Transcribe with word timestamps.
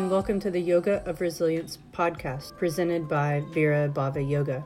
and 0.00 0.10
welcome 0.10 0.40
to 0.40 0.50
the 0.50 0.62
Yoga 0.62 1.06
of 1.06 1.20
Resilience 1.20 1.76
podcast 1.92 2.56
presented 2.56 3.06
by 3.06 3.42
Virabhava 3.52 4.26
Yoga. 4.26 4.64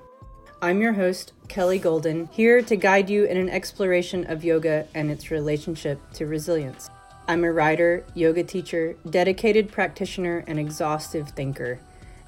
I'm 0.62 0.80
your 0.80 0.92
host, 0.92 1.32
Kelly 1.48 1.80
Golden, 1.80 2.26
here 2.26 2.62
to 2.62 2.76
guide 2.76 3.10
you 3.10 3.24
in 3.24 3.36
an 3.36 3.48
exploration 3.48 4.30
of 4.30 4.44
yoga 4.44 4.86
and 4.94 5.10
its 5.10 5.32
relationship 5.32 5.98
to 6.12 6.26
resilience. 6.26 6.88
I'm 7.26 7.42
a 7.42 7.50
writer, 7.50 8.06
yoga 8.14 8.44
teacher, 8.44 8.94
dedicated 9.10 9.72
practitioner, 9.72 10.44
and 10.46 10.60
exhaustive 10.60 11.30
thinker, 11.30 11.80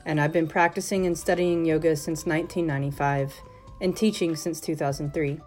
and 0.04 0.20
I've 0.20 0.32
been 0.32 0.48
practicing 0.48 1.06
and 1.06 1.16
studying 1.16 1.64
yoga 1.64 1.94
since 1.94 2.26
1995 2.26 3.32
and 3.80 3.96
teaching 3.96 4.34
since 4.34 4.60
2003. 4.60 5.38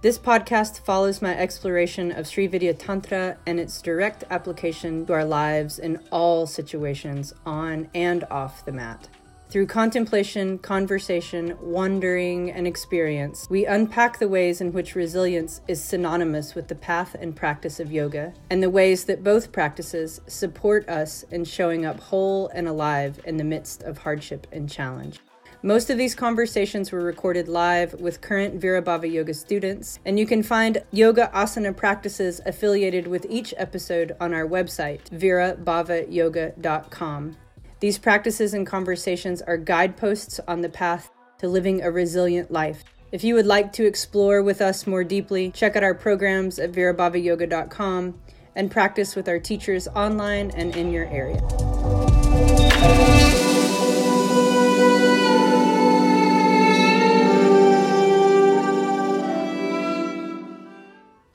This 0.00 0.16
podcast 0.16 0.78
follows 0.82 1.20
my 1.20 1.36
exploration 1.36 2.12
of 2.12 2.28
Sri 2.28 2.46
Vidya 2.46 2.72
Tantra 2.72 3.36
and 3.46 3.58
its 3.58 3.82
direct 3.82 4.22
application 4.30 5.04
to 5.06 5.12
our 5.12 5.24
lives 5.24 5.80
in 5.80 5.98
all 6.12 6.46
situations 6.46 7.34
on 7.44 7.88
and 7.96 8.22
off 8.30 8.64
the 8.64 8.70
mat. 8.70 9.08
Through 9.48 9.66
contemplation, 9.66 10.58
conversation, 10.58 11.56
wandering, 11.60 12.48
and 12.52 12.64
experience, 12.64 13.48
we 13.50 13.66
unpack 13.66 14.20
the 14.20 14.28
ways 14.28 14.60
in 14.60 14.72
which 14.72 14.94
resilience 14.94 15.62
is 15.66 15.82
synonymous 15.82 16.54
with 16.54 16.68
the 16.68 16.76
path 16.76 17.16
and 17.18 17.34
practice 17.34 17.80
of 17.80 17.90
yoga, 17.90 18.34
and 18.50 18.62
the 18.62 18.70
ways 18.70 19.04
that 19.06 19.24
both 19.24 19.50
practices 19.50 20.20
support 20.28 20.88
us 20.88 21.24
in 21.32 21.44
showing 21.44 21.84
up 21.84 21.98
whole 21.98 22.46
and 22.54 22.68
alive 22.68 23.18
in 23.24 23.36
the 23.36 23.42
midst 23.42 23.82
of 23.82 23.98
hardship 23.98 24.46
and 24.52 24.70
challenge. 24.70 25.18
Most 25.62 25.88
of 25.90 25.98
these 25.98 26.14
conversations 26.14 26.92
were 26.92 27.02
recorded 27.02 27.48
live 27.48 27.94
with 27.94 28.20
current 28.20 28.60
Virabhava 28.60 29.12
Yoga 29.12 29.34
students, 29.34 29.98
and 30.04 30.16
you 30.16 30.24
can 30.24 30.44
find 30.44 30.84
yoga 30.92 31.32
asana 31.34 31.76
practices 31.76 32.40
affiliated 32.46 33.08
with 33.08 33.26
each 33.28 33.52
episode 33.56 34.14
on 34.20 34.32
our 34.32 34.46
website, 34.46 35.10
virabhavayoga.com. 35.10 37.36
These 37.80 37.98
practices 37.98 38.54
and 38.54 38.64
conversations 38.64 39.42
are 39.42 39.56
guideposts 39.56 40.38
on 40.46 40.60
the 40.60 40.68
path 40.68 41.10
to 41.38 41.48
living 41.48 41.82
a 41.82 41.90
resilient 41.90 42.52
life. 42.52 42.84
If 43.10 43.24
you 43.24 43.34
would 43.34 43.46
like 43.46 43.72
to 43.74 43.84
explore 43.84 44.40
with 44.44 44.60
us 44.60 44.86
more 44.86 45.02
deeply, 45.02 45.50
check 45.50 45.74
out 45.74 45.82
our 45.82 45.94
programs 45.94 46.60
at 46.60 46.70
virabhavayoga.com 46.70 48.20
and 48.54 48.70
practice 48.70 49.16
with 49.16 49.28
our 49.28 49.40
teachers 49.40 49.88
online 49.88 50.52
and 50.52 50.76
in 50.76 50.92
your 50.92 51.06
area. 51.06 51.42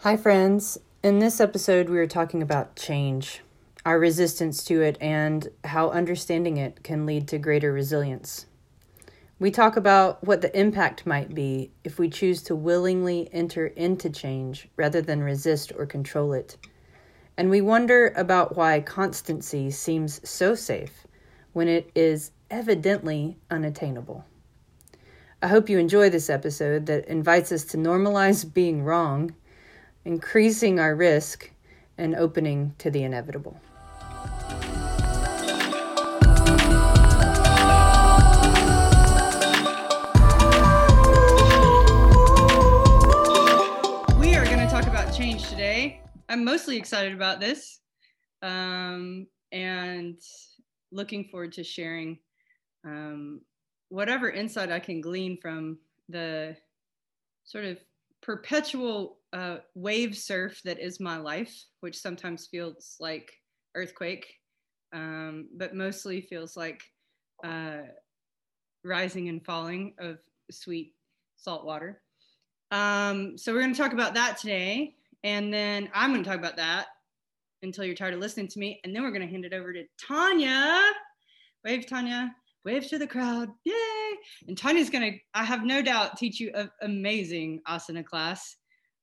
Hi, 0.04 0.18
friends. 0.18 0.78
In 1.02 1.20
this 1.20 1.40
episode, 1.40 1.88
we 1.88 1.98
are 1.98 2.08
talking 2.08 2.42
about 2.42 2.76
change, 2.76 3.40
our 3.86 3.98
resistance 3.98 4.62
to 4.66 4.82
it, 4.82 4.98
and 5.00 5.48
how 5.64 5.92
understanding 5.92 6.58
it 6.58 6.84
can 6.84 7.06
lead 7.06 7.26
to 7.30 7.38
greater 7.38 7.72
resilience. 7.72 8.46
We 9.40 9.50
talk 9.50 9.78
about 9.78 10.22
what 10.22 10.42
the 10.42 10.60
impact 10.60 11.06
might 11.06 11.34
be 11.34 11.72
if 11.86 12.00
we 12.00 12.10
choose 12.10 12.42
to 12.44 12.54
willingly 12.54 13.30
enter 13.32 13.68
into 13.68 14.10
change 14.10 14.68
rather 14.76 15.02
than 15.02 15.24
resist 15.24 15.72
or 15.78 15.86
control 15.86 16.34
it. 16.34 16.58
And 17.38 17.50
we 17.50 17.62
wonder 17.62 18.12
about 18.18 18.58
why 18.58 18.82
constancy 18.82 19.72
seems 19.72 20.20
so 20.30 20.54
safe 20.54 21.08
when 21.54 21.70
it 21.70 21.90
is 21.96 22.32
evidently 22.52 23.38
unattainable. 23.50 24.26
I 25.42 25.48
hope 25.48 25.70
you 25.70 25.78
enjoy 25.80 26.10
this 26.10 26.30
episode 26.30 26.88
that 26.88 27.06
invites 27.06 27.54
us 27.54 27.64
to 27.66 27.78
normalize 27.78 28.54
being 28.54 28.84
wrong 28.84 29.34
increasing 30.06 30.80
our 30.80 30.96
risk 30.96 31.50
and 31.98 32.16
opening 32.16 32.74
to 32.78 32.92
the 32.92 33.04
inevitable. 33.04 33.60
We 44.20 44.36
are 44.36 44.46
going 44.46 44.60
to 44.60 44.68
talk 44.70 44.88
about 44.88 45.14
change 45.16 45.48
today. 45.50 46.02
I'm 46.28 46.44
mostly 46.44 46.78
excited 46.78 47.14
about 47.14 47.40
this 47.40 47.80
um, 48.42 49.28
and 49.52 50.20
looking 50.92 51.26
forward 51.26 51.54
to 51.54 51.64
sharing 51.64 52.20
um, 52.86 53.42
whatever 53.90 54.30
insight 54.30 54.72
I 54.72 54.80
can 54.80 55.00
glean 55.00 55.38
from 55.42 55.78
the 56.10 56.58
sort 57.46 57.66
of 57.66 57.78
perpetual 58.22 59.20
uh, 59.34 59.58
wave 59.74 60.16
surf 60.16 60.62
that 60.64 60.80
is 60.80 61.00
my 61.00 61.18
life, 61.18 61.54
which 61.82 61.98
sometimes 61.98 62.48
feels 62.48 62.96
like 63.00 63.32
earthquake, 63.76 64.32
um, 64.94 65.48
but 65.58 65.76
mostly 65.76 66.22
feels 66.22 66.56
like 66.56 66.82
uh, 67.44 67.80
rising 68.84 69.30
and 69.30 69.44
falling 69.44 69.96
of 70.00 70.20
sweet 70.52 70.94
salt 71.36 71.66
water. 71.66 72.02
Um, 72.72 73.38
so 73.38 73.54
we're 73.54 73.62
going 73.62 73.74
to 73.74 73.80
talk 73.80 73.94
about 73.94 74.14
that 74.14 74.38
today, 74.38 74.96
and 75.24 75.54
then 75.54 75.90
I'm 75.94 76.12
going 76.12 76.24
to 76.24 76.30
talk 76.30 76.40
about 76.40 76.58
that 76.58 76.88
until 77.64 77.86
you're 77.86 77.96
tired 77.96 78.14
of 78.14 78.20
listening 78.20 78.48
to 78.50 78.60
me, 78.60 78.80
and 78.84 78.96
then 78.96 79.04
we're 79.04 79.12
going 79.12 79.22
to 79.22 79.28
hand 79.28 79.46
it 79.46 79.54
over 79.54 79.74
to 79.74 79.84
Tanya. 80.06 80.82
Wave, 81.64 81.88
Tanya. 81.88 82.36
Wave 82.66 82.88
to 82.90 82.98
the 82.98 83.08
crowd. 83.08 83.50
Yay! 83.66 83.74
And 84.48 84.58
Tanya's 84.58 84.90
going 84.90 85.14
to, 85.14 85.20
I 85.34 85.44
have 85.44 85.64
no 85.64 85.82
doubt, 85.82 86.18
teach 86.18 86.40
you 86.40 86.52
an 86.54 86.70
amazing 86.82 87.62
asana 87.68 88.06
class 88.06 88.56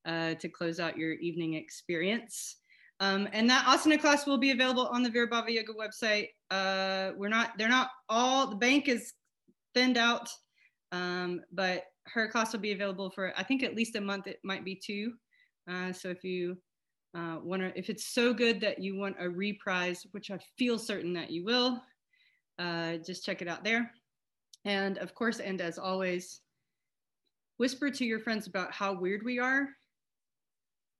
uh, 0.06 0.34
to 0.34 0.48
close 0.48 0.80
out 0.80 0.96
your 0.96 1.12
evening 1.14 1.54
experience. 1.54 2.56
Um, 3.00 3.28
and 3.32 3.48
that 3.48 3.64
asana 3.64 3.98
class 3.98 4.26
will 4.26 4.38
be 4.38 4.50
available 4.50 4.86
on 4.88 5.02
the 5.02 5.10
Virabhava 5.10 5.48
Yoga 5.48 5.72
website. 5.72 6.28
Uh, 6.50 7.12
we're 7.16 7.28
not, 7.28 7.56
they're 7.56 7.68
not 7.68 7.88
all, 8.08 8.46
the 8.46 8.56
bank 8.56 8.88
is 8.88 9.14
thinned 9.74 9.96
out, 9.96 10.28
um, 10.92 11.40
but 11.52 11.84
her 12.08 12.28
class 12.28 12.52
will 12.52 12.60
be 12.60 12.72
available 12.72 13.10
for, 13.10 13.32
I 13.36 13.42
think, 13.42 13.62
at 13.62 13.74
least 13.74 13.96
a 13.96 14.00
month. 14.00 14.26
It 14.26 14.38
might 14.44 14.64
be 14.64 14.74
two. 14.74 15.14
Uh, 15.70 15.92
so 15.92 16.08
if 16.08 16.24
you 16.24 16.58
uh, 17.16 17.38
want 17.42 17.62
to, 17.62 17.78
if 17.78 17.88
it's 17.88 18.12
so 18.12 18.34
good 18.34 18.60
that 18.60 18.80
you 18.80 18.96
want 18.96 19.16
a 19.18 19.30
reprise, 19.30 20.06
which 20.10 20.30
I 20.30 20.38
feel 20.58 20.78
certain 20.78 21.14
that 21.14 21.30
you 21.30 21.44
will, 21.44 21.80
uh, 22.58 22.98
just 22.98 23.24
check 23.24 23.40
it 23.40 23.48
out 23.48 23.64
there. 23.64 23.90
And 24.66 24.98
of 24.98 25.14
course, 25.14 25.40
and 25.40 25.60
as 25.62 25.78
always, 25.78 26.40
whisper 27.56 27.90
to 27.90 28.04
your 28.04 28.20
friends 28.20 28.46
about 28.46 28.72
how 28.72 28.92
weird 28.92 29.22
we 29.24 29.38
are 29.38 29.68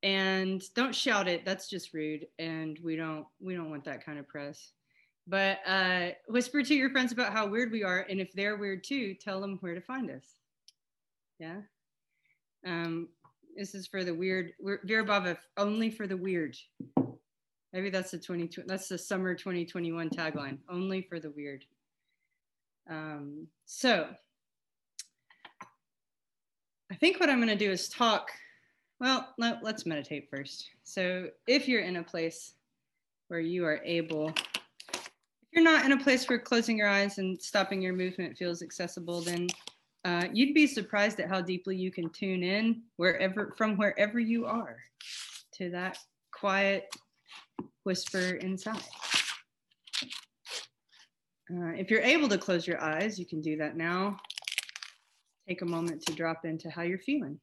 and 0.03 0.63
don't 0.75 0.95
shout 0.95 1.29
it 1.29 1.45
that's 1.45 1.69
just 1.69 1.93
rude 1.93 2.27
and 2.39 2.79
we 2.83 2.97
don't 2.97 3.27
we 3.41 3.55
don't 3.55 3.71
want 3.71 3.85
that 3.85 4.05
kind 4.05 4.19
of 4.19 4.29
press. 4.29 4.73
But 5.27 5.59
uh, 5.67 6.09
whisper 6.29 6.63
to 6.63 6.75
your 6.75 6.91
friends 6.91 7.13
about 7.13 7.33
how 7.33 7.47
weird 7.47 7.71
we 7.71 7.85
are 7.85 8.07
and 8.09 8.21
if 8.21 8.33
they're 8.33 8.57
weird 8.57 8.83
too 8.85 9.15
tell 9.15 9.41
them 9.41 9.59
where 9.61 9.75
to 9.75 9.81
find 9.81 10.11
us. 10.11 10.25
Yeah? 11.39 11.61
Um, 12.67 13.09
this 13.57 13.75
is 13.75 13.87
for 13.87 14.05
the 14.05 14.15
weird 14.15 14.53
Virabhava 14.63 15.37
only 15.57 15.91
for 15.91 16.07
the 16.07 16.17
weird. 16.17 16.57
Maybe 17.73 17.91
that's 17.91 18.11
the 18.11 18.19
20 18.19 18.51
that's 18.67 18.89
the 18.89 18.99
summer 18.99 19.35
2021 19.35 20.11
tagline 20.11 20.59
only 20.69 21.03
for 21.03 21.21
the 21.21 21.31
weird. 21.31 21.65
Um, 22.89 23.47
so 23.67 24.09
i 26.91 26.97
think 26.97 27.21
what 27.21 27.31
i'm 27.31 27.39
going 27.39 27.49
to 27.49 27.55
do 27.55 27.71
is 27.71 27.89
talk 27.89 28.31
well, 29.01 29.33
let, 29.39 29.65
us 29.65 29.87
meditate 29.87 30.29
first. 30.31 30.69
So, 30.85 31.29
if 31.47 31.67
you're 31.67 31.83
in 31.83 31.97
a 31.97 32.03
place 32.03 32.55
where 33.29 33.41
you 33.41 33.65
are 33.65 33.81
able, 33.83 34.29
if 34.29 35.09
you're 35.53 35.65
not 35.65 35.87
in 35.87 35.93
a 35.93 35.99
place 35.99 36.29
where 36.29 36.39
closing 36.39 36.77
your 36.77 36.89
eyes 36.89 37.17
and 37.19 37.41
stopping 37.41 37.81
your 37.81 37.95
movement 37.95 38.37
feels 38.37 38.63
accessible, 38.63 39.23
then 39.23 39.49
uh, 40.05 40.27
you'd 40.33 40.55
be 40.55 40.67
surprised 40.67 41.19
at 41.19 41.29
how 41.29 41.41
deeply 41.41 41.77
you 41.77 41.91
can 41.91 42.11
tune 42.11 42.43
in 42.43 42.83
wherever 42.97 43.55
from 43.57 43.77
wherever 43.77 44.21
you 44.21 44.45
are 44.45 44.77
to 45.55 45.71
that 45.71 45.99
quiet 46.33 46.95
whisper 47.85 48.37
inside. 48.37 48.83
Uh, 51.53 51.73
if 51.75 51.91
you're 51.91 52.03
able 52.03 52.29
to 52.29 52.39
close 52.39 52.67
your 52.67 52.81
eyes, 52.81 53.19
you 53.19 53.27
can 53.27 53.41
do 53.41 53.57
that 53.57 53.77
now. 53.77 54.17
Take 55.49 55.63
a 55.63 55.67
moment 55.67 56.03
to 56.03 56.13
drop 56.13 56.45
into 56.45 56.71
how 56.71 56.83
you're 56.83 56.99
feeling. 56.99 57.41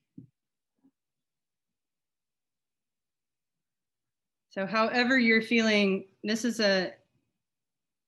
So, 4.58 4.66
however 4.66 5.20
you're 5.20 5.44
feeling, 5.44 6.06
this 6.24 6.44
is 6.44 6.60
a 6.60 6.94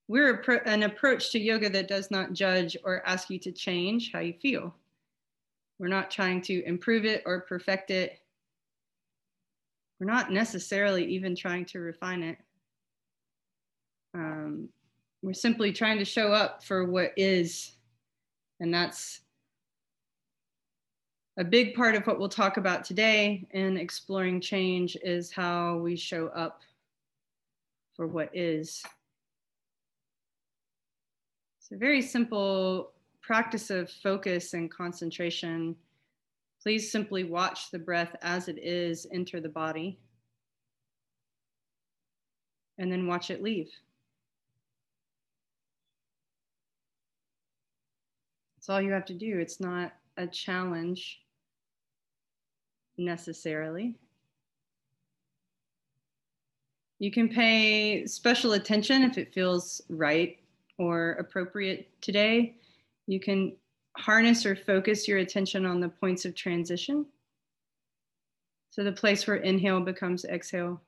we're 0.08 0.40
a, 0.40 0.68
an 0.68 0.82
approach 0.82 1.30
to 1.30 1.38
yoga 1.38 1.70
that 1.70 1.86
does 1.86 2.10
not 2.10 2.32
judge 2.32 2.76
or 2.82 3.06
ask 3.06 3.30
you 3.30 3.38
to 3.38 3.52
change 3.52 4.10
how 4.12 4.18
you 4.18 4.32
feel. 4.32 4.74
We're 5.78 5.86
not 5.86 6.10
trying 6.10 6.42
to 6.42 6.64
improve 6.66 7.04
it 7.04 7.22
or 7.24 7.42
perfect 7.42 7.92
it. 7.92 8.18
We're 10.00 10.08
not 10.08 10.32
necessarily 10.32 11.04
even 11.04 11.36
trying 11.36 11.66
to 11.66 11.78
refine 11.78 12.24
it. 12.24 12.38
Um, 14.14 14.70
we're 15.22 15.34
simply 15.34 15.72
trying 15.72 15.98
to 15.98 16.04
show 16.04 16.32
up 16.32 16.64
for 16.64 16.84
what 16.84 17.12
is, 17.16 17.76
and 18.58 18.74
that's 18.74 19.20
a 21.40 21.44
big 21.44 21.74
part 21.74 21.94
of 21.94 22.06
what 22.06 22.18
we'll 22.18 22.28
talk 22.28 22.58
about 22.58 22.84
today 22.84 23.46
in 23.52 23.78
exploring 23.78 24.42
change 24.42 24.94
is 25.02 25.32
how 25.32 25.78
we 25.78 25.96
show 25.96 26.26
up 26.26 26.60
for 27.96 28.06
what 28.06 28.28
is. 28.36 28.82
It's 31.58 31.72
a 31.72 31.78
very 31.78 32.02
simple 32.02 32.92
practice 33.22 33.70
of 33.70 33.90
focus 33.90 34.52
and 34.52 34.70
concentration. 34.70 35.74
Please 36.62 36.92
simply 36.92 37.24
watch 37.24 37.70
the 37.70 37.78
breath 37.78 38.14
as 38.20 38.48
it 38.48 38.58
is 38.58 39.06
enter 39.10 39.40
the 39.40 39.48
body 39.48 39.98
and 42.76 42.92
then 42.92 43.06
watch 43.06 43.30
it 43.30 43.42
leave. 43.42 43.70
That's 48.58 48.68
all 48.68 48.82
you 48.82 48.92
have 48.92 49.06
to 49.06 49.14
do. 49.14 49.38
It's 49.38 49.58
not 49.58 49.94
a 50.18 50.26
challenge 50.26 51.20
necessarily. 53.00 53.96
You 56.98 57.10
can 57.10 57.28
pay 57.28 58.06
special 58.06 58.52
attention 58.52 59.02
if 59.02 59.16
it 59.16 59.32
feels 59.32 59.80
right 59.88 60.38
or 60.78 61.12
appropriate 61.12 61.90
today. 62.02 62.56
You 63.06 63.18
can 63.18 63.56
harness 63.96 64.44
or 64.44 64.54
focus 64.54 65.08
your 65.08 65.18
attention 65.18 65.64
on 65.64 65.80
the 65.80 65.88
points 65.88 66.24
of 66.24 66.34
transition. 66.34 67.06
So 68.70 68.84
the 68.84 68.92
place 68.92 69.26
where 69.26 69.36
inhale 69.36 69.80
becomes 69.80 70.24
exhale, 70.24 70.80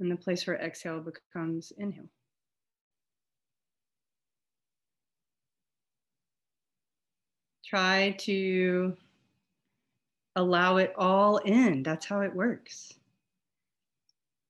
and 0.00 0.10
the 0.10 0.16
place 0.16 0.46
where 0.46 0.56
exhale 0.56 1.00
becomes 1.00 1.72
inhale. 1.78 2.10
Try 7.64 8.16
to 8.20 8.96
allow 10.36 10.76
it 10.76 10.92
all 10.96 11.38
in. 11.38 11.82
That's 11.82 12.06
how 12.06 12.20
it 12.20 12.34
works. 12.34 12.94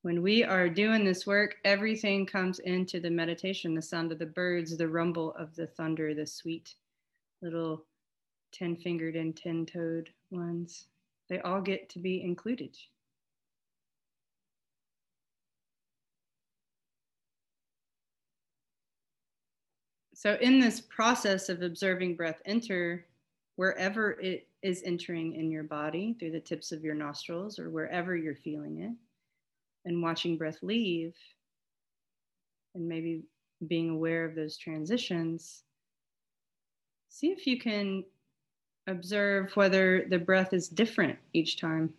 When 0.03 0.23
we 0.23 0.45
are 0.45 0.69
doing 0.69 1.05
this 1.05 1.27
work, 1.27 1.57
everything 1.65 2.27
comes 2.27 2.59
into 2.59 3.01
the 3.01 3.11
meditation 3.11 3.75
the 3.75 3.83
sound 3.83 4.13
of 4.13 4.19
the 4.19 4.27
birds, 4.27 4.77
the 4.77 4.89
rumble 4.89 5.33
of 5.35 5.55
the 5.57 5.67
thunder, 5.67 6.15
the 6.15 6.27
sweet 6.27 6.75
little 7.41 7.85
10 8.53 8.77
fingered 8.77 9.17
and 9.17 9.37
10 9.37 9.67
toed 9.67 10.11
ones. 10.31 10.87
They 11.29 11.41
all 11.41 11.61
get 11.61 11.89
to 11.91 11.99
be 11.99 12.23
included. 12.23 12.77
So, 20.13 20.39
in 20.41 20.59
this 20.59 20.81
process 20.81 21.49
of 21.49 21.63
observing 21.63 22.17
breath 22.17 22.41
enter, 22.47 23.05
wherever 23.57 24.13
it 24.21 24.49
is 24.65 24.83
entering 24.87 25.35
in 25.35 25.51
your 25.51 25.63
body 25.63 26.17
through 26.19 26.33
the 26.33 26.41
tips 26.41 26.73
of 26.73 26.83
your 26.83 26.95
nostrils 26.95 27.59
or 27.59 27.69
wherever 27.69 28.17
you're 28.17 28.35
feeling 28.35 28.81
it, 28.81 28.93
and 29.85 30.03
watching 30.03 30.39
breath 30.39 30.59
leave, 30.63 31.15
and 32.75 32.89
maybe 32.89 33.23
being 33.69 33.91
aware 33.91 34.25
of 34.25 34.35
those 34.35 34.57
transitions, 34.57 35.65
see 37.11 37.29
if 37.29 37.47
you 37.47 37.61
can 37.61 38.03
observe 38.87 39.55
whether 39.55 40.07
the 40.09 40.19
breath 40.19 40.55
is 40.55 40.67
different 40.69 41.19
each 41.35 41.59
time, 41.59 41.93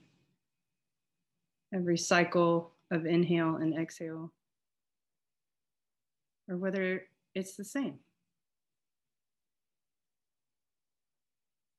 every 1.72 1.98
cycle 1.98 2.72
of 2.90 3.06
inhale 3.06 3.58
and 3.58 3.78
exhale, 3.78 4.32
or 6.50 6.58
whether 6.58 7.08
it's 7.36 7.56
the 7.56 7.64
same. 7.64 8.00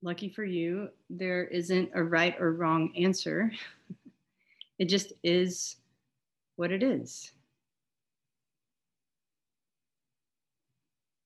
Lucky 0.07 0.29
for 0.29 0.45
you, 0.45 0.89
there 1.11 1.47
isn't 1.47 1.91
a 1.93 2.05
right 2.05 2.37
or 2.39 2.53
wrong 2.53 2.93
answer. 2.97 3.51
it 4.79 4.85
just 4.85 5.13
is 5.25 5.79
what 6.55 6.71
it 6.71 6.81
is. 6.81 7.33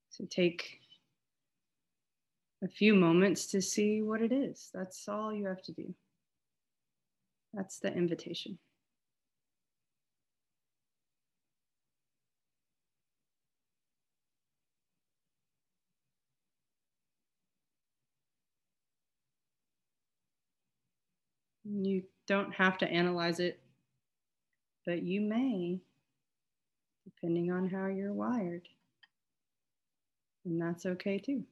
So 0.09 0.25
take 0.31 0.79
a 2.65 2.69
few 2.69 2.95
moments 2.95 3.49
to 3.49 3.61
see 3.61 4.01
what 4.01 4.23
it 4.23 4.33
is. 4.33 4.71
That's 4.73 5.07
all 5.11 5.31
you 5.31 5.45
have 5.45 5.61
to 5.65 5.73
do. 5.73 5.95
That's 7.53 7.81
the 7.81 7.93
invitation. 7.95 8.59
You 21.65 22.03
don't 22.27 22.55
have 22.55 22.79
to 22.79 22.89
analyze 22.89 23.41
it, 23.41 23.61
but 24.87 25.03
you 25.03 25.21
may, 25.21 25.81
depending 27.05 27.53
on 27.53 27.69
how 27.69 27.87
you're 27.87 28.13
wired. 28.13 28.67
And 30.45 30.61
that's 30.61 30.87
okay 30.87 31.19
too. 31.19 31.45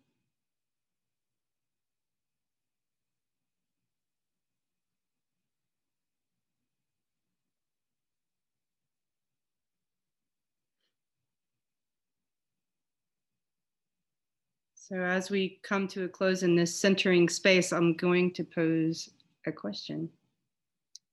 So, 14.74 14.96
as 15.02 15.30
we 15.30 15.60
come 15.62 15.86
to 15.88 16.04
a 16.04 16.08
close 16.08 16.42
in 16.42 16.56
this 16.56 16.80
centering 16.80 17.28
space, 17.28 17.72
I'm 17.72 17.94
going 17.94 18.32
to 18.32 18.42
pose 18.44 19.10
a 19.46 19.52
question, 19.52 20.10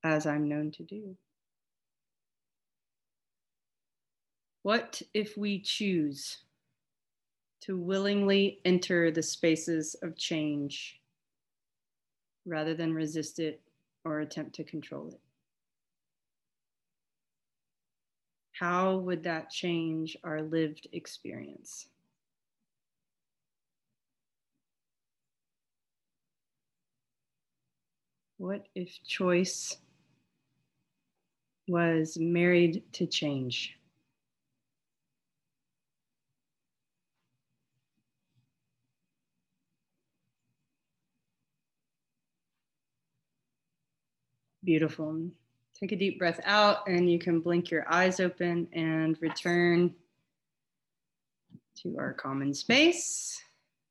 as 0.03 0.25
I'm 0.25 0.47
known 0.47 0.71
to 0.71 0.83
do. 0.83 1.15
What 4.63 5.01
if 5.13 5.37
we 5.37 5.59
choose 5.59 6.37
to 7.61 7.77
willingly 7.77 8.59
enter 8.65 9.11
the 9.11 9.23
spaces 9.23 9.95
of 10.01 10.17
change 10.17 10.99
rather 12.45 12.73
than 12.73 12.93
resist 12.93 13.39
it 13.39 13.61
or 14.03 14.19
attempt 14.19 14.55
to 14.55 14.63
control 14.63 15.09
it? 15.09 15.19
How 18.53 18.97
would 18.97 19.23
that 19.23 19.49
change 19.49 20.15
our 20.23 20.41
lived 20.41 20.87
experience? 20.93 21.87
What 28.45 28.67
if 28.75 29.03
choice 29.03 29.75
was 31.67 32.15
married 32.19 32.83
to 32.91 33.07
change? 33.07 33.75
Beautiful. 44.63 45.31
Take 45.79 45.93
a 45.93 45.95
deep 45.95 46.19
breath 46.19 46.39
out, 46.43 46.87
and 46.87 47.11
you 47.11 47.17
can 47.17 47.39
blink 47.39 47.71
your 47.71 47.91
eyes 47.91 48.19
open 48.19 48.67
and 48.73 49.17
return 49.21 49.95
to 51.77 51.97
our 51.97 52.13
common 52.13 52.53
space 52.53 53.41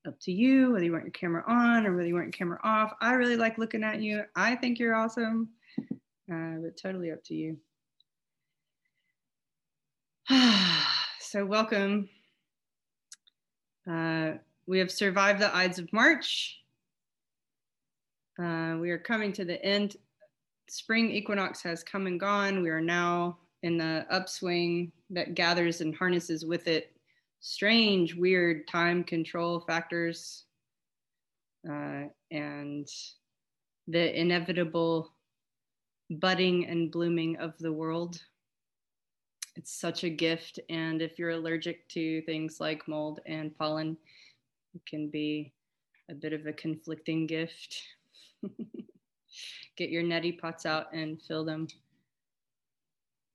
up 0.06 0.18
to 0.20 0.32
you 0.32 0.72
whether 0.72 0.84
you 0.84 0.92
want 0.92 1.04
your 1.04 1.12
camera 1.12 1.42
on 1.46 1.86
or 1.86 1.96
whether 1.96 2.06
you 2.06 2.14
want 2.14 2.26
your 2.26 2.32
camera 2.32 2.58
off. 2.62 2.92
I 3.00 3.14
really 3.14 3.36
like 3.36 3.58
looking 3.58 3.82
at 3.82 4.00
you. 4.00 4.24
I 4.36 4.54
think 4.54 4.78
you're 4.78 4.94
awesome, 4.94 5.48
uh, 6.32 6.56
but 6.62 6.76
totally 6.80 7.10
up 7.10 7.22
to 7.24 7.34
you. 7.34 7.56
so, 11.20 11.44
welcome. 11.44 12.08
Uh, 13.90 14.32
we 14.66 14.78
have 14.78 14.90
survived 14.90 15.40
the 15.40 15.54
Ides 15.54 15.78
of 15.78 15.92
March. 15.92 16.60
Uh, 18.42 18.76
we 18.80 18.90
are 18.90 18.98
coming 18.98 19.32
to 19.34 19.44
the 19.44 19.62
end. 19.64 19.96
Spring 20.68 21.10
equinox 21.10 21.62
has 21.62 21.82
come 21.82 22.06
and 22.06 22.18
gone. 22.18 22.62
We 22.62 22.70
are 22.70 22.80
now 22.80 23.38
in 23.62 23.76
the 23.76 24.06
upswing 24.10 24.92
that 25.10 25.34
gathers 25.34 25.80
and 25.80 25.94
harnesses 25.94 26.44
with 26.44 26.66
it 26.66 26.93
strange, 27.44 28.14
weird 28.14 28.66
time 28.66 29.04
control 29.04 29.60
factors 29.60 30.44
uh, 31.70 32.04
and 32.30 32.88
the 33.86 34.18
inevitable 34.18 35.12
budding 36.08 36.66
and 36.66 36.90
blooming 36.90 37.36
of 37.36 37.52
the 37.58 37.70
world. 37.70 38.18
It's 39.56 39.78
such 39.78 40.04
a 40.04 40.08
gift. 40.08 40.58
And 40.70 41.02
if 41.02 41.18
you're 41.18 41.30
allergic 41.30 41.86
to 41.90 42.22
things 42.22 42.60
like 42.60 42.88
mold 42.88 43.20
and 43.26 43.56
pollen, 43.58 43.98
it 44.74 44.80
can 44.86 45.10
be 45.10 45.52
a 46.10 46.14
bit 46.14 46.32
of 46.32 46.46
a 46.46 46.52
conflicting 46.52 47.26
gift. 47.26 47.78
Get 49.76 49.90
your 49.90 50.02
neti 50.02 50.38
pots 50.38 50.64
out 50.64 50.86
and 50.94 51.20
fill 51.20 51.44
them 51.44 51.68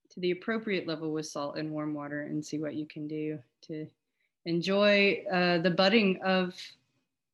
to 0.10 0.20
the 0.20 0.32
appropriate 0.32 0.88
level 0.88 1.12
with 1.12 1.28
salt 1.28 1.60
and 1.60 1.70
warm 1.70 1.94
water 1.94 2.24
and 2.24 2.44
see 2.44 2.58
what 2.58 2.74
you 2.74 2.88
can 2.88 3.08
do 3.08 3.38
to 3.62 3.88
enjoy 4.50 5.24
uh, 5.32 5.60
the 5.60 5.70
budding 5.70 6.20
of 6.24 6.56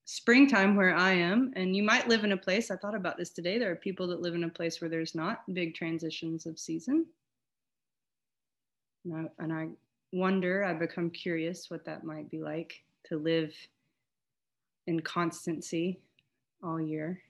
springtime 0.03 0.75
where 0.75 0.95
I 0.95 1.13
am. 1.13 1.53
And 1.55 1.75
you 1.75 1.81
might 1.81 2.07
live 2.07 2.23
in 2.23 2.33
a 2.33 2.37
place, 2.37 2.69
I 2.69 2.75
thought 2.75 2.93
about 2.93 3.17
this 3.17 3.29
today. 3.29 3.57
There 3.57 3.71
are 3.71 3.75
people 3.75 4.07
that 4.07 4.21
live 4.21 4.35
in 4.35 4.43
a 4.43 4.49
place 4.49 4.81
where 4.81 4.89
there's 4.89 5.15
not 5.15 5.41
big 5.53 5.73
transitions 5.73 6.45
of 6.45 6.59
season. 6.59 7.05
And 9.05 9.15
I, 9.15 9.43
and 9.43 9.53
I 9.53 9.67
wonder, 10.11 10.63
I 10.63 10.73
become 10.73 11.09
curious 11.09 11.69
what 11.69 11.85
that 11.85 12.03
might 12.03 12.29
be 12.29 12.39
like 12.39 12.83
to 13.05 13.17
live 13.17 13.53
in 14.87 14.99
constancy 14.99 15.99
all 16.61 16.81
year. 16.81 17.21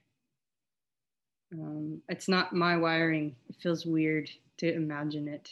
Um, 1.54 2.02
it's 2.10 2.28
not 2.28 2.54
my 2.54 2.76
wiring. 2.76 3.36
It 3.50 3.56
feels 3.62 3.86
weird 3.86 4.30
to 4.58 4.74
imagine 4.74 5.28
it, 5.28 5.52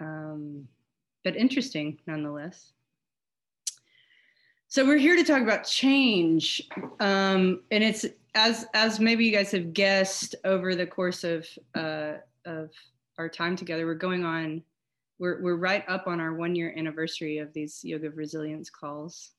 um, 0.00 0.68
but 1.24 1.36
interesting 1.36 1.98
nonetheless. 2.06 2.72
So 4.72 4.86
we're 4.86 4.96
here 4.96 5.16
to 5.16 5.22
talk 5.22 5.42
about 5.42 5.66
change, 5.66 6.66
um, 6.98 7.60
and 7.70 7.84
it's 7.84 8.06
as 8.34 8.64
as 8.72 8.98
maybe 8.98 9.22
you 9.22 9.30
guys 9.30 9.50
have 9.50 9.74
guessed 9.74 10.34
over 10.46 10.74
the 10.74 10.86
course 10.86 11.24
of 11.24 11.46
uh, 11.74 12.14
of 12.46 12.70
our 13.18 13.28
time 13.28 13.54
together. 13.54 13.84
We're 13.84 13.92
going 13.92 14.24
on. 14.24 14.62
We're 15.18 15.42
we're 15.42 15.56
right 15.56 15.84
up 15.88 16.06
on 16.06 16.20
our 16.20 16.32
one 16.32 16.54
year 16.54 16.72
anniversary 16.74 17.36
of 17.36 17.52
these 17.52 17.84
yoga 17.84 18.06
of 18.06 18.16
resilience 18.16 18.70
calls, 18.70 19.32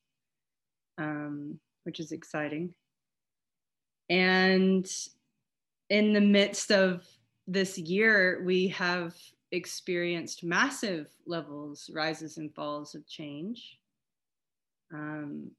um, 0.99 1.59
which 1.81 1.99
is 1.99 2.11
exciting. 2.11 2.71
And 4.11 4.87
in 5.89 6.13
the 6.13 6.21
midst 6.21 6.71
of 6.71 7.07
this 7.47 7.79
year, 7.79 8.43
we 8.45 8.67
have 8.67 9.15
experienced 9.51 10.43
massive 10.43 11.09
levels, 11.25 11.89
rises 11.91 12.37
and 12.37 12.53
falls 12.53 12.93
of 12.93 13.07
change. 13.07 13.79
Um, 14.93 15.51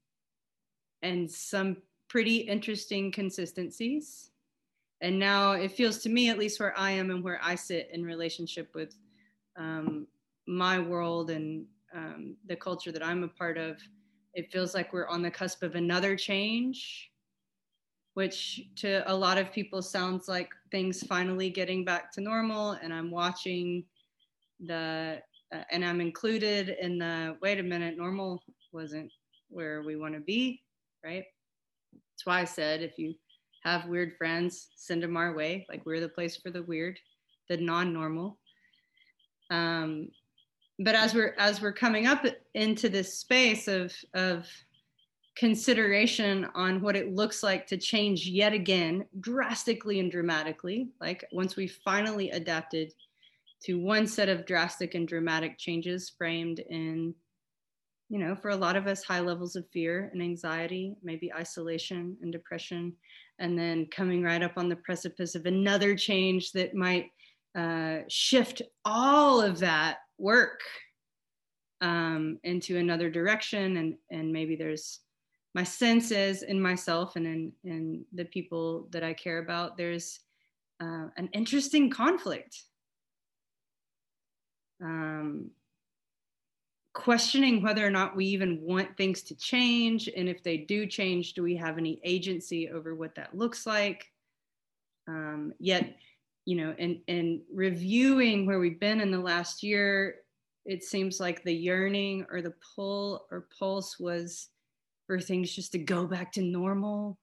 and 1.01 1.29
some 1.29 1.77
pretty 2.07 2.37
interesting 2.37 3.11
consistencies. 3.11 4.31
And 5.01 5.19
now 5.19 5.51
it 5.51 5.71
feels 5.71 5.99
to 5.99 6.09
me, 6.09 6.29
at 6.29 6.39
least 6.39 6.59
where 6.59 6.77
I 6.77 6.91
am 6.91 7.11
and 7.11 7.23
where 7.23 7.39
I 7.43 7.55
sit 7.55 7.89
in 7.91 8.03
relationship 8.03 8.73
with 8.73 8.95
um, 9.57 10.07
my 10.47 10.79
world 10.79 11.29
and 11.29 11.65
um, 11.93 12.35
the 12.47 12.55
culture 12.55 12.91
that 12.91 13.05
I'm 13.05 13.23
a 13.23 13.27
part 13.27 13.57
of, 13.57 13.77
it 14.33 14.51
feels 14.51 14.73
like 14.73 14.93
we're 14.93 15.07
on 15.07 15.21
the 15.21 15.31
cusp 15.31 15.63
of 15.63 15.75
another 15.75 16.15
change 16.15 17.11
which 18.15 18.61
to 18.77 19.03
a 19.11 19.15
lot 19.15 19.37
of 19.37 19.51
people 19.51 19.81
sounds 19.81 20.27
like 20.27 20.49
things 20.71 21.03
finally 21.03 21.49
getting 21.49 21.83
back 21.85 22.11
to 22.13 22.21
normal. 22.21 22.71
And 22.71 22.93
I'm 22.93 23.11
watching 23.11 23.83
the, 24.61 25.21
uh, 25.53 25.63
and 25.69 25.83
I'm 25.85 25.99
included 25.99 26.77
in 26.81 26.97
the 26.97 27.37
wait 27.41 27.59
a 27.59 27.63
minute, 27.63 27.97
normal 27.97 28.41
wasn't 28.71 29.11
where 29.49 29.81
we 29.81 29.95
want 29.95 30.13
to 30.13 30.19
be, 30.19 30.61
right? 31.03 31.25
That's 31.93 32.25
why 32.25 32.41
I 32.41 32.45
said 32.45 32.81
if 32.81 32.97
you 32.97 33.15
have 33.63 33.87
weird 33.87 34.13
friends, 34.17 34.69
send 34.75 35.03
them 35.03 35.17
our 35.17 35.33
way. 35.33 35.65
Like 35.69 35.85
we're 35.85 35.99
the 35.99 36.09
place 36.09 36.37
for 36.37 36.51
the 36.51 36.63
weird, 36.63 36.99
the 37.49 37.57
non-normal. 37.57 38.37
Um, 39.49 40.09
but 40.79 40.95
as 40.95 41.13
we're 41.13 41.35
as 41.37 41.61
we're 41.61 41.73
coming 41.73 42.05
up 42.05 42.25
into 42.53 42.89
this 42.89 43.19
space 43.19 43.67
of 43.67 43.93
of 44.13 44.47
consideration 45.37 46.47
on 46.55 46.81
what 46.81 46.95
it 46.95 47.13
looks 47.13 47.43
like 47.43 47.67
to 47.67 47.77
change 47.77 48.25
yet 48.25 48.53
again 48.53 49.05
drastically 49.19 49.99
and 49.99 50.09
dramatically 50.09 50.87
like 51.01 51.25
once 51.33 51.57
we 51.57 51.67
finally 51.67 52.29
adapted 52.31 52.93
to 53.61 53.75
one 53.75 54.07
set 54.07 54.29
of 54.29 54.45
drastic 54.45 54.95
and 54.95 55.07
dramatic 55.07 55.57
changes 55.57 56.13
framed 56.17 56.59
in 56.59 57.13
you 58.09 58.19
know 58.19 58.35
for 58.35 58.49
a 58.49 58.55
lot 58.55 58.75
of 58.75 58.87
us 58.87 59.03
high 59.03 59.19
levels 59.19 59.55
of 59.55 59.67
fear 59.71 60.09
and 60.13 60.21
anxiety 60.21 60.95
maybe 61.03 61.33
isolation 61.33 62.15
and 62.21 62.31
depression 62.31 62.93
and 63.39 63.57
then 63.57 63.85
coming 63.87 64.23
right 64.23 64.43
up 64.43 64.53
on 64.57 64.69
the 64.69 64.75
precipice 64.77 65.35
of 65.35 65.45
another 65.45 65.95
change 65.95 66.51
that 66.51 66.73
might 66.73 67.07
uh, 67.57 67.99
shift 68.07 68.61
all 68.83 69.41
of 69.41 69.59
that 69.59 69.97
work 70.17 70.61
um, 71.81 72.37
into 72.43 72.77
another 72.77 73.09
direction 73.09 73.77
and 73.77 73.95
and 74.11 74.31
maybe 74.31 74.55
there's 74.55 74.99
my 75.55 75.63
sense 75.63 76.11
is 76.11 76.43
in 76.43 76.61
myself 76.61 77.15
and 77.15 77.25
in, 77.25 77.51
in 77.63 78.05
the 78.13 78.25
people 78.25 78.89
that 78.91 79.05
I 79.05 79.13
care 79.13 79.39
about, 79.39 79.77
there's 79.77 80.19
uh, 80.81 81.07
an 81.15 81.29
interesting 81.31 81.89
conflict. 81.89 82.61
Um, 84.83 85.51
questioning 86.95 87.61
whether 87.61 87.85
or 87.85 87.91
not 87.91 88.15
we 88.15 88.25
even 88.25 88.59
want 88.61 88.95
things 88.97 89.21
to 89.21 89.35
change. 89.35 90.07
And 90.15 90.27
if 90.27 90.41
they 90.41 90.57
do 90.57 90.87
change, 90.87 91.33
do 91.33 91.43
we 91.43 91.55
have 91.57 91.77
any 91.77 91.99
agency 92.03 92.69
over 92.69 92.95
what 92.95 93.13
that 93.15 93.37
looks 93.37 93.67
like? 93.67 94.09
Um, 95.07 95.53
yet, 95.59 95.97
you 96.45 96.55
know, 96.55 96.73
and, 96.79 97.01
in 97.07 97.41
reviewing 97.53 98.45
where 98.45 98.59
we've 98.59 98.79
been 98.79 99.01
in 99.01 99.11
the 99.11 99.19
last 99.19 99.61
year, 99.61 100.15
it 100.65 100.83
seems 100.83 101.19
like 101.19 101.43
the 101.43 101.53
yearning 101.53 102.25
or 102.31 102.41
the 102.41 102.53
pull 102.75 103.27
or 103.29 103.47
pulse 103.59 103.99
was 103.99 104.47
for 105.05 105.19
things 105.19 105.53
just 105.53 105.73
to 105.73 105.77
go 105.77 106.07
back 106.07 106.31
to 106.31 106.41
normal 106.41 107.19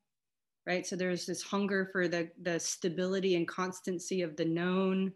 right 0.65 0.87
so 0.87 0.95
there's 0.95 1.27
this 1.27 1.43
hunger 1.43 1.89
for 1.91 2.07
the 2.07 2.31
the 2.43 2.61
stability 2.61 3.35
and 3.35 3.49
constancy 3.49 4.23
of 4.23 4.37
the 4.37 4.45
known 4.45 5.13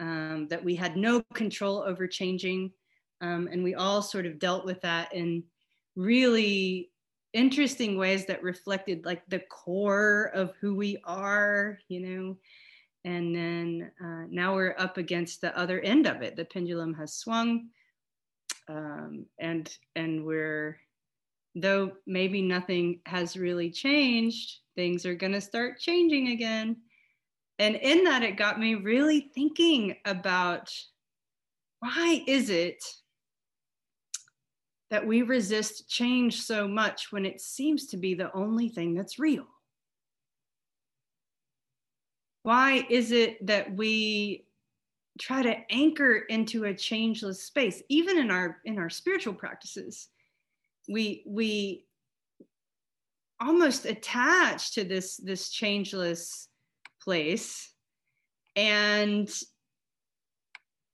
um, 0.00 0.46
that 0.50 0.62
we 0.62 0.74
had 0.74 0.98
no 0.98 1.22
control 1.32 1.78
over 1.78 2.06
changing 2.06 2.70
um, 3.20 3.48
and 3.50 3.62
we 3.62 3.74
all 3.74 4.02
sort 4.02 4.26
of 4.26 4.38
dealt 4.38 4.64
with 4.64 4.80
that 4.82 5.12
in 5.14 5.42
really 5.96 6.90
interesting 7.32 7.96
ways 7.96 8.26
that 8.26 8.42
reflected 8.42 9.04
like 9.04 9.22
the 9.28 9.40
core 9.50 10.30
of 10.34 10.54
who 10.60 10.74
we 10.74 10.98
are 11.04 11.78
you 11.88 12.00
know 12.00 12.36
and 13.04 13.34
then 13.34 13.90
uh, 14.04 14.26
now 14.28 14.54
we're 14.54 14.74
up 14.78 14.98
against 14.98 15.40
the 15.40 15.56
other 15.56 15.80
end 15.80 16.06
of 16.06 16.22
it 16.22 16.36
the 16.36 16.44
pendulum 16.44 16.92
has 16.92 17.14
swung 17.14 17.68
um, 18.68 19.26
and 19.38 19.76
and 19.94 20.24
we're 20.24 20.78
though 21.54 21.92
maybe 22.06 22.42
nothing 22.42 23.00
has 23.06 23.36
really 23.36 23.70
changed, 23.70 24.58
things 24.76 25.04
are 25.04 25.14
going 25.14 25.32
to 25.32 25.40
start 25.40 25.80
changing 25.80 26.28
again. 26.28 26.76
And 27.58 27.76
in 27.76 28.04
that, 28.04 28.22
it 28.22 28.36
got 28.36 28.58
me 28.58 28.74
really 28.74 29.30
thinking 29.34 29.96
about 30.04 30.72
why 31.80 32.22
is 32.26 32.50
it 32.50 32.82
that 34.90 35.06
we 35.06 35.22
resist 35.22 35.88
change 35.88 36.42
so 36.42 36.66
much 36.66 37.12
when 37.12 37.24
it 37.24 37.40
seems 37.40 37.86
to 37.86 37.96
be 37.96 38.14
the 38.14 38.32
only 38.34 38.68
thing 38.68 38.94
that's 38.94 39.18
real? 39.18 39.46
Why 42.42 42.86
is 42.88 43.12
it 43.12 43.46
that 43.46 43.74
we 43.76 44.46
try 45.18 45.42
to 45.42 45.56
anchor 45.70 46.16
into 46.16 46.64
a 46.64 46.74
changeless 46.74 47.42
space, 47.42 47.82
even 47.88 48.18
in 48.18 48.30
our 48.30 48.58
in 48.64 48.78
our 48.78 48.90
spiritual 48.90 49.34
practices? 49.34 50.08
we 50.90 51.22
we 51.26 51.86
almost 53.40 53.86
attach 53.86 54.72
to 54.72 54.84
this 54.84 55.16
this 55.16 55.48
changeless 55.48 56.48
place 57.02 57.72
and 58.56 59.32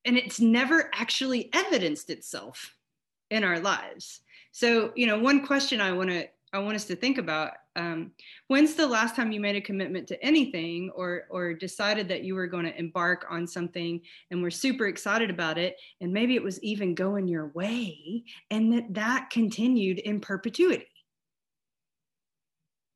and 0.05 0.17
it's 0.17 0.39
never 0.39 0.91
actually 0.95 1.51
evidenced 1.53 2.11
itself 2.11 2.76
in 3.31 3.45
our 3.45 3.59
lives. 3.61 4.21
So 4.53 4.93
you 4.97 5.07
know 5.07 5.19
one 5.19 5.45
question 5.45 5.83
i 5.83 5.93
want 5.93 6.09
to 6.09 6.27
i 6.55 6.59
want 6.59 6.77
us 6.77 6.87
to 6.87 6.97
think 6.97 7.19
about 7.19 7.51
um, 7.77 8.13
when's 8.49 8.75
the 8.75 8.87
last 8.87 9.15
time 9.15 9.31
you 9.31 9.39
made 9.39 9.55
a 9.55 9.61
commitment 9.61 10.09
to 10.09 10.25
anything 10.25 10.91
or 10.95 11.25
or 11.29 11.53
decided 11.53 12.09
that 12.09 12.25
you 12.25 12.35
were 12.35 12.47
going 12.47 12.65
to 12.65 12.79
embark 12.79 13.27
on 13.29 13.47
something 13.47 14.01
and 14.31 14.43
were 14.43 14.51
super 14.51 14.87
excited 14.87 15.29
about 15.29 15.59
it 15.59 15.77
and 16.01 16.11
maybe 16.11 16.35
it 16.37 16.43
was 16.43 16.63
even 16.63 16.95
going 16.95 17.29
your 17.29 17.49
way 17.49 18.25
and 18.51 18.73
that 18.73 18.95
that 18.95 19.29
continued 19.31 19.99
in 19.99 20.21
perpetuity? 20.21 20.87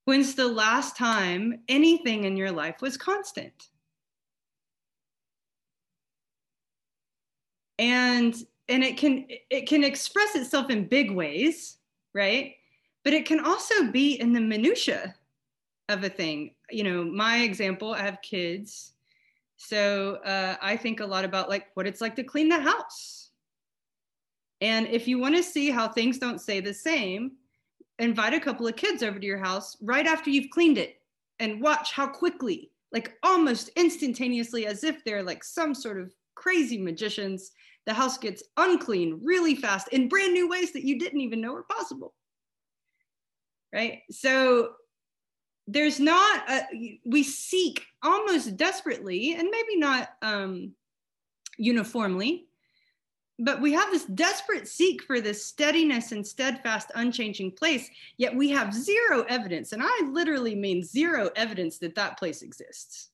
When's 0.06 0.34
the 0.34 0.48
last 0.48 0.96
time 0.96 1.60
anything 1.68 2.24
in 2.24 2.38
your 2.38 2.52
life 2.52 2.76
was 2.80 2.96
constant? 2.96 3.68
And 7.78 8.34
and 8.70 8.82
it 8.82 8.96
can 8.96 9.26
it 9.28 9.68
can 9.68 9.84
express 9.84 10.34
itself 10.34 10.70
in 10.70 10.86
big 10.86 11.10
ways 11.10 11.76
right? 12.12 12.56
But 13.04 13.12
it 13.12 13.26
can 13.26 13.40
also 13.40 13.90
be 13.90 14.20
in 14.20 14.32
the 14.32 14.40
minutia 14.40 15.14
of 15.88 16.04
a 16.04 16.08
thing. 16.08 16.54
You 16.70 16.84
know 16.84 17.04
my 17.04 17.38
example 17.38 17.94
i 17.94 18.02
have 18.02 18.22
kids. 18.22 18.92
So 19.56 20.16
uh, 20.24 20.56
i 20.62 20.76
think 20.76 21.00
a 21.00 21.06
lot 21.06 21.24
about 21.24 21.48
like 21.48 21.66
what 21.74 21.86
it's 21.86 22.00
like 22.00 22.16
to 22.16 22.24
clean 22.24 22.48
the 22.48 22.60
house. 22.60 23.30
And 24.60 24.86
if 24.88 25.08
you 25.08 25.18
want 25.18 25.36
to 25.36 25.42
see 25.42 25.70
how 25.70 25.88
things 25.88 26.18
don't 26.18 26.40
stay 26.40 26.60
the 26.60 26.74
same 26.74 27.32
invite 27.98 28.32
a 28.32 28.40
couple 28.40 28.66
of 28.66 28.76
kids 28.76 29.02
over 29.02 29.18
to 29.18 29.26
your 29.26 29.38
house 29.38 29.76
right 29.82 30.06
after 30.06 30.30
you've 30.30 30.50
cleaned 30.50 30.78
it 30.78 31.02
and 31.38 31.60
watch 31.60 31.92
how 31.92 32.06
quickly 32.06 32.70
like 32.92 33.12
almost 33.22 33.68
instantaneously 33.76 34.66
as 34.66 34.84
if 34.84 35.04
they're 35.04 35.22
like 35.22 35.44
some 35.44 35.74
sort 35.74 36.00
of 36.00 36.14
crazy 36.34 36.78
magicians 36.78 37.52
the 37.90 37.94
house 37.94 38.16
gets 38.16 38.42
unclean 38.56 39.20
really 39.22 39.54
fast 39.54 39.88
in 39.88 40.08
brand 40.08 40.32
new 40.32 40.48
ways 40.48 40.72
that 40.72 40.84
you 40.84 40.98
didn't 40.98 41.20
even 41.20 41.40
know 41.40 41.52
were 41.52 41.64
possible 41.64 42.14
right? 43.72 44.00
So 44.10 44.70
there's 45.66 46.00
not, 46.00 46.50
a, 46.50 46.98
we 47.04 47.22
seek 47.22 47.84
almost 48.02 48.56
desperately, 48.56 49.34
and 49.34 49.48
maybe 49.50 49.76
not 49.76 50.10
um, 50.22 50.72
uniformly, 51.56 52.46
but 53.38 53.60
we 53.60 53.72
have 53.72 53.90
this 53.90 54.04
desperate 54.04 54.68
seek 54.68 55.02
for 55.02 55.20
this 55.20 55.46
steadiness 55.46 56.12
and 56.12 56.26
steadfast, 56.26 56.90
unchanging 56.94 57.52
place, 57.52 57.88
yet 58.18 58.34
we 58.34 58.50
have 58.50 58.74
zero 58.74 59.24
evidence, 59.28 59.72
and 59.72 59.82
I 59.82 60.00
literally 60.10 60.54
mean 60.54 60.82
zero 60.82 61.30
evidence 61.36 61.78
that 61.78 61.94
that 61.94 62.18
place 62.18 62.42
exists. 62.42 63.10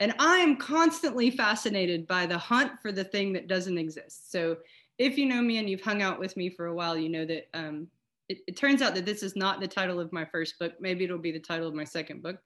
And 0.00 0.14
I 0.18 0.38
am 0.38 0.56
constantly 0.56 1.30
fascinated 1.30 2.06
by 2.06 2.26
the 2.26 2.38
hunt 2.38 2.72
for 2.82 2.90
the 2.90 3.04
thing 3.04 3.32
that 3.34 3.46
doesn't 3.46 3.78
exist. 3.78 4.30
So 4.32 4.56
if 4.98 5.16
you 5.16 5.26
know 5.26 5.40
me 5.40 5.58
and 5.58 5.68
you've 5.68 5.82
hung 5.82 6.02
out 6.02 6.18
with 6.18 6.36
me 6.36 6.50
for 6.50 6.66
a 6.66 6.74
while, 6.74 6.96
you 6.96 7.08
know 7.08 7.24
that 7.26 7.48
um, 7.54 7.88
it, 8.28 8.38
it 8.46 8.56
turns 8.56 8.82
out 8.82 8.94
that 8.94 9.06
this 9.06 9.22
is 9.22 9.36
not 9.36 9.60
the 9.60 9.68
title 9.68 10.00
of 10.00 10.12
my 10.12 10.24
first 10.24 10.58
book. 10.58 10.72
Maybe 10.80 11.04
it'll 11.04 11.18
be 11.18 11.32
the 11.32 11.38
title 11.38 11.68
of 11.68 11.74
my 11.74 11.84
second 11.84 12.22
book. 12.22 12.38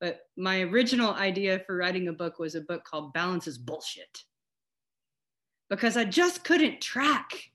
But 0.00 0.20
my 0.36 0.62
original 0.62 1.14
idea 1.14 1.60
for 1.66 1.76
writing 1.76 2.08
a 2.08 2.12
book 2.12 2.38
was 2.38 2.54
a 2.54 2.60
book 2.60 2.84
called 2.84 3.12
Balance 3.12 3.46
is 3.46 3.58
Bullshit. 3.58 4.22
Because 5.70 5.96
I 5.96 6.04
just 6.04 6.44
couldn't 6.44 6.80
track 6.80 7.50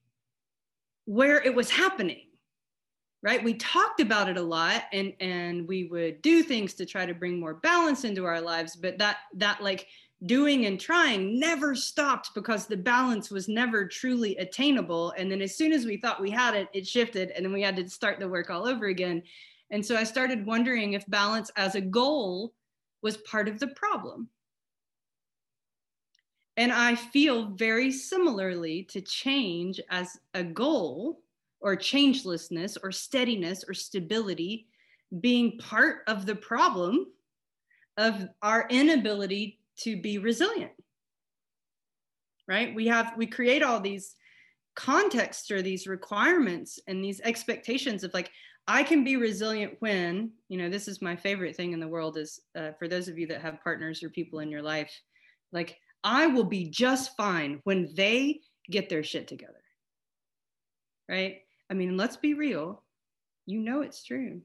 where 1.05 1.41
it 1.41 1.53
was 1.53 1.69
happening. 1.69 2.28
Right? 3.21 3.43
We 3.43 3.55
talked 3.55 3.99
about 3.99 4.29
it 4.29 4.37
a 4.37 4.41
lot 4.41 4.83
and 4.93 5.13
and 5.19 5.67
we 5.67 5.85
would 5.85 6.21
do 6.21 6.41
things 6.41 6.73
to 6.75 6.85
try 6.85 7.05
to 7.05 7.13
bring 7.13 7.39
more 7.39 7.55
balance 7.55 8.05
into 8.05 8.25
our 8.25 8.39
lives, 8.39 8.75
but 8.77 8.97
that 8.97 9.17
that 9.35 9.61
like 9.61 9.87
doing 10.25 10.65
and 10.65 10.79
trying 10.79 11.39
never 11.39 11.75
stopped 11.75 12.31
because 12.33 12.65
the 12.65 12.77
balance 12.77 13.29
was 13.29 13.47
never 13.47 13.87
truly 13.87 14.35
attainable. 14.37 15.11
And 15.17 15.31
then 15.31 15.41
as 15.41 15.55
soon 15.55 15.71
as 15.71 15.85
we 15.85 15.97
thought 15.97 16.21
we 16.21 16.29
had 16.29 16.55
it, 16.55 16.67
it 16.73 16.87
shifted 16.87 17.31
and 17.31 17.45
then 17.45 17.53
we 17.53 17.61
had 17.61 17.75
to 17.77 17.89
start 17.89 18.19
the 18.19 18.27
work 18.27 18.49
all 18.49 18.67
over 18.67 18.87
again. 18.87 19.23
And 19.71 19.85
so 19.85 19.95
I 19.95 20.03
started 20.03 20.45
wondering 20.45 20.93
if 20.93 21.05
balance 21.07 21.51
as 21.55 21.75
a 21.75 21.81
goal 21.81 22.53
was 23.01 23.17
part 23.17 23.47
of 23.47 23.59
the 23.59 23.67
problem. 23.67 24.29
And 26.57 26.73
I 26.73 26.95
feel 26.95 27.51
very 27.51 27.89
similarly 27.89 28.83
to 28.89 28.99
change 28.99 29.79
as 29.89 30.19
a 30.33 30.43
goal 30.43 31.21
or 31.61 31.75
changelessness 31.75 32.77
or 32.83 32.91
steadiness 32.91 33.63
or 33.67 33.73
stability 33.73 34.67
being 35.19 35.57
part 35.57 35.99
of 36.07 36.25
the 36.25 36.35
problem 36.35 37.05
of 37.97 38.27
our 38.41 38.67
inability 38.69 39.59
to 39.77 40.01
be 40.01 40.17
resilient 40.17 40.71
right? 42.49 42.73
We 42.73 42.87
have 42.87 43.13
we 43.15 43.27
create 43.27 43.61
all 43.61 43.79
these 43.79 44.15
contexts 44.75 45.51
or 45.51 45.61
these 45.61 45.87
requirements 45.87 46.79
and 46.87 47.03
these 47.03 47.19
expectations 47.21 48.03
of 48.03 48.13
like 48.13 48.31
i 48.65 48.81
can 48.81 49.03
be 49.03 49.17
resilient 49.17 49.73
when 49.79 50.31
you 50.47 50.57
know 50.57 50.69
this 50.69 50.87
is 50.87 51.01
my 51.01 51.15
favorite 51.17 51.55
thing 51.55 51.73
in 51.73 51.81
the 51.81 51.87
world 51.87 52.17
is 52.17 52.39
uh, 52.55 52.69
for 52.77 52.87
those 52.87 53.09
of 53.09 53.17
you 53.17 53.27
that 53.27 53.41
have 53.41 53.61
partners 53.61 54.03
or 54.03 54.09
people 54.09 54.39
in 54.39 54.49
your 54.49 54.61
life 54.61 54.91
like 55.51 55.75
i 56.03 56.27
will 56.27 56.45
be 56.45 56.69
just 56.69 57.17
fine 57.17 57.59
when 57.65 57.89
they 57.95 58.39
get 58.69 58.87
their 58.87 59.03
shit 59.03 59.27
together 59.27 59.63
right 61.09 61.39
i 61.69 61.73
mean 61.73 61.97
let's 61.97 62.17
be 62.17 62.33
real 62.33 62.83
you 63.45 63.59
know 63.59 63.81
it's 63.81 64.03
true 64.03 64.41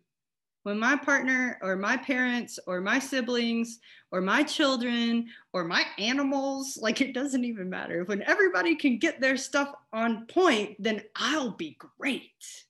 when 0.65 0.79
my 0.79 0.97
partner 0.97 1.59
or 1.63 1.77
my 1.77 1.97
parents 1.97 2.59
or 2.67 2.81
my 2.81 2.99
siblings 2.99 3.81
or 4.11 4.23
my 4.23 4.43
children 4.43 5.27
or 5.53 5.65
my 5.65 5.85
animals, 5.99 6.79
like 6.81 7.03
it 7.03 7.13
doesn't 7.13 7.45
even 7.45 7.69
matter. 7.69 8.05
When 8.05 8.23
everybody 8.23 8.75
can 8.75 8.99
get 8.99 9.21
their 9.21 9.37
stuff 9.37 9.75
on 9.93 10.27
point, 10.27 10.83
then 10.83 11.03
I'll 11.17 11.51
be 11.51 11.77
great. 11.99 12.65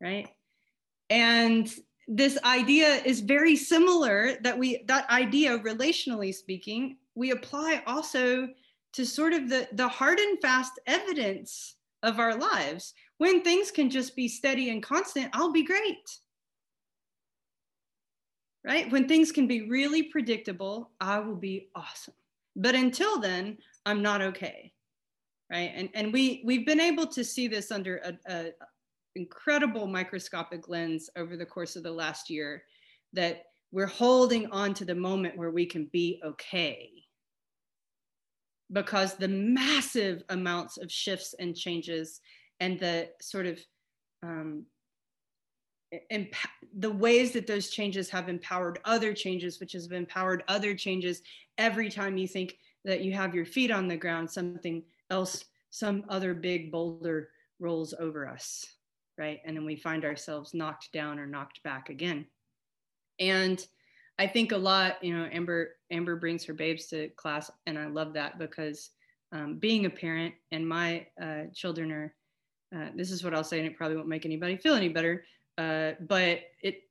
Right. 0.00 0.28
And 1.10 1.70
this 2.08 2.38
idea 2.42 3.02
is 3.04 3.20
very 3.20 3.54
similar 3.54 4.38
that 4.42 4.58
we, 4.58 4.82
that 4.88 5.10
idea, 5.10 5.58
relationally 5.58 6.34
speaking, 6.34 6.96
we 7.14 7.32
apply 7.32 7.82
also 7.86 8.48
to 8.94 9.04
sort 9.04 9.34
of 9.34 9.50
the, 9.50 9.68
the 9.72 9.88
hard 9.88 10.18
and 10.18 10.40
fast 10.40 10.80
evidence 10.86 11.76
of 12.02 12.18
our 12.18 12.36
lives. 12.36 12.94
When 13.18 13.42
things 13.42 13.70
can 13.70 13.90
just 13.90 14.16
be 14.16 14.28
steady 14.28 14.70
and 14.70 14.82
constant, 14.82 15.30
I'll 15.34 15.52
be 15.52 15.64
great 15.64 15.96
right? 18.64 18.90
When 18.90 19.08
things 19.08 19.32
can 19.32 19.46
be 19.46 19.68
really 19.68 20.04
predictable, 20.04 20.90
I 21.00 21.18
will 21.18 21.36
be 21.36 21.68
awesome. 21.74 22.14
But 22.56 22.74
until 22.74 23.20
then, 23.20 23.58
I'm 23.86 24.02
not 24.02 24.20
okay, 24.20 24.72
right? 25.50 25.72
And 25.74 25.88
and 25.94 26.12
we 26.12 26.42
we've 26.44 26.66
been 26.66 26.80
able 26.80 27.06
to 27.06 27.24
see 27.24 27.48
this 27.48 27.70
under 27.70 27.98
a, 27.98 28.32
a 28.32 28.50
incredible 29.16 29.86
microscopic 29.86 30.68
lens 30.68 31.08
over 31.16 31.36
the 31.36 31.46
course 31.46 31.76
of 31.76 31.82
the 31.82 31.90
last 31.90 32.30
year 32.30 32.64
that 33.12 33.44
we're 33.72 33.86
holding 33.86 34.46
on 34.50 34.74
to 34.74 34.84
the 34.84 34.94
moment 34.94 35.36
where 35.36 35.50
we 35.50 35.66
can 35.66 35.88
be 35.92 36.20
okay 36.24 36.90
because 38.72 39.14
the 39.14 39.28
massive 39.28 40.22
amounts 40.28 40.76
of 40.78 40.90
shifts 40.90 41.34
and 41.38 41.56
changes 41.56 42.20
and 42.60 42.78
the 42.78 43.08
sort 43.20 43.46
of 43.46 43.58
um, 44.22 44.64
the 46.78 46.90
ways 46.90 47.32
that 47.32 47.46
those 47.46 47.70
changes 47.70 48.08
have 48.10 48.28
empowered 48.28 48.78
other 48.84 49.12
changes, 49.12 49.58
which 49.58 49.72
has 49.72 49.90
empowered 49.90 50.44
other 50.46 50.74
changes 50.74 51.22
every 51.58 51.90
time 51.90 52.16
you 52.16 52.28
think 52.28 52.58
that 52.84 53.02
you 53.02 53.12
have 53.12 53.34
your 53.34 53.44
feet 53.44 53.70
on 53.70 53.88
the 53.88 53.96
ground, 53.96 54.30
something 54.30 54.82
else, 55.10 55.44
some 55.70 56.04
other 56.08 56.32
big 56.32 56.70
boulder 56.70 57.30
rolls 57.58 57.92
over 57.98 58.28
us, 58.28 58.64
right? 59.18 59.40
And 59.44 59.56
then 59.56 59.64
we 59.64 59.76
find 59.76 60.04
ourselves 60.04 60.54
knocked 60.54 60.92
down 60.92 61.18
or 61.18 61.26
knocked 61.26 61.62
back 61.64 61.88
again. 61.88 62.26
And 63.18 63.64
I 64.20 64.26
think 64.26 64.52
a 64.52 64.56
lot, 64.56 65.02
you 65.02 65.16
know, 65.16 65.28
Amber 65.32 65.70
Amber 65.90 66.16
brings 66.16 66.44
her 66.44 66.54
babes 66.54 66.86
to 66.88 67.08
class, 67.16 67.50
and 67.66 67.78
I 67.78 67.86
love 67.86 68.12
that 68.14 68.38
because 68.38 68.90
um, 69.32 69.58
being 69.58 69.86
a 69.86 69.90
parent 69.90 70.34
and 70.52 70.68
my 70.68 71.06
uh, 71.20 71.44
children 71.54 71.90
are. 71.90 72.14
Uh, 72.72 72.90
this 72.94 73.10
is 73.10 73.24
what 73.24 73.34
I'll 73.34 73.42
say, 73.42 73.58
and 73.58 73.66
it 73.66 73.76
probably 73.76 73.96
won't 73.96 74.06
make 74.06 74.24
anybody 74.24 74.56
feel 74.56 74.74
any 74.74 74.88
better 74.88 75.24
uh, 75.60 75.92
but 76.00 76.40
it 76.62 76.82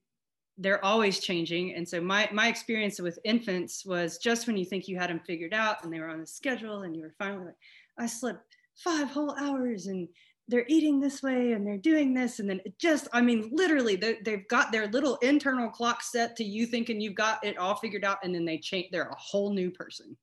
they're 0.61 0.83
always 0.83 1.19
changing. 1.19 1.73
And 1.75 1.87
so 1.87 2.01
my 2.01 2.29
my 2.31 2.47
experience 2.47 2.99
with 2.99 3.17
infants 3.23 3.85
was 3.85 4.17
just 4.17 4.45
when 4.45 4.57
you 4.57 4.65
think 4.65 4.87
you 4.87 4.97
had 4.97 5.09
them 5.09 5.21
figured 5.25 5.53
out 5.53 5.83
and 5.83 5.91
they 5.91 5.99
were 5.99 6.09
on 6.09 6.21
a 6.21 6.27
schedule 6.27 6.83
and 6.83 6.95
you 6.95 7.03
were 7.03 7.15
finally 7.17 7.45
like, 7.45 7.55
I 7.97 8.05
slept 8.05 8.55
five 8.75 9.09
whole 9.09 9.35
hours 9.39 9.87
and 9.87 10.07
they're 10.49 10.65
eating 10.67 10.99
this 10.99 11.21
way 11.23 11.53
and 11.53 11.65
they're 11.65 11.77
doing 11.77 12.13
this 12.13 12.39
and 12.39 12.49
then 12.49 12.59
it 12.65 12.77
just 12.77 13.07
i 13.13 13.21
mean 13.21 13.49
literally 13.53 13.95
they, 13.95 14.17
they've 14.25 14.47
got 14.47 14.71
their 14.71 14.87
little 14.87 15.15
internal 15.17 15.69
clock 15.69 16.01
set 16.01 16.35
to 16.35 16.43
you 16.43 16.65
thinking 16.65 16.99
you've 16.99 17.15
got 17.15 17.43
it 17.45 17.57
all 17.57 17.75
figured 17.75 18.03
out 18.03 18.17
and 18.23 18.33
then 18.33 18.45
they 18.45 18.57
change 18.57 18.87
they're 18.91 19.09
a 19.09 19.15
whole 19.15 19.53
new 19.53 19.71
person 19.71 20.17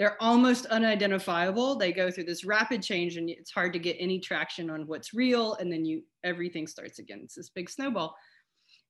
they're 0.00 0.16
almost 0.22 0.64
unidentifiable. 0.64 1.76
They 1.76 1.92
go 1.92 2.10
through 2.10 2.24
this 2.24 2.42
rapid 2.42 2.82
change 2.82 3.18
and 3.18 3.28
it's 3.28 3.50
hard 3.50 3.74
to 3.74 3.78
get 3.78 3.98
any 4.00 4.18
traction 4.18 4.70
on 4.70 4.86
what's 4.86 5.12
real. 5.12 5.56
And 5.56 5.70
then 5.70 5.84
you 5.84 6.04
everything 6.24 6.66
starts 6.66 6.98
again. 6.98 7.20
It's 7.22 7.34
this 7.34 7.50
big 7.50 7.68
snowball. 7.68 8.16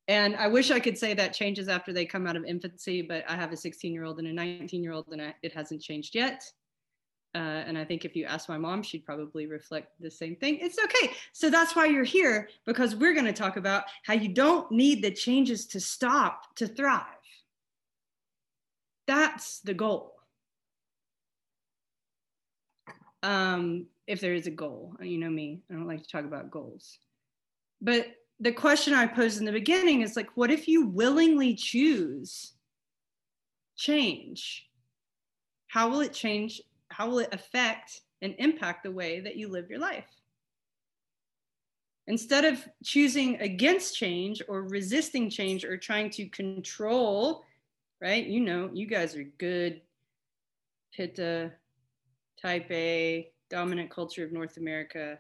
And 0.07 0.37
I 0.37 0.47
wish 0.47 0.71
I 0.71 0.79
could 0.79 0.97
say 0.97 1.13
that 1.15 1.35
changes 1.35 1.67
after 1.67 1.93
they 1.93 2.07
come 2.07 2.29
out 2.29 2.37
of 2.37 2.45
infancy, 2.45 3.03
but 3.03 3.25
I 3.29 3.35
have 3.35 3.51
a 3.51 3.57
16 3.57 3.93
year 3.93 4.05
old 4.05 4.21
and 4.21 4.29
a 4.29 4.33
19 4.33 4.85
year 4.85 4.93
old 4.93 5.09
and 5.11 5.21
I, 5.21 5.35
it 5.43 5.53
hasn't 5.53 5.83
changed 5.83 6.15
yet. 6.15 6.45
Uh, 7.35 7.39
and 7.67 7.79
I 7.79 7.85
think 7.85 8.05
if 8.05 8.17
you 8.17 8.25
ask 8.25 8.49
my 8.49 8.59
mom, 8.59 8.83
she'd 8.83 9.05
probably 9.05 9.47
reflect 9.47 9.93
the 10.01 10.11
same 10.11 10.35
thing. 10.37 10.59
It's 10.61 10.79
okay. 10.83 11.13
So 11.33 11.49
that's 11.49 11.77
why 11.77 11.87
you're 11.87 12.03
here, 12.03 12.49
because 12.67 12.97
we're 12.97 13.15
going 13.15 13.27
to 13.27 13.33
talk 13.33 13.57
about 13.57 13.85
how 14.05 14.15
you 14.15 14.29
don't 14.29 14.71
need 14.73 15.03
the 15.03 15.13
changes 15.13 15.67
to 15.69 15.81
stop 15.81 16.57
to 16.57 16.67
thrive. 16.67 17.05
That's 19.07 19.61
the 19.61 19.75
goal 19.75 20.15
um, 23.23 23.87
if 24.07 24.21
there 24.21 24.35
is 24.35 24.47
a 24.47 24.51
goal. 24.51 24.95
You 25.01 25.19
know 25.19 25.31
me, 25.31 25.61
I 25.71 25.75
don't 25.75 25.87
like 25.87 26.03
to 26.03 26.09
talk 26.09 26.25
about 26.25 26.51
goals. 26.51 26.99
But 27.81 28.09
the 28.39 28.53
question 28.53 28.95
I 28.95 29.07
posed 29.07 29.39
in 29.39 29.45
the 29.45 29.53
beginning 29.53 30.03
is 30.03 30.17
like, 30.17 30.31
what 30.35 30.51
if 30.51 30.67
you 30.67 30.87
willingly 30.87 31.55
choose 31.55 32.53
change? 33.77 34.67
How 35.69 35.89
will 35.89 36.01
it 36.01 36.13
change? 36.13 36.61
How 37.01 37.09
will 37.09 37.21
it 37.21 37.33
affect 37.33 38.03
and 38.21 38.35
impact 38.37 38.83
the 38.83 38.91
way 38.91 39.21
that 39.21 39.35
you 39.35 39.49
live 39.49 39.71
your 39.71 39.79
life? 39.79 40.05
Instead 42.09 42.45
of 42.45 42.63
choosing 42.85 43.41
against 43.41 43.97
change 43.97 44.43
or 44.47 44.65
resisting 44.65 45.31
change 45.31 45.65
or 45.65 45.79
trying 45.79 46.11
to 46.11 46.29
control, 46.29 47.43
right? 48.03 48.27
You 48.27 48.41
know, 48.41 48.69
you 48.75 48.87
guys 48.87 49.17
are 49.17 49.25
good 49.39 49.81
pitta 50.95 51.53
type 52.39 52.71
A, 52.71 53.33
dominant 53.49 53.91
culture 53.91 54.23
of 54.23 54.31
North 54.31 54.59
America. 54.59 55.19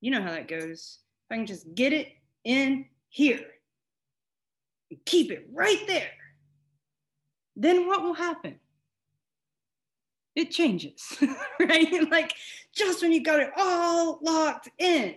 You 0.00 0.12
know 0.12 0.22
how 0.22 0.30
that 0.30 0.48
goes. 0.48 1.00
If 1.26 1.34
I 1.34 1.36
can 1.36 1.44
just 1.44 1.74
get 1.74 1.92
it 1.92 2.08
in 2.44 2.86
here 3.10 3.44
and 4.90 4.98
keep 5.04 5.30
it 5.30 5.46
right 5.52 5.86
there, 5.86 6.12
then 7.54 7.86
what 7.86 8.02
will 8.02 8.14
happen? 8.14 8.58
It 10.38 10.52
changes, 10.52 11.18
right? 11.60 12.08
like 12.12 12.32
just 12.72 13.02
when 13.02 13.10
you 13.10 13.24
got 13.24 13.40
it 13.40 13.50
all 13.56 14.20
locked 14.22 14.68
in, 14.78 15.16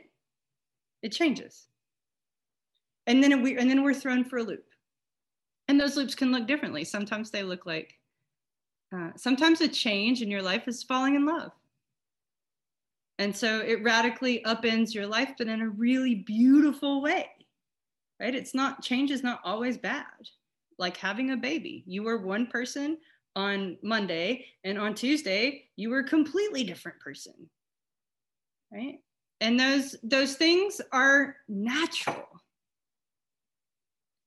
it 1.03 1.11
changes. 1.11 1.67
And 3.05 3.23
then 3.23 3.43
we 3.43 3.55
and 3.55 3.69
then 3.69 3.83
we're 3.83 3.93
thrown 3.93 4.23
for 4.23 4.37
a 4.37 4.43
loop. 4.43 4.65
And 5.67 5.79
those 5.79 5.95
loops 5.95 6.15
can 6.15 6.31
look 6.31 6.47
differently. 6.47 6.83
Sometimes 6.83 7.29
they 7.29 7.43
look 7.43 7.67
like 7.67 7.99
uh, 8.91 9.11
sometimes 9.15 9.61
a 9.61 9.67
change 9.67 10.23
in 10.23 10.31
your 10.31 10.41
life 10.41 10.67
is 10.67 10.81
falling 10.81 11.13
in 11.13 11.27
love. 11.27 11.51
And 13.19 13.35
so 13.35 13.59
it 13.59 13.83
radically 13.83 14.41
upends 14.47 14.95
your 14.95 15.05
life, 15.05 15.33
but 15.37 15.47
in 15.47 15.61
a 15.61 15.69
really 15.69 16.15
beautiful 16.15 16.99
way, 17.03 17.29
right? 18.19 18.33
It's 18.33 18.55
not, 18.55 18.81
change 18.81 19.11
is 19.11 19.21
not 19.21 19.39
always 19.43 19.77
bad. 19.77 20.05
Like 20.79 20.97
having 20.97 21.29
a 21.29 21.37
baby. 21.37 21.83
You 21.85 22.01
were 22.01 22.17
one 22.17 22.47
person 22.47 22.97
on 23.35 23.77
Monday, 23.81 24.45
and 24.63 24.77
on 24.77 24.93
Tuesday, 24.93 25.65
you 25.75 25.89
were 25.89 25.99
a 25.99 26.07
completely 26.07 26.63
different 26.63 26.99
person, 26.99 27.33
right? 28.71 28.99
And 29.39 29.59
those, 29.59 29.95
those 30.03 30.35
things 30.35 30.81
are 30.91 31.37
natural. 31.47 32.27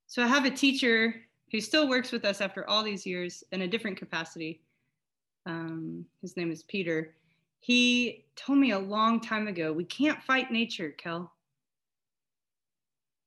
So 0.07 0.23
I 0.23 0.27
have 0.27 0.45
a 0.45 0.51
teacher 0.51 1.15
who 1.53 1.61
still 1.61 1.89
works 1.89 2.13
with 2.13 2.25
us 2.25 2.41
after 2.41 2.69
all 2.69 2.83
these 2.83 3.05
years 3.07 3.45
in 3.53 3.63
a 3.63 3.69
different 3.69 3.97
capacity. 3.97 4.63
Um, 5.47 6.07
his 6.21 6.37
name 6.37 6.51
is 6.51 6.63
Peter. 6.63 7.15
He 7.61 8.25
told 8.37 8.59
me 8.59 8.73
a 8.73 8.79
long 8.79 9.21
time 9.21 9.49
ago, 9.49 9.73
we 9.73 9.85
can't 9.85 10.23
fight 10.23 10.51
nature, 10.51 10.91
Kel. 10.91 11.33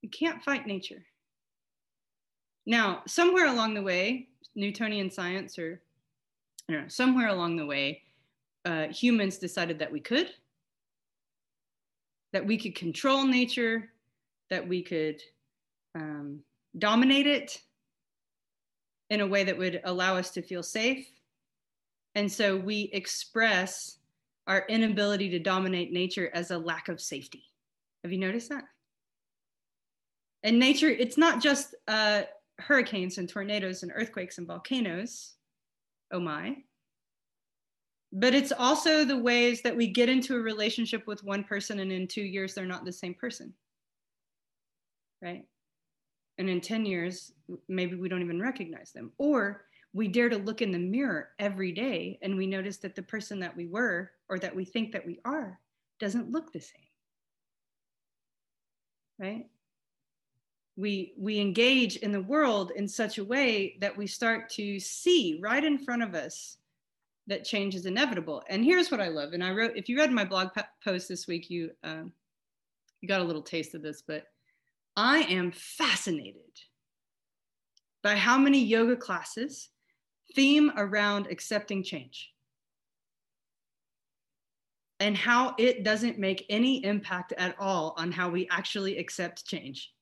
We 0.02 0.08
can't 0.08 0.42
fight 0.42 0.66
nature. 0.66 1.04
Now, 2.66 3.02
somewhere 3.06 3.46
along 3.46 3.74
the 3.74 3.82
way, 3.82 4.27
Newtonian 4.54 5.10
science, 5.10 5.58
or 5.58 5.80
I 6.68 6.72
don't 6.72 6.82
know, 6.82 6.88
somewhere 6.88 7.28
along 7.28 7.56
the 7.56 7.66
way, 7.66 8.02
uh, 8.64 8.88
humans 8.88 9.38
decided 9.38 9.78
that 9.78 9.92
we 9.92 10.00
could, 10.00 10.28
that 12.32 12.46
we 12.46 12.58
could 12.58 12.74
control 12.74 13.24
nature, 13.24 13.90
that 14.50 14.66
we 14.66 14.82
could 14.82 15.22
um, 15.94 16.40
dominate 16.76 17.26
it, 17.26 17.60
in 19.10 19.20
a 19.22 19.26
way 19.26 19.44
that 19.44 19.56
would 19.56 19.80
allow 19.84 20.16
us 20.16 20.30
to 20.32 20.42
feel 20.42 20.62
safe. 20.62 21.08
And 22.14 22.30
so 22.30 22.56
we 22.56 22.90
express 22.92 23.98
our 24.46 24.66
inability 24.68 25.30
to 25.30 25.38
dominate 25.38 25.92
nature 25.92 26.30
as 26.34 26.50
a 26.50 26.58
lack 26.58 26.88
of 26.88 27.00
safety. 27.00 27.44
Have 28.02 28.12
you 28.12 28.18
noticed 28.18 28.50
that? 28.50 28.64
And 30.42 30.58
nature, 30.58 30.88
it's 30.88 31.18
not 31.18 31.42
just 31.42 31.74
uh, 31.86 32.22
hurricanes 32.58 33.18
and 33.18 33.28
tornadoes 33.28 33.82
and 33.82 33.92
earthquakes 33.94 34.38
and 34.38 34.46
volcanoes. 34.46 35.34
Oh 36.12 36.20
my. 36.20 36.56
But 38.12 38.34
it's 38.34 38.52
also 38.52 39.04
the 39.04 39.18
ways 39.18 39.62
that 39.62 39.76
we 39.76 39.88
get 39.88 40.08
into 40.08 40.34
a 40.34 40.40
relationship 40.40 41.06
with 41.06 41.24
one 41.24 41.44
person 41.44 41.80
and 41.80 41.92
in 41.92 42.08
two 42.08 42.22
years 42.22 42.54
they're 42.54 42.64
not 42.64 42.84
the 42.84 42.92
same 42.92 43.14
person. 43.14 43.52
Right? 45.22 45.44
and 46.38 46.48
in 46.48 46.60
10 46.60 46.86
years 46.86 47.32
maybe 47.68 47.96
we 47.96 48.08
don't 48.08 48.22
even 48.22 48.40
recognize 48.40 48.92
them 48.92 49.12
or 49.18 49.64
we 49.92 50.08
dare 50.08 50.28
to 50.28 50.38
look 50.38 50.62
in 50.62 50.70
the 50.70 50.78
mirror 50.78 51.30
every 51.38 51.72
day 51.72 52.18
and 52.22 52.36
we 52.36 52.46
notice 52.46 52.78
that 52.78 52.94
the 52.94 53.02
person 53.02 53.40
that 53.40 53.56
we 53.56 53.66
were 53.66 54.10
or 54.28 54.38
that 54.38 54.54
we 54.54 54.64
think 54.64 54.92
that 54.92 55.06
we 55.06 55.18
are 55.24 55.58
doesn't 55.98 56.30
look 56.30 56.52
the 56.52 56.60
same 56.60 56.80
right 59.18 59.46
we 60.78 61.12
we 61.18 61.40
engage 61.40 61.96
in 61.96 62.12
the 62.12 62.22
world 62.22 62.70
in 62.76 62.86
such 62.86 63.18
a 63.18 63.24
way 63.24 63.76
that 63.80 63.96
we 63.96 64.06
start 64.06 64.48
to 64.48 64.78
see 64.78 65.38
right 65.42 65.64
in 65.64 65.78
front 65.78 66.02
of 66.02 66.14
us 66.14 66.56
that 67.26 67.44
change 67.44 67.74
is 67.74 67.84
inevitable 67.84 68.42
and 68.48 68.64
here's 68.64 68.90
what 68.90 69.00
i 69.00 69.08
love 69.08 69.32
and 69.32 69.42
i 69.42 69.50
wrote 69.50 69.72
if 69.76 69.88
you 69.88 69.98
read 69.98 70.10
my 70.10 70.24
blog 70.24 70.48
post 70.82 71.08
this 71.08 71.26
week 71.26 71.50
you 71.50 71.70
um, 71.82 72.12
you 73.00 73.08
got 73.08 73.20
a 73.20 73.24
little 73.24 73.42
taste 73.42 73.74
of 73.74 73.82
this 73.82 74.02
but 74.06 74.24
I 74.98 75.18
am 75.18 75.52
fascinated 75.52 76.42
by 78.02 78.16
how 78.16 78.36
many 78.36 78.58
yoga 78.58 78.96
classes 78.96 79.68
theme 80.34 80.72
around 80.76 81.28
accepting 81.28 81.84
change 81.84 82.32
and 84.98 85.16
how 85.16 85.54
it 85.56 85.84
doesn't 85.84 86.18
make 86.18 86.44
any 86.50 86.84
impact 86.84 87.32
at 87.38 87.54
all 87.60 87.94
on 87.96 88.10
how 88.10 88.28
we 88.28 88.48
actually 88.50 88.98
accept 88.98 89.46
change. 89.46 89.92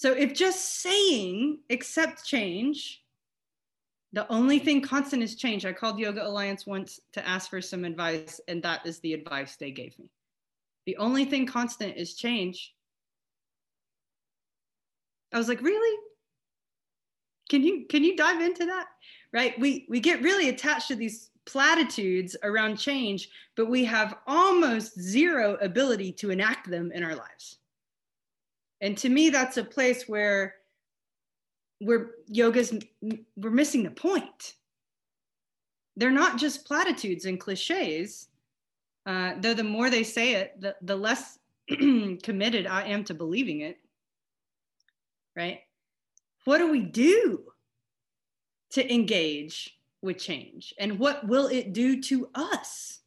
So, 0.00 0.12
if 0.12 0.32
just 0.32 0.80
saying 0.80 1.58
accept 1.68 2.24
change, 2.24 3.02
the 4.14 4.26
only 4.32 4.58
thing 4.58 4.80
constant 4.80 5.22
is 5.22 5.36
change. 5.36 5.66
I 5.66 5.74
called 5.74 5.98
Yoga 5.98 6.26
Alliance 6.26 6.66
once 6.66 7.00
to 7.12 7.28
ask 7.28 7.50
for 7.50 7.60
some 7.60 7.84
advice, 7.84 8.40
and 8.48 8.62
that 8.62 8.86
is 8.86 9.00
the 9.00 9.12
advice 9.12 9.56
they 9.56 9.72
gave 9.72 9.98
me. 9.98 10.08
The 10.86 10.96
only 10.96 11.26
thing 11.26 11.44
constant 11.44 11.98
is 11.98 12.14
change. 12.14 12.74
I 15.34 15.36
was 15.36 15.50
like, 15.50 15.60
really? 15.60 15.98
Can 17.50 17.62
you 17.62 17.84
can 17.84 18.02
you 18.02 18.16
dive 18.16 18.40
into 18.40 18.64
that? 18.64 18.86
Right? 19.34 19.60
We 19.60 19.84
we 19.90 20.00
get 20.00 20.22
really 20.22 20.48
attached 20.48 20.88
to 20.88 20.96
these 20.96 21.28
platitudes 21.44 22.34
around 22.42 22.78
change, 22.78 23.28
but 23.54 23.68
we 23.68 23.84
have 23.84 24.16
almost 24.26 24.98
zero 24.98 25.58
ability 25.60 26.12
to 26.12 26.30
enact 26.30 26.70
them 26.70 26.90
in 26.90 27.02
our 27.02 27.14
lives. 27.14 27.59
And 28.80 28.96
to 28.98 29.08
me, 29.08 29.30
that's 29.30 29.56
a 29.56 29.64
place 29.64 30.08
where 30.08 30.54
we're 31.80 32.12
yoga's 32.26 32.72
we're 33.36 33.50
missing 33.50 33.82
the 33.82 33.90
point. 33.90 34.54
They're 35.96 36.10
not 36.10 36.38
just 36.38 36.66
platitudes 36.66 37.24
and 37.24 37.40
cliches. 37.40 38.28
Uh, 39.06 39.32
though 39.40 39.54
the 39.54 39.64
more 39.64 39.90
they 39.90 40.04
say 40.04 40.34
it, 40.34 40.60
the, 40.60 40.76
the 40.82 40.96
less 40.96 41.38
committed 41.68 42.66
I 42.66 42.84
am 42.84 43.02
to 43.04 43.14
believing 43.14 43.60
it 43.60 43.78
right? 45.36 45.60
What 46.44 46.58
do 46.58 46.70
we 46.70 46.80
do 46.80 47.44
to 48.70 48.92
engage 48.94 49.78
with 50.02 50.18
change? 50.18 50.74
And 50.78 50.98
what 50.98 51.26
will 51.26 51.46
it 51.46 51.72
do 51.72 52.00
to 52.02 52.28
us? 52.34 52.99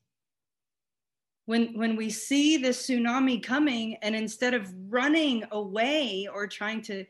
When, 1.45 1.77
when 1.77 1.95
we 1.95 2.10
see 2.10 2.58
this 2.58 2.88
tsunami 2.88 3.43
coming, 3.43 3.97
and 4.01 4.15
instead 4.15 4.53
of 4.53 4.73
running 4.88 5.43
away 5.51 6.27
or 6.34 6.47
trying 6.47 6.82
to 6.84 7.06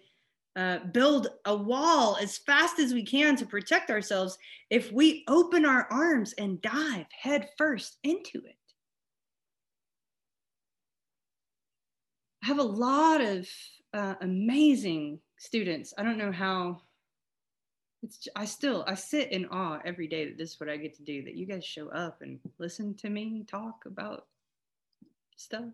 uh, 0.56 0.80
build 0.92 1.28
a 1.46 1.56
wall 1.56 2.18
as 2.22 2.38
fast 2.40 2.80
as 2.80 2.94
we 2.94 3.04
can 3.04 3.36
to 3.36 3.46
protect 3.46 3.92
ourselves, 3.92 4.38
if 4.70 4.92
we 4.92 5.24
open 5.28 5.66
our 5.66 5.88
arms 5.92 6.34
and 6.34 6.62
dive 6.62 7.06
head 7.12 7.50
first 7.58 7.98
into 8.04 8.40
it, 8.40 8.58
I 12.44 12.48
have 12.48 12.60
a 12.60 12.64
lot 12.64 13.22
of 13.22 13.48
uh, 13.94 14.16
amazing 14.22 15.20
students. 15.38 15.94
I 15.98 16.04
don't 16.04 16.18
know 16.18 16.32
how. 16.32 16.82
It's 18.04 18.28
I 18.36 18.46
still 18.46 18.84
I 18.86 18.96
sit 18.96 19.32
in 19.32 19.46
awe 19.46 19.80
every 19.86 20.08
day 20.08 20.26
that 20.26 20.38
this 20.38 20.52
is 20.52 20.60
what 20.60 20.70
I 20.70 20.78
get 20.78 20.96
to 20.98 21.04
do. 21.04 21.24
That 21.24 21.36
you 21.36 21.46
guys 21.46 21.66
show 21.66 21.88
up 21.90 22.22
and 22.22 22.40
listen 22.60 22.96
to 22.96 23.10
me 23.10 23.46
talk 23.48 23.86
about 23.86 24.28
stuff. 25.38 25.74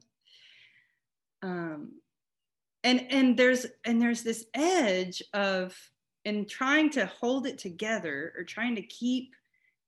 Um, 1.41 1.93
and 2.83 3.07
and 3.09 3.37
there's 3.37 3.65
and 3.83 4.01
there's 4.01 4.21
this 4.21 4.45
edge 4.53 5.23
of 5.33 5.75
in 6.25 6.45
trying 6.45 6.89
to 6.91 7.05
hold 7.07 7.47
it 7.47 7.57
together 7.57 8.33
or 8.37 8.43
trying 8.43 8.75
to 8.75 8.81
keep 8.83 9.33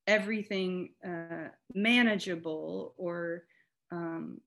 everything 0.08 0.90
uh, 1.06 1.50
manageable 1.76 2.94
or 2.98 3.44
um, 3.92 4.40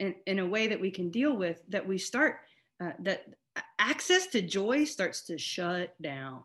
in, 0.00 0.14
in 0.26 0.38
a 0.40 0.46
way 0.46 0.66
that 0.66 0.80
we 0.80 0.90
can 0.90 1.10
deal 1.10 1.36
with 1.36 1.62
that 1.68 1.86
we 1.86 1.98
start 1.98 2.38
uh, 2.82 2.90
that 3.00 3.24
access 3.78 4.26
to 4.28 4.42
joy 4.42 4.84
starts 4.84 5.22
to 5.26 5.38
shut 5.38 5.94
down. 6.02 6.42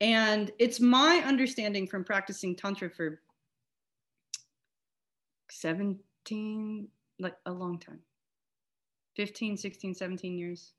And 0.00 0.50
it's 0.58 0.80
my 0.80 1.22
understanding 1.26 1.86
from 1.86 2.04
practicing 2.04 2.54
Tantra 2.54 2.88
for 2.88 3.20
17, 5.50 6.88
like 7.18 7.36
a 7.46 7.52
long 7.52 7.78
time, 7.78 8.00
15, 9.16 9.56
16, 9.56 9.94
17 9.94 10.38
years, 10.38 10.72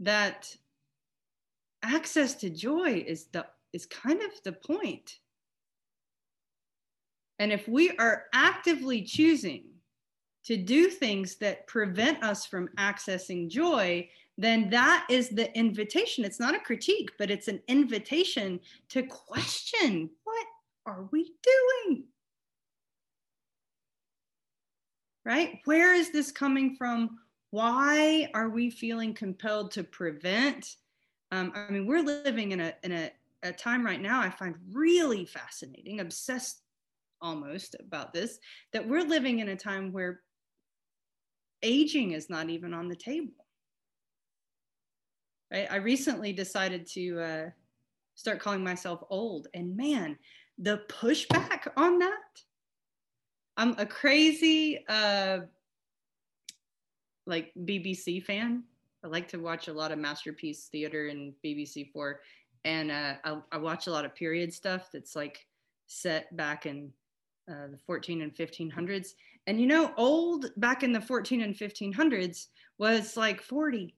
that 0.00 0.54
access 1.82 2.34
to 2.34 2.50
joy 2.50 3.04
is 3.06 3.26
the 3.26 3.46
is 3.72 3.86
kind 3.86 4.20
of 4.22 4.30
the 4.44 4.52
point. 4.52 5.18
And 7.38 7.52
if 7.52 7.68
we 7.68 7.90
are 7.98 8.24
actively 8.32 9.02
choosing 9.02 9.64
to 10.44 10.56
do 10.56 10.88
things 10.88 11.36
that 11.36 11.66
prevent 11.66 12.24
us 12.24 12.46
from 12.46 12.68
accessing 12.78 13.48
joy, 13.48 14.08
then 14.38 14.70
that 14.70 15.04
is 15.10 15.28
the 15.30 15.54
invitation. 15.58 16.24
It's 16.24 16.38
not 16.38 16.54
a 16.54 16.60
critique, 16.60 17.10
but 17.18 17.28
it's 17.28 17.48
an 17.48 17.60
invitation 17.66 18.60
to 18.90 19.02
question 19.02 20.08
what 20.22 20.46
are 20.86 21.08
we 21.10 21.34
doing? 21.42 22.04
Right? 25.24 25.58
Where 25.64 25.92
is 25.92 26.12
this 26.12 26.30
coming 26.30 26.76
from? 26.76 27.18
Why 27.50 28.30
are 28.32 28.48
we 28.48 28.70
feeling 28.70 29.12
compelled 29.12 29.72
to 29.72 29.82
prevent? 29.82 30.76
Um, 31.32 31.52
I 31.54 31.70
mean, 31.70 31.86
we're 31.86 32.02
living 32.02 32.52
in 32.52 32.60
a 32.60 32.72
in 32.84 32.92
a, 32.92 33.10
a 33.42 33.52
time 33.52 33.84
right 33.84 34.00
now 34.00 34.20
I 34.20 34.30
find 34.30 34.54
really 34.72 35.24
fascinating, 35.24 35.98
obsessed 35.98 36.62
almost 37.20 37.74
about 37.80 38.14
this, 38.14 38.38
that 38.72 38.86
we're 38.86 39.02
living 39.02 39.40
in 39.40 39.48
a 39.48 39.56
time 39.56 39.92
where 39.92 40.20
aging 41.62 42.12
is 42.12 42.30
not 42.30 42.48
even 42.48 42.72
on 42.72 42.88
the 42.88 42.96
table. 42.96 43.47
Right? 45.52 45.66
I 45.70 45.76
recently 45.76 46.32
decided 46.32 46.86
to 46.88 47.20
uh, 47.20 47.50
start 48.14 48.40
calling 48.40 48.62
myself 48.62 49.02
old, 49.10 49.48
and 49.54 49.76
man, 49.76 50.18
the 50.58 50.82
pushback 50.88 51.68
on 51.76 51.98
that. 51.98 52.42
I'm 53.56 53.74
a 53.78 53.86
crazy 53.86 54.84
uh, 54.88 55.40
like 57.26 57.52
BBC 57.64 58.22
fan. 58.22 58.62
I 59.04 59.08
like 59.08 59.28
to 59.28 59.38
watch 59.38 59.68
a 59.68 59.72
lot 59.72 59.92
of 59.92 59.98
masterpiece 59.98 60.66
theater 60.66 61.08
and 61.08 61.32
BBC 61.44 61.90
Four, 61.92 62.20
and 62.64 62.90
uh, 62.90 63.14
I, 63.24 63.38
I, 63.52 63.58
watch 63.58 63.86
a 63.86 63.90
lot 63.90 64.04
of 64.04 64.14
period 64.14 64.52
stuff 64.52 64.90
that's 64.92 65.16
like 65.16 65.46
set 65.86 66.36
back 66.36 66.66
in 66.66 66.92
uh, 67.48 67.68
the 67.70 67.78
14 67.86 68.22
and 68.22 68.34
1500s. 68.34 69.14
And 69.46 69.60
you 69.60 69.66
know, 69.66 69.92
old 69.96 70.46
back 70.58 70.82
in 70.82 70.92
the 70.92 71.00
14 71.00 71.42
and 71.42 71.54
1500s 71.54 72.48
was 72.78 73.16
like 73.16 73.40
40. 73.40 73.94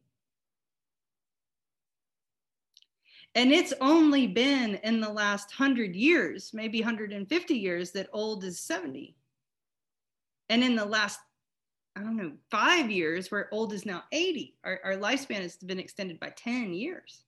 And 3.34 3.52
it's 3.52 3.72
only 3.80 4.26
been 4.26 4.76
in 4.82 5.00
the 5.00 5.08
last 5.08 5.58
100 5.58 5.94
years, 5.94 6.50
maybe 6.52 6.80
150 6.80 7.54
years, 7.54 7.92
that 7.92 8.08
old 8.12 8.42
is 8.44 8.58
70. 8.60 9.14
And 10.48 10.64
in 10.64 10.74
the 10.74 10.84
last, 10.84 11.20
I 11.94 12.00
don't 12.00 12.16
know, 12.16 12.32
five 12.50 12.90
years, 12.90 13.30
where 13.30 13.48
old 13.52 13.72
is 13.72 13.86
now 13.86 14.02
80, 14.10 14.56
our, 14.64 14.80
our 14.84 14.96
lifespan 14.96 15.42
has 15.42 15.56
been 15.56 15.78
extended 15.78 16.18
by 16.18 16.30
10 16.30 16.72
years. 16.72 17.22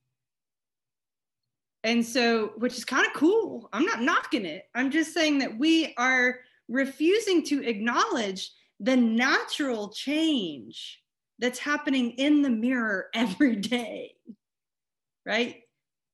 And 1.85 2.05
so, 2.05 2.53
which 2.57 2.77
is 2.77 2.85
kind 2.85 3.07
of 3.07 3.13
cool. 3.13 3.69
I'm 3.73 3.85
not 3.85 4.03
knocking 4.03 4.45
it. 4.45 4.65
I'm 4.75 4.91
just 4.91 5.15
saying 5.15 5.39
that 5.39 5.57
we 5.57 5.95
are 5.97 6.41
refusing 6.69 7.45
to 7.45 7.63
acknowledge 7.65 8.53
the 8.81 8.97
natural 8.97 9.89
change 9.89 11.01
that's 11.39 11.59
happening 11.59 12.11
in 12.13 12.43
the 12.43 12.51
mirror 12.51 13.07
every 13.15 13.57
day. 13.57 14.15
Right? 15.25 15.63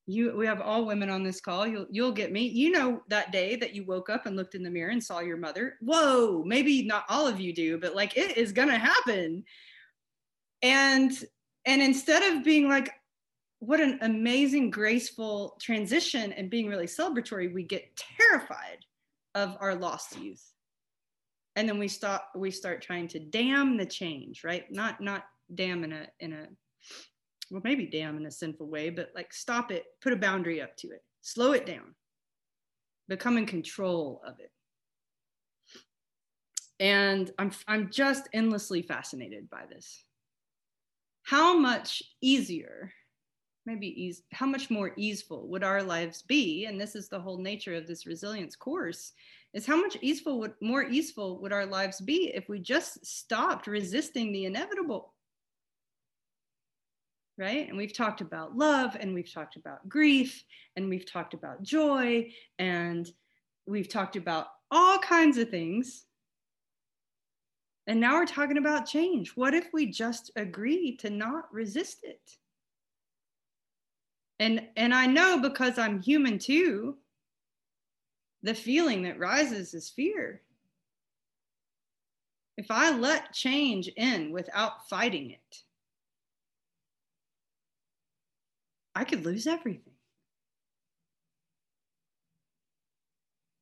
You 0.09 0.35
we 0.35 0.47
have 0.47 0.63
all 0.63 0.87
women 0.87 1.11
on 1.11 1.23
this 1.23 1.41
call. 1.41 1.67
You'll 1.67 1.87
you'll 1.91 2.13
get 2.13 2.33
me. 2.33 2.49
You 2.49 2.71
know 2.71 3.03
that 3.09 3.31
day 3.31 3.57
that 3.57 3.75
you 3.75 3.85
woke 3.85 4.09
up 4.09 4.25
and 4.25 4.37
looked 4.37 4.55
in 4.55 4.63
the 4.63 4.71
mirror 4.71 4.91
and 4.91 5.05
saw 5.05 5.21
your 5.21 5.37
mother. 5.37 5.75
Whoa, 5.81 6.43
maybe 6.47 6.83
not 6.83 7.05
all 7.11 7.27
of 7.27 7.41
you 7.41 7.53
do, 7.53 7.79
but 7.79 7.95
like 7.95 8.17
it 8.17 8.39
is 8.39 8.53
to 8.69 8.79
happen. 8.79 9.45
And 10.63 11.13
and 11.67 11.83
instead 11.83 12.23
of 12.23 12.43
being 12.43 12.69
like 12.69 12.91
what 13.61 13.81
an 13.81 13.99
amazing 14.03 14.71
graceful 14.71 15.59
transition 15.61 16.33
and 16.33 16.49
being 16.49 16.69
really 16.69 16.87
celebratory 16.87 17.53
we 17.53 17.63
get 17.63 17.85
terrified 17.97 18.79
of 19.35 19.57
our 19.61 19.75
lost 19.75 20.17
youth 20.19 20.53
and 21.57 21.69
then 21.69 21.79
we 21.79 21.89
stop 21.89 22.31
we 22.37 22.51
start 22.51 22.81
trying 22.81 23.09
to 23.09 23.19
damn 23.19 23.77
the 23.77 23.85
change 23.85 24.45
right 24.45 24.71
not 24.71 25.01
not 25.01 25.25
damn 25.55 25.85
in 25.85 25.93
a 25.93 26.07
in 26.21 26.33
a 26.33 26.47
well 27.51 27.61
maybe 27.65 27.87
damn 27.87 28.17
in 28.17 28.27
a 28.27 28.31
sinful 28.31 28.69
way 28.69 28.91
but 28.91 29.11
like 29.15 29.33
stop 29.33 29.71
it 29.71 29.85
put 30.01 30.13
a 30.13 30.17
boundary 30.17 30.61
up 30.61 30.77
to 30.77 30.89
it. 30.89 31.03
Slow 31.21 31.53
it 31.53 31.67
down. 31.67 31.95
Become 33.09 33.39
in 33.39 33.47
control 33.47 34.21
of 34.25 34.39
it. 34.41 34.53
And 36.81 37.31
i'm 37.39 37.51
i'm 37.67 37.91
just 37.91 38.29
endlessly 38.33 38.83
fascinated 38.83 39.51
by 39.51 39.65
this. 39.69 40.05
How 41.23 41.57
much 41.57 42.03
easier 42.21 42.93
maybe 43.69 44.03
ease 44.03 44.23
how 44.33 44.47
much 44.47 44.71
more 44.71 44.93
easeful 44.97 45.47
would 45.47 45.63
our 45.63 45.83
lives 45.83 46.23
be 46.23 46.65
and 46.65 46.81
this 46.81 46.97
is 46.97 47.09
the 47.09 47.21
whole 47.21 47.37
nature 47.37 47.75
of 47.75 47.87
this 47.87 48.07
resilience 48.07 48.57
course 48.57 49.13
is 49.53 49.67
how 49.67 49.77
much 49.77 49.99
easeful 50.01 50.39
would 50.39 50.55
more 50.63 50.85
easeful 50.85 51.39
would 51.41 51.53
our 51.53 51.67
lives 51.67 52.01
be 52.01 52.33
if 52.35 52.49
we 52.49 52.59
just 52.59 53.05
stopped 53.05 53.67
resisting 53.67 54.33
the 54.33 54.47
inevitable 54.47 55.13
right? 57.39 57.69
And 57.69 57.79
we've 57.79 57.97
talked 57.97 58.21
about 58.21 58.57
love 58.57 58.97
and 58.99 59.15
we've 59.15 59.33
talked 59.33 59.57
about 59.57 59.89
grief 59.89 60.43
and 60.77 60.89
we've 60.89 61.11
talked 61.11 61.35
about 61.35 61.63
joy 61.63 62.31
and 62.59 63.09
we've 63.67 63.89
talked 63.89 64.17
about 64.17 64.49
all 64.71 64.99
kinds 64.99 65.39
of 65.39 65.49
things. 65.49 66.05
And 67.87 68.01
now 68.01 68.17
we're 68.19 68.27
talking 68.27 68.59
about 68.59 68.87
change. 68.87 69.31
What 69.37 69.55
if 69.55 69.69
we 69.73 69.87
just 69.87 70.33
agree 70.37 70.97
to 70.99 71.11
not 71.11 71.45
resist 71.53 72.01
it? 72.03 72.21
And 74.41 74.69
and 74.77 74.95
i 74.95 75.05
know 75.07 75.41
because 75.41 75.79
i'm 75.79 76.01
human 76.01 76.39
too 76.39 76.97
the 78.45 78.55
feeling 78.55 79.03
that 79.03 79.19
rises 79.19 79.75
is 79.75 79.89
fear. 79.89 80.43
If 82.57 82.71
i 82.71 82.97
let 82.97 83.33
change 83.33 83.89
in 83.97 84.31
without 84.31 84.89
fighting 84.89 85.33
it 85.33 85.63
i 88.99 89.05
could 89.05 89.25
lose 89.25 89.47
everything 89.47 89.95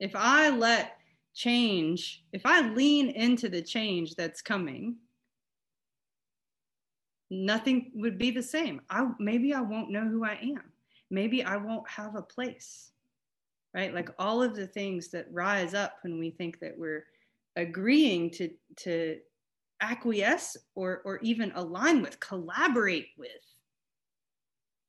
if 0.01 0.12
i 0.14 0.49
let 0.49 0.96
change 1.35 2.25
if 2.33 2.42
i 2.44 2.61
lean 2.70 3.11
into 3.11 3.49
the 3.49 3.62
change 3.62 4.14
that's 4.14 4.40
coming 4.40 4.96
nothing 7.31 7.90
would 7.94 8.18
be 8.18 8.31
the 8.31 8.42
same. 8.42 8.81
I 8.90 9.09
maybe 9.18 9.53
I 9.55 9.61
won't 9.61 9.90
know 9.90 10.07
who 10.07 10.25
I 10.25 10.38
am. 10.42 10.62
Maybe 11.11 11.44
I 11.44 11.57
won't 11.57 11.88
have 11.88 12.14
a 12.14 12.22
place. 12.22 12.90
Right? 13.75 13.94
Like 13.94 14.11
all 14.18 14.42
of 14.42 14.57
the 14.57 14.66
things 14.66 15.09
that 15.09 15.33
rise 15.33 15.75
up 15.75 15.99
when 16.03 16.18
we 16.18 16.31
think 16.31 16.61
that 16.61 16.77
we're 16.77 17.05
agreeing 17.57 18.31
to 18.31 18.51
to 18.77 19.18
acquiesce 19.81 20.57
or 20.75 21.03
or 21.05 21.18
even 21.18 21.53
align 21.55 22.03
with, 22.03 22.18
collaborate 22.20 23.09
with 23.18 23.31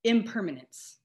impermanence. 0.04 0.98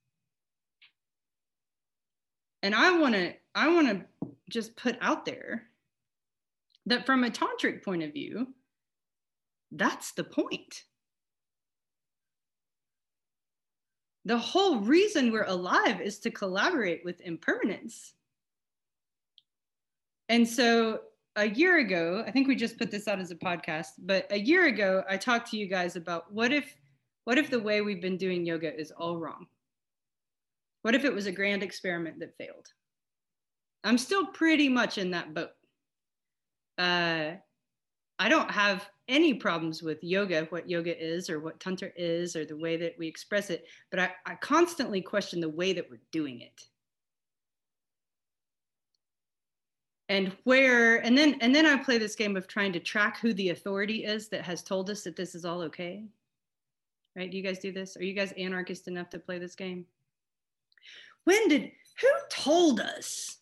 And 2.63 2.75
I 2.75 2.99
want 2.99 3.15
to 3.15 3.35
I 3.55 3.69
want 3.69 3.89
to 3.89 4.29
just 4.51 4.77
put 4.77 4.97
out 5.01 5.25
there 5.25 5.65
that 6.87 7.07
from 7.07 7.25
a 7.25 7.31
tantric 7.31 7.85
point 7.85 8.03
of 8.03 8.13
view, 8.13 8.49
that's 9.73 10.13
the 10.13 10.25
point 10.25 10.85
the 14.25 14.39
whole 14.39 14.81
reason 14.81 15.33
we're 15.33 15.45
alive 15.45 16.01
is 16.01 16.19
to 16.21 16.31
collaborate 16.31 17.05
with 17.05 17.21
impermanence. 17.23 18.15
And 20.29 20.49
so 20.49 21.01
a 21.37 21.49
year 21.49 21.79
ago, 21.79 22.23
I 22.27 22.31
think 22.31 22.47
we 22.47 22.55
just 22.55 22.79
put 22.79 22.91
this 22.91 23.09
out 23.09 23.19
as 23.19 23.31
a 23.31 23.37
podcast, 23.37 23.89
but 23.99 24.31
a 24.31 24.39
year 24.39 24.67
ago, 24.67 25.03
I 25.09 25.17
talked 25.17 25.51
to 25.51 25.57
you 25.57 25.67
guys 25.67 25.97
about 25.97 26.33
what 26.33 26.53
if 26.53 26.77
what 27.25 27.39
if 27.39 27.51
the 27.51 27.61
way 27.61 27.81
we've 27.81 28.03
been 28.03 28.17
doing 28.17 28.45
yoga 28.45 28.75
is 28.75 28.91
all 28.91 29.19
wrong? 29.19 29.47
What 30.83 30.95
if 30.95 31.05
it 31.05 31.15
was 31.15 31.27
a 31.27 31.33
grand 31.33 31.63
experiment 31.63 32.19
that 32.21 32.37
failed? 32.37 32.69
I'm 33.85 33.99
still 33.99 34.27
pretty 34.27 34.69
much 34.69 34.99
in 34.99 35.11
that 35.13 35.35
boat. 35.35 35.51
Uh, 36.79 37.33
I 38.19 38.29
don't 38.29 38.51
have 38.51 38.89
any 39.09 39.35
problems 39.35 39.83
with 39.83 40.03
yoga, 40.03 40.47
what 40.51 40.69
yoga 40.69 40.97
is, 40.97 41.29
or 41.29 41.41
what 41.41 41.61
Tantra 41.61 41.91
is, 41.97 42.37
or 42.37 42.45
the 42.45 42.57
way 42.57 42.77
that 42.77 42.95
we 42.99 43.07
express 43.07 43.51
it, 43.51 43.67
but 43.91 44.01
I, 44.01 44.11
I 44.27 44.35
constantly 44.37 45.01
question 45.01 45.41
the 45.41 45.49
way 45.49 45.73
that 45.73 45.91
we're 45.91 46.01
doing 46.13 46.41
it. 46.41 46.63
And 50.09 50.37
where, 50.45 50.99
and 50.99 51.17
then, 51.17 51.37
and 51.41 51.55
then 51.55 51.67
I 51.67 51.77
play 51.83 51.99
this 51.99 52.15
game 52.15 52.37
of 52.37 52.47
trying 52.47 52.73
to 52.75 52.81
track 52.81 53.19
who 53.19 53.33
the 53.33 53.51
authority 53.51 54.05
is 54.05 54.29
that 54.29 54.43
has 54.43 54.63
told 54.63 54.91
us 54.91 55.03
that 55.03 55.17
this 55.17 55.35
is 55.35 55.45
all 55.45 55.63
okay. 55.63 56.05
Right? 57.17 57.31
Do 57.31 57.37
you 57.37 57.43
guys 57.43 57.59
do 57.59 57.73
this? 57.73 57.97
Are 57.97 58.05
you 58.05 58.15
guys 58.15 58.33
anarchist 58.33 58.89
enough 58.89 59.11
to 59.11 59.19
play 59.19 59.39
this 59.39 59.55
game? 59.55 59.87
When 61.25 61.49
did, 61.49 61.71
who 62.01 62.09
told 62.31 62.81
us 62.81 63.39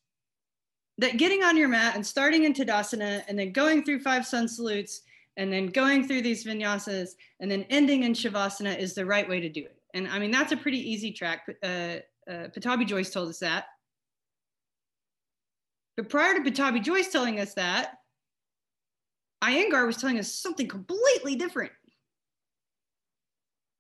that 0.98 1.16
getting 1.16 1.42
on 1.42 1.56
your 1.56 1.68
mat 1.68 1.94
and 1.94 2.06
starting 2.06 2.44
in 2.44 2.52
Tadasana 2.52 3.22
and 3.28 3.38
then 3.38 3.52
going 3.52 3.84
through 3.84 4.00
five 4.00 4.26
sun 4.26 4.48
salutes 4.48 5.02
and 5.36 5.52
then 5.52 5.66
going 5.66 6.06
through 6.06 6.22
these 6.22 6.44
vinyasas 6.44 7.10
and 7.40 7.50
then 7.50 7.64
ending 7.70 8.02
in 8.02 8.12
Shavasana 8.12 8.78
is 8.78 8.94
the 8.94 9.06
right 9.06 9.28
way 9.28 9.40
to 9.40 9.48
do 9.48 9.60
it. 9.60 9.76
And 9.94 10.08
I 10.08 10.18
mean, 10.18 10.30
that's 10.30 10.52
a 10.52 10.56
pretty 10.56 10.78
easy 10.78 11.12
track. 11.12 11.46
Uh, 11.62 11.66
uh, 11.66 12.48
Pattabhi 12.48 12.86
Jois 12.86 13.10
told 13.10 13.28
us 13.30 13.38
that. 13.38 13.66
But 15.96 16.08
prior 16.08 16.34
to 16.34 16.40
Pattabhi 16.40 16.82
Jois 16.82 17.08
telling 17.08 17.40
us 17.40 17.54
that, 17.54 17.94
Iyengar 19.42 19.86
was 19.86 19.96
telling 19.96 20.18
us 20.18 20.34
something 20.34 20.68
completely 20.68 21.34
different. 21.34 21.72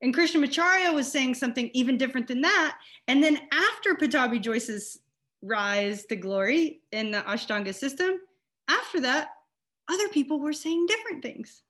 And 0.02 0.14
Krishnamacharya 0.14 0.94
was 0.94 1.10
saying 1.10 1.34
something 1.34 1.70
even 1.74 1.98
different 1.98 2.26
than 2.26 2.40
that. 2.40 2.78
And 3.08 3.22
then 3.22 3.40
after 3.52 3.94
Pattabhi 3.94 4.40
Jois's 4.40 4.98
rise 5.42 6.04
to 6.06 6.16
glory 6.16 6.80
in 6.92 7.10
the 7.10 7.20
Ashtanga 7.20 7.74
system, 7.74 8.20
after 8.68 9.00
that, 9.00 9.30
other 9.90 10.08
people 10.08 10.40
were 10.40 10.52
saying 10.52 10.86
different 10.86 11.22
things. 11.22 11.62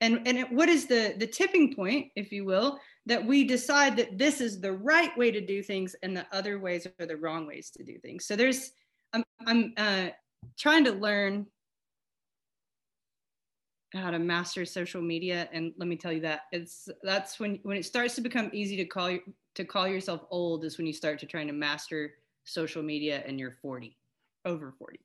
And, 0.00 0.26
and 0.26 0.38
it, 0.38 0.52
what 0.52 0.68
is 0.68 0.86
the, 0.86 1.14
the 1.18 1.26
tipping 1.26 1.74
point, 1.74 2.10
if 2.16 2.32
you 2.32 2.44
will, 2.44 2.78
that 3.06 3.24
we 3.24 3.44
decide 3.44 3.96
that 3.96 4.18
this 4.18 4.40
is 4.40 4.60
the 4.60 4.72
right 4.72 5.16
way 5.16 5.30
to 5.30 5.40
do 5.40 5.62
things 5.62 5.94
and 6.02 6.16
the 6.16 6.26
other 6.32 6.58
ways 6.58 6.86
are 6.98 7.06
the 7.06 7.16
wrong 7.16 7.46
ways 7.46 7.70
to 7.70 7.84
do 7.84 7.98
things. 7.98 8.26
So 8.26 8.36
there's, 8.36 8.72
I'm, 9.12 9.24
I'm 9.46 9.72
uh, 9.76 10.08
trying 10.58 10.84
to 10.84 10.92
learn 10.92 11.46
how 13.94 14.10
to 14.10 14.18
master 14.18 14.64
social 14.64 15.00
media 15.00 15.48
and 15.52 15.72
let 15.78 15.88
me 15.88 15.96
tell 15.96 16.12
you 16.12 16.20
that 16.20 16.42
it's 16.52 16.88
that's 17.02 17.38
when 17.38 17.58
when 17.62 17.76
it 17.76 17.84
starts 17.84 18.14
to 18.14 18.20
become 18.20 18.50
easy 18.52 18.76
to 18.76 18.84
call 18.84 19.16
to 19.54 19.64
call 19.64 19.86
yourself 19.86 20.22
old 20.30 20.64
is 20.64 20.78
when 20.78 20.86
you 20.86 20.92
start 20.92 21.18
to 21.18 21.26
trying 21.26 21.46
to 21.46 21.52
master 21.52 22.14
social 22.44 22.82
media 22.82 23.22
and 23.26 23.38
you're 23.38 23.56
40 23.62 23.96
over 24.44 24.74
40 24.78 24.98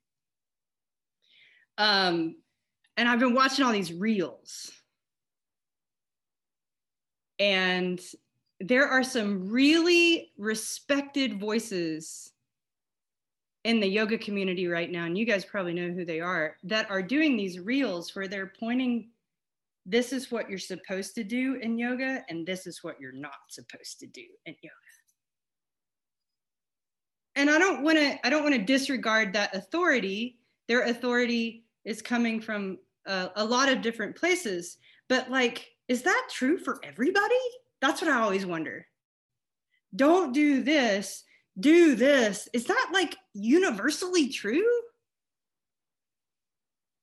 um 1.78 2.36
and 2.98 3.08
i've 3.08 3.20
been 3.20 3.34
watching 3.34 3.64
all 3.64 3.72
these 3.72 3.94
reels. 3.94 4.72
And 7.40 8.02
there 8.60 8.88
are 8.88 9.04
some 9.04 9.50
really 9.50 10.32
respected 10.38 11.40
voices 11.40 12.34
in 13.64 13.80
the 13.80 13.88
yoga 13.88 14.18
community 14.18 14.68
right 14.68 14.92
now, 14.92 15.06
and 15.06 15.18
you 15.18 15.26
guys 15.26 15.44
probably 15.44 15.74
know 15.74 15.90
who 15.90 16.06
they 16.06 16.22
are, 16.22 16.56
that 16.64 16.90
are 16.90 17.02
doing 17.02 17.36
these 17.36 17.60
reels 17.60 18.16
where 18.16 18.28
they're 18.28 18.54
pointing 18.60 19.10
this 19.86 20.14
is 20.14 20.32
what 20.32 20.50
you're 20.50 20.60
supposed 20.60 21.16
to 21.16 21.24
do 21.24 21.56
in 21.56 21.78
yoga, 21.78 22.24
and 22.30 22.46
this 22.46 22.68
is 22.68 22.84
what 22.84 23.00
you're 23.00 23.12
not 23.12 23.32
supposed 23.50 24.00
to 24.00 24.08
do 24.08 24.26
in 24.46 24.56
yoga. 24.62 24.76
And 27.36 27.50
I 27.50 27.58
don't 27.58 27.84
want 27.84 27.98
to 27.98 28.26
I 28.26 28.30
don't 28.30 28.44
want 28.44 28.56
to 28.56 28.62
disregard 28.62 29.34
that 29.34 29.56
authority. 29.56 30.38
Their 30.68 30.84
authority 30.84 31.64
is 31.86 32.02
coming 32.02 32.40
from 32.40 32.78
a, 33.08 33.30
a 33.38 33.44
lot 33.44 33.70
of 33.70 33.82
different 33.82 34.16
places, 34.16 34.78
but 35.08 35.32
like, 35.32 35.68
is 35.88 36.04
that 36.04 36.28
true 36.30 36.58
for 36.58 36.80
everybody? 36.84 37.36
That's 37.82 38.02
what 38.02 38.12
I 38.12 38.20
always 38.20 38.46
wonder. 38.46 38.86
Don't 39.96 40.34
do 40.34 40.62
this 40.62 41.24
do 41.60 41.96
this. 41.96 42.48
Is 42.54 42.66
that 42.66 42.90
like 42.94 43.16
universally 43.34 44.30
true? 44.30 44.68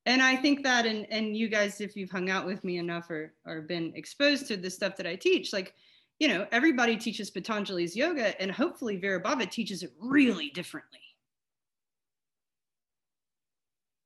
And 0.06 0.22
I 0.22 0.36
think 0.36 0.62
that, 0.62 0.86
and, 0.86 1.04
and 1.10 1.36
you 1.36 1.48
guys, 1.48 1.80
if 1.80 1.96
you've 1.96 2.10
hung 2.10 2.30
out 2.30 2.46
with 2.46 2.62
me 2.62 2.78
enough 2.78 3.10
or, 3.10 3.34
or 3.44 3.62
been 3.62 3.92
exposed 3.96 4.46
to 4.46 4.56
the 4.56 4.70
stuff 4.70 4.96
that 4.96 5.06
I 5.06 5.16
teach, 5.16 5.52
like, 5.52 5.74
you 6.20 6.28
know, 6.28 6.46
everybody 6.52 6.96
teaches 6.96 7.28
Patanjali's 7.28 7.96
yoga, 7.96 8.40
and 8.40 8.50
hopefully 8.50 9.00
Virabhava 9.00 9.50
teaches 9.50 9.82
it 9.82 9.92
really 10.00 10.50
differently. 10.50 11.00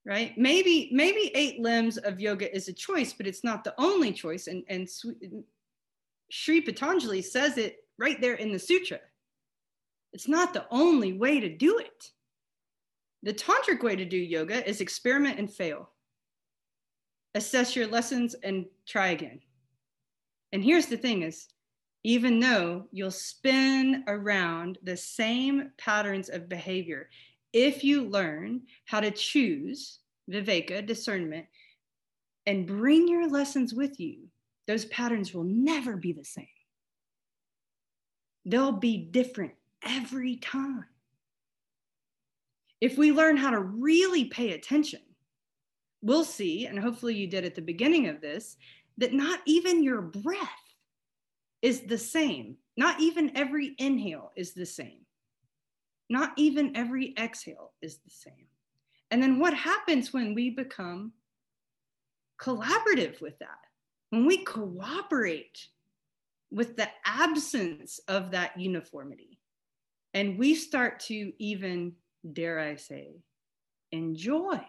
Right? 0.06 0.36
Maybe, 0.38 0.88
maybe 0.90 1.30
eight 1.34 1.60
limbs 1.60 1.98
of 1.98 2.18
yoga 2.18 2.52
is 2.52 2.68
a 2.68 2.72
choice, 2.72 3.12
but 3.12 3.26
it's 3.26 3.44
not 3.44 3.62
the 3.62 3.74
only 3.76 4.10
choice. 4.10 4.46
And, 4.46 4.64
and 4.68 4.88
Sri 6.30 6.62
Patanjali 6.62 7.20
says 7.22 7.58
it 7.58 7.84
right 7.98 8.20
there 8.20 8.34
in 8.34 8.52
the 8.52 8.58
sutra 8.58 9.00
it's 10.12 10.28
not 10.28 10.52
the 10.52 10.66
only 10.70 11.12
way 11.12 11.40
to 11.40 11.48
do 11.48 11.78
it. 11.78 12.10
The 13.22 13.32
tantric 13.32 13.82
way 13.82 13.96
to 13.96 14.04
do 14.04 14.16
yoga 14.16 14.66
is 14.68 14.80
experiment 14.80 15.38
and 15.38 15.52
fail. 15.52 15.90
Assess 17.34 17.76
your 17.76 17.86
lessons 17.86 18.34
and 18.42 18.66
try 18.86 19.08
again. 19.08 19.40
And 20.52 20.64
here's 20.64 20.86
the 20.86 20.96
thing 20.96 21.22
is 21.22 21.48
even 22.02 22.40
though 22.40 22.86
you'll 22.92 23.10
spin 23.10 24.04
around 24.08 24.78
the 24.82 24.96
same 24.96 25.70
patterns 25.76 26.30
of 26.30 26.48
behavior, 26.48 27.10
if 27.52 27.84
you 27.84 28.08
learn 28.08 28.62
how 28.86 29.00
to 29.00 29.10
choose 29.10 29.98
viveka, 30.30 30.84
discernment, 30.84 31.46
and 32.46 32.66
bring 32.66 33.06
your 33.06 33.28
lessons 33.28 33.74
with 33.74 34.00
you, 34.00 34.28
those 34.66 34.86
patterns 34.86 35.34
will 35.34 35.44
never 35.44 35.96
be 35.96 36.12
the 36.12 36.24
same. 36.24 36.46
They'll 38.46 38.72
be 38.72 38.96
different 38.96 39.52
every 39.84 40.36
time. 40.36 40.86
If 42.80 42.96
we 42.96 43.12
learn 43.12 43.36
how 43.36 43.50
to 43.50 43.60
really 43.60 44.24
pay 44.24 44.52
attention, 44.52 45.00
we'll 46.02 46.24
see, 46.24 46.66
and 46.66 46.78
hopefully 46.78 47.14
you 47.14 47.26
did 47.26 47.44
at 47.44 47.54
the 47.54 47.62
beginning 47.62 48.08
of 48.08 48.20
this, 48.20 48.56
that 48.98 49.12
not 49.12 49.40
even 49.46 49.82
your 49.82 50.00
breath 50.00 50.48
is 51.62 51.82
the 51.82 51.98
same. 51.98 52.56
Not 52.76 53.00
even 53.00 53.36
every 53.36 53.74
inhale 53.78 54.32
is 54.36 54.54
the 54.54 54.64
same. 54.64 55.00
Not 56.08 56.32
even 56.36 56.76
every 56.76 57.14
exhale 57.18 57.72
is 57.82 57.98
the 57.98 58.10
same. 58.10 58.46
And 59.10 59.22
then 59.22 59.38
what 59.38 59.54
happens 59.54 60.12
when 60.12 60.34
we 60.34 60.50
become 60.50 61.12
collaborative 62.40 63.20
with 63.20 63.38
that? 63.40 63.58
When 64.10 64.26
we 64.26 64.38
cooperate 64.44 65.66
with 66.50 66.76
the 66.76 66.88
absence 67.04 68.00
of 68.08 68.30
that 68.30 68.58
uniformity, 68.58 69.39
and 70.14 70.38
we 70.38 70.54
start 70.54 71.00
to 71.00 71.32
even, 71.38 71.92
dare 72.32 72.58
I 72.58 72.76
say, 72.76 73.20
enjoy 73.92 74.60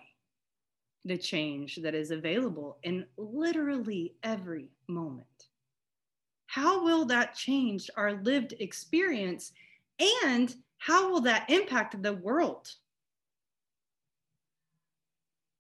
the 1.06 1.18
change 1.18 1.78
that 1.78 1.96
is 1.96 2.12
available 2.12 2.78
in 2.84 3.06
literally 3.18 4.14
every 4.24 4.70
moment. 4.88 5.26
How 6.46 6.84
will 6.84 7.06
that 7.06 7.34
change 7.34 7.90
our 7.96 8.14
lived 8.14 8.54
experience? 8.60 9.52
And 10.24 10.54
how 10.78 11.12
will 11.12 11.22
that 11.22 11.50
impact 11.50 12.02
the 12.02 12.14
world? 12.14 12.70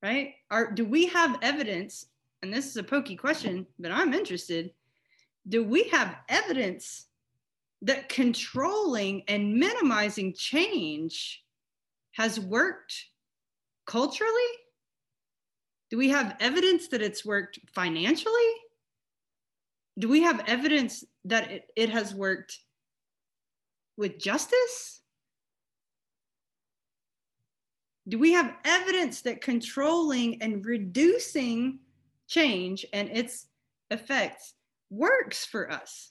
Right? 0.04 0.34
Are, 0.50 0.72
do 0.72 0.86
we 0.86 1.08
have 1.08 1.40
evidence? 1.42 2.08
And 2.44 2.54
this 2.54 2.68
is 2.68 2.78
a 2.78 2.84
pokey 2.84 3.16
question, 3.16 3.66
but 3.80 3.92
I'm 3.92 4.14
interested. 4.14 4.72
Do 5.48 5.64
we 5.64 5.84
have 5.90 6.18
evidence 6.28 7.08
that 7.82 8.10
controlling 8.10 9.24
and 9.28 9.56
minimizing 9.56 10.34
change 10.34 11.44
has 12.12 12.40
worked 12.40 13.06
culturally? 13.86 14.32
Do 15.90 15.98
we 15.98 16.10
have 16.10 16.38
evidence 16.40 16.88
that 16.90 17.02
it's 17.02 17.26
worked 17.26 17.60
financially? 17.74 18.52
Do 20.00 20.08
we 20.08 20.22
have 20.22 20.44
evidence 20.48 21.04
that 21.26 21.52
it, 21.52 21.70
it 21.76 21.90
has 21.90 22.16
worked 22.16 22.60
with 23.98 24.18
justice? 24.18 25.02
Do 28.08 28.18
we 28.18 28.32
have 28.34 28.56
evidence 28.66 29.22
that 29.22 29.42
controlling 29.42 30.42
and 30.42 30.66
reducing 30.66 31.80
change 32.28 32.86
and 32.94 33.10
its 33.10 33.48
effects 33.90 34.54
works 34.90 35.46
for 35.46 35.72
us? 35.72 36.11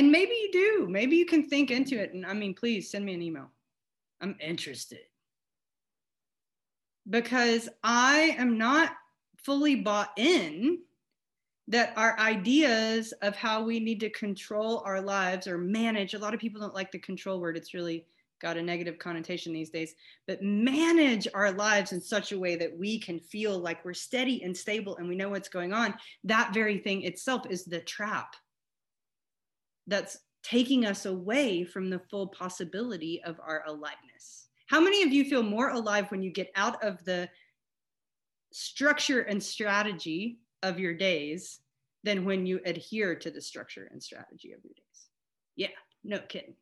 And 0.00 0.10
maybe 0.10 0.32
you 0.32 0.50
do. 0.50 0.86
Maybe 0.88 1.16
you 1.16 1.26
can 1.26 1.46
think 1.46 1.70
into 1.70 2.00
it. 2.00 2.14
And 2.14 2.24
I 2.24 2.32
mean, 2.32 2.54
please 2.54 2.90
send 2.90 3.04
me 3.04 3.12
an 3.12 3.20
email. 3.20 3.50
I'm 4.22 4.34
interested. 4.40 5.00
Because 7.10 7.68
I 7.84 8.34
am 8.38 8.56
not 8.56 8.92
fully 9.36 9.74
bought 9.74 10.12
in 10.16 10.78
that 11.68 11.92
our 11.98 12.18
ideas 12.18 13.12
of 13.20 13.36
how 13.36 13.62
we 13.62 13.78
need 13.78 14.00
to 14.00 14.08
control 14.08 14.82
our 14.86 15.02
lives 15.02 15.46
or 15.46 15.58
manage, 15.58 16.14
a 16.14 16.18
lot 16.18 16.32
of 16.32 16.40
people 16.40 16.62
don't 16.62 16.74
like 16.74 16.90
the 16.90 16.98
control 16.98 17.38
word. 17.38 17.58
It's 17.58 17.74
really 17.74 18.06
got 18.40 18.56
a 18.56 18.62
negative 18.62 18.98
connotation 18.98 19.52
these 19.52 19.68
days, 19.68 19.94
but 20.26 20.42
manage 20.42 21.28
our 21.34 21.52
lives 21.52 21.92
in 21.92 22.00
such 22.00 22.32
a 22.32 22.38
way 22.38 22.56
that 22.56 22.74
we 22.74 22.98
can 22.98 23.20
feel 23.20 23.58
like 23.58 23.84
we're 23.84 23.92
steady 23.92 24.44
and 24.44 24.56
stable 24.56 24.96
and 24.96 25.06
we 25.06 25.14
know 25.14 25.28
what's 25.28 25.50
going 25.50 25.74
on. 25.74 25.92
That 26.24 26.54
very 26.54 26.78
thing 26.78 27.02
itself 27.02 27.42
is 27.50 27.66
the 27.66 27.80
trap 27.80 28.34
that's 29.90 30.18
taking 30.42 30.86
us 30.86 31.04
away 31.04 31.64
from 31.64 31.90
the 31.90 31.98
full 31.98 32.28
possibility 32.28 33.22
of 33.24 33.38
our 33.40 33.64
aliveness. 33.66 34.48
How 34.68 34.80
many 34.80 35.02
of 35.02 35.12
you 35.12 35.24
feel 35.24 35.42
more 35.42 35.70
alive 35.70 36.10
when 36.10 36.22
you 36.22 36.30
get 36.30 36.50
out 36.54 36.82
of 36.82 37.04
the 37.04 37.28
structure 38.52 39.20
and 39.22 39.42
strategy 39.42 40.38
of 40.62 40.78
your 40.78 40.94
days 40.94 41.60
than 42.04 42.24
when 42.24 42.46
you 42.46 42.60
adhere 42.64 43.14
to 43.16 43.30
the 43.30 43.40
structure 43.40 43.88
and 43.90 44.02
strategy 44.02 44.52
of 44.52 44.64
your 44.64 44.72
days? 44.74 45.08
Yeah, 45.56 45.68
no 46.04 46.20
kidding. 46.20 46.54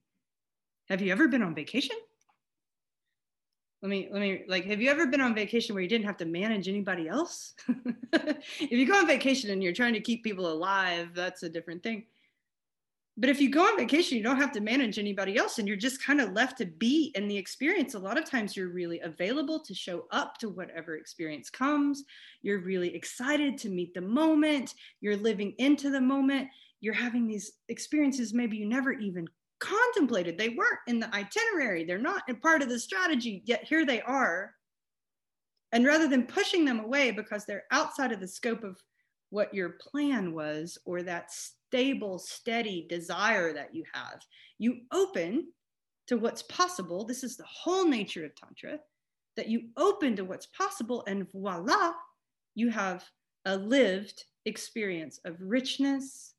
Have 0.89 1.03
you 1.03 1.13
ever 1.13 1.29
been 1.29 1.43
on 1.43 1.55
vacation? 1.55 1.97
Let 3.83 3.91
me, 3.91 4.09
let 4.11 4.21
me, 4.21 4.43
like, 4.49 4.65
have 4.65 4.81
you 4.81 4.91
ever 4.91 5.07
been 5.07 5.21
on 5.21 5.37
vacation 5.37 5.75
where 5.75 5.83
you 5.83 5.89
didn't 5.89 6.07
have 6.07 6.17
to 6.17 6.25
manage 6.25 6.67
anybody 6.67 7.09
else? 7.09 7.55
if 8.13 8.73
you 8.73 8.87
go 8.87 8.99
on 8.99 9.07
vacation 9.07 9.51
and 9.51 9.63
you're 9.63 9.73
trying 9.73 9.93
to 9.93 10.01
keep 10.01 10.25
people 10.25 10.51
alive, 10.51 11.11
that's 11.15 11.45
a 11.45 11.49
different 11.49 11.83
thing 11.83 12.05
but 13.19 13.29
if 13.29 13.41
you 13.41 13.51
go 13.51 13.63
on 13.63 13.77
vacation 13.77 14.17
you 14.17 14.23
don't 14.23 14.41
have 14.41 14.53
to 14.53 14.61
manage 14.61 14.99
anybody 14.99 15.37
else 15.37 15.59
and 15.59 15.67
you're 15.67 15.77
just 15.77 16.03
kind 16.03 16.21
of 16.21 16.33
left 16.33 16.57
to 16.59 16.67
be 16.67 17.13
in 17.17 17.27
the 17.27 17.37
experience. 17.37 17.95
A 17.95 17.99
lot 17.99 18.17
of 18.17 18.25
times 18.25 18.57
you're 18.57 18.69
really 18.69 19.01
available 19.01 19.59
to 19.61 19.75
show 19.75 20.07
up 20.13 20.39
to 20.39 20.49
whatever 20.49 20.97
experience 20.97 21.51
comes. 21.51 22.05
You're 22.43 22.61
really 22.61 22.95
excited 22.95 23.59
to 23.59 23.71
meet 23.71 23.93
the 23.93 24.01
moment. 24.01 24.75
You're 25.01 25.17
living 25.17 25.53
into 25.59 25.91
the 25.91 26.01
moment. 26.01 26.49
You're 26.81 26.95
having 26.95 27.27
these 27.27 27.53
experiences 27.69 28.33
maybe 28.33 28.57
you 28.57 28.67
never 28.67 28.93
even 28.93 29.27
contemplated. 29.59 30.39
They 30.39 30.51
weren't 30.51 30.79
in 30.87 31.01
the 31.01 31.13
itinerary. 31.13 31.85
They're 31.85 31.99
not 31.99 32.23
a 32.29 32.35
part 32.35 32.63
of 32.63 32.69
the 32.69 32.79
strategy 32.79 33.43
yet 33.45 33.65
here 33.65 33.85
they 33.85 34.01
are. 34.03 34.55
And 35.73 35.85
rather 35.85 36.07
than 36.07 36.27
pushing 36.27 36.65
them 36.65 36.79
away 36.79 37.11
because 37.11 37.45
they're 37.45 37.65
outside 37.73 38.13
of 38.13 38.21
the 38.21 38.29
scope 38.29 38.63
of 38.63 38.81
what 39.31 39.53
your 39.53 39.71
plan 39.71 40.33
was 40.33 40.79
or 40.87 41.03
that 41.03 41.31
stable, 41.69 42.19
steady 42.19 42.87
desire 42.89 43.53
that 43.53 43.75
you 43.75 43.85
have. 43.93 44.21
You 44.59 44.79
open 44.93 45.49
to 46.07 46.17
what's 46.17 46.43
possible. 46.43 47.05
This 47.05 47.23
is 47.23 47.37
the 47.37 47.45
whole 47.45 47.87
nature 47.87 48.25
of 48.25 48.35
Tantra 48.35 48.79
that 49.37 49.49
you 49.49 49.69
open 49.77 50.17
to 50.17 50.25
what's 50.25 50.47
possible, 50.47 51.05
and 51.07 51.31
voila, 51.31 51.93
you 52.57 52.71
have 52.71 53.05
a 53.45 53.57
lived 53.57 54.25
experience 54.47 55.21
of 55.25 55.37
richness, 55.41 56.35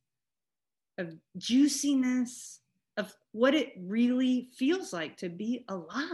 of 0.98 1.16
juiciness, 1.38 2.60
of 2.98 3.14
what 3.32 3.56
it 3.56 3.74
really 3.80 4.50
feels 4.58 4.92
like 4.92 5.16
to 5.18 5.30
be 5.30 5.64
alive. 5.70 6.10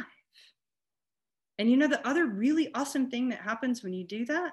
And 1.58 1.72
you 1.72 1.78
know, 1.78 1.88
the 1.88 2.06
other 2.08 2.28
really 2.28 2.70
awesome 2.76 3.10
thing 3.10 3.30
that 3.30 3.40
happens 3.40 3.82
when 3.82 3.94
you 3.94 4.06
do 4.06 4.26
that 4.26 4.52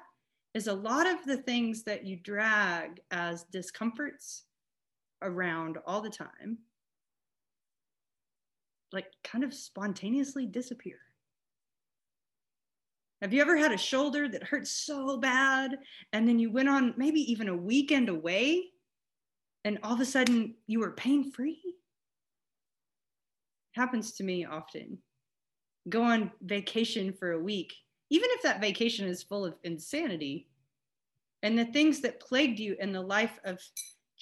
is 0.54 0.68
a 0.68 0.72
lot 0.72 1.06
of 1.06 1.24
the 1.26 1.38
things 1.38 1.82
that 1.82 2.06
you 2.06 2.16
drag 2.16 3.00
as 3.10 3.44
discomforts 3.44 4.44
around 5.22 5.78
all 5.86 6.00
the 6.00 6.10
time, 6.10 6.58
like 8.92 9.06
kind 9.24 9.44
of 9.44 9.54
spontaneously 9.54 10.46
disappear. 10.46 10.98
Have 13.22 13.32
you 13.32 13.40
ever 13.40 13.56
had 13.56 13.70
a 13.70 13.78
shoulder 13.78 14.28
that 14.28 14.42
hurt 14.42 14.66
so 14.66 15.16
bad 15.16 15.78
and 16.12 16.26
then 16.26 16.40
you 16.40 16.50
went 16.50 16.68
on 16.68 16.94
maybe 16.96 17.20
even 17.30 17.48
a 17.48 17.56
weekend 17.56 18.08
away 18.08 18.70
and 19.64 19.78
all 19.84 19.94
of 19.94 20.00
a 20.00 20.04
sudden 20.04 20.56
you 20.66 20.80
were 20.80 20.90
pain 20.90 21.30
free? 21.30 21.62
Happens 23.72 24.12
to 24.14 24.24
me 24.24 24.44
often. 24.44 24.98
Go 25.88 26.02
on 26.02 26.32
vacation 26.42 27.12
for 27.12 27.32
a 27.32 27.42
week, 27.42 27.72
even 28.10 28.28
if 28.32 28.42
that 28.42 28.60
vacation 28.60 29.06
is 29.06 29.22
full 29.22 29.44
of 29.44 29.54
insanity 29.62 30.48
and 31.42 31.58
the 31.58 31.64
things 31.66 32.00
that 32.00 32.20
plagued 32.20 32.58
you 32.58 32.76
in 32.80 32.92
the 32.92 33.00
life 33.00 33.38
of 33.44 33.60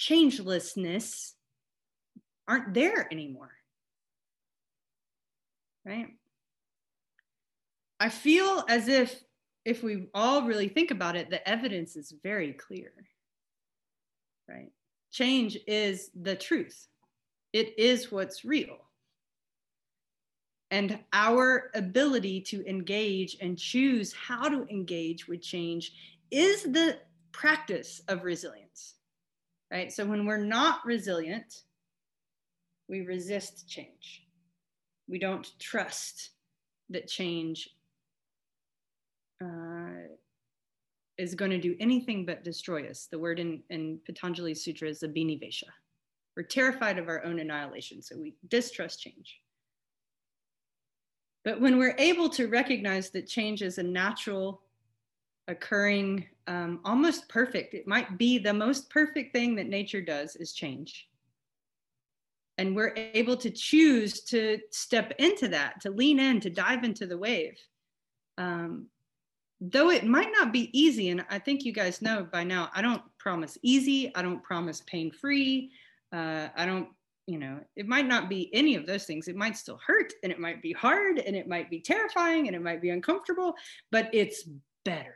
changelessness 0.01 1.33
aren't 2.49 2.73
there 2.73 3.07
anymore. 3.13 3.51
Right? 5.85 6.09
I 7.99 8.09
feel 8.09 8.65
as 8.69 8.89
if, 8.89 9.23
if 9.65 9.83
we 9.83 10.09
all 10.15 10.45
really 10.45 10.69
think 10.69 10.91
about 10.91 11.17
it, 11.17 11.29
the 11.29 11.47
evidence 11.47 11.97
is 11.97 12.15
very 12.23 12.55
clear. 12.55 12.93
Right? 14.49 14.73
Change 15.13 15.59
is 15.67 16.11
the 16.21 16.35
truth, 16.35 16.87
it 17.53 17.79
is 17.79 18.11
what's 18.11 18.45
real. 18.45 18.79
And 20.73 21.01
our 21.13 21.71
ability 21.75 22.43
to 22.43 22.65
engage 22.65 23.37
and 23.41 23.59
choose 23.59 24.13
how 24.13 24.49
to 24.49 24.65
engage 24.71 25.27
with 25.27 25.43
change 25.43 25.93
is 26.31 26.63
the 26.63 26.97
practice 27.33 28.01
of 28.07 28.23
resilience, 28.23 28.95
right? 29.71 29.93
So 29.93 30.05
when 30.05 30.27
we're 30.27 30.37
not 30.37 30.85
resilient, 30.85 31.63
we 32.89 33.03
resist 33.03 33.69
change. 33.69 34.27
We 35.09 35.19
don't 35.19 35.49
trust 35.59 36.31
that 36.91 37.07
change 37.07 37.71
uh, 39.43 40.09
is 41.19 41.35
going 41.35 41.51
to 41.51 41.61
do 41.61 41.77
anything 41.81 42.25
but 42.25 42.45
destroy 42.45 42.89
us. 42.89 43.07
The 43.11 43.19
word 43.19 43.39
in, 43.39 43.63
in 43.71 44.01
Patanjali 44.07 44.55
Sutra 44.55 44.89
is 44.89 45.03
abhinivesha. 45.03 45.65
We're 46.37 46.45
terrified 46.45 46.99
of 46.99 47.09
our 47.09 47.25
own 47.25 47.39
annihilation, 47.39 48.03
so 48.03 48.17
we 48.19 48.35
distrust 48.49 49.01
change. 49.01 49.41
But 51.45 51.61
when 51.61 51.79
we're 51.79 51.97
able 51.99 52.29
to 52.31 52.49
recognize 52.49 53.11
that 53.11 53.27
change 53.27 53.63
is 53.63 53.79
a 53.79 53.83
natural, 53.83 54.63
occurring, 55.49 56.27
um, 56.47 56.81
almost 56.85 57.29
perfect, 57.29 57.75
it 57.75 57.87
might 57.87 58.19
be 58.19 58.39
the 58.39 58.53
most 58.53 58.91
perfect 58.91 59.33
thing 59.33 59.55
that 59.57 59.69
nature 59.69 60.01
does 60.01 60.37
is 60.37 60.53
change. 60.53 61.09
And 62.59 62.77
we're 62.77 62.95
able 62.97 63.37
to 63.39 63.51
choose 63.51 64.21
to 64.25 64.59
step 64.71 65.13
into 65.19 65.49
that, 65.49 65.81
to 65.83 65.91
lean 65.91 66.19
in, 66.19 66.41
to 66.41 66.51
dive 66.51 66.85
into 66.85 67.07
the 67.07 67.17
wave. 67.17 67.59
Um, 68.37 68.87
though 69.61 69.91
it 69.91 70.05
might 70.05 70.31
not 70.33 70.53
be 70.53 70.71
easy, 70.79 71.11
and 71.11 71.25
I 71.31 71.39
think 71.39 71.65
you 71.65 71.73
guys 71.73 72.03
know 72.03 72.27
by 72.31 72.45
now, 72.45 72.71
I 72.75 72.83
don't 72.83 73.03
promise 73.19 73.57
easy, 73.63 74.15
I 74.15 74.23
don't 74.23 74.43
promise 74.43 74.83
pain 74.87 75.11
free, 75.11 75.71
uh, 76.13 76.49
I 76.57 76.67
don't, 76.67 76.89
you 77.27 77.39
know, 77.39 77.61
it 77.77 77.87
might 77.87 78.07
not 78.07 78.29
be 78.29 78.51
any 78.53 78.75
of 78.75 78.87
those 78.87 79.05
things. 79.05 79.29
It 79.29 79.37
might 79.37 79.57
still 79.57 79.79
hurt, 79.87 80.13
and 80.23 80.33
it 80.33 80.41
might 80.41 80.61
be 80.61 80.73
hard, 80.73 81.19
and 81.19 81.37
it 81.37 81.47
might 81.47 81.71
be 81.71 81.81
terrifying, 81.81 82.47
and 82.47 82.57
it 82.57 82.63
might 82.63 82.83
be 82.83 82.91
uncomfortable, 82.91 83.55
but 83.93 84.11
it's 84.13 84.49
better. 84.85 85.15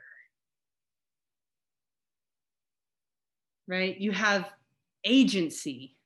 Right? 3.66 3.98
You 3.98 4.12
have 4.12 4.50
agency, 5.04 5.96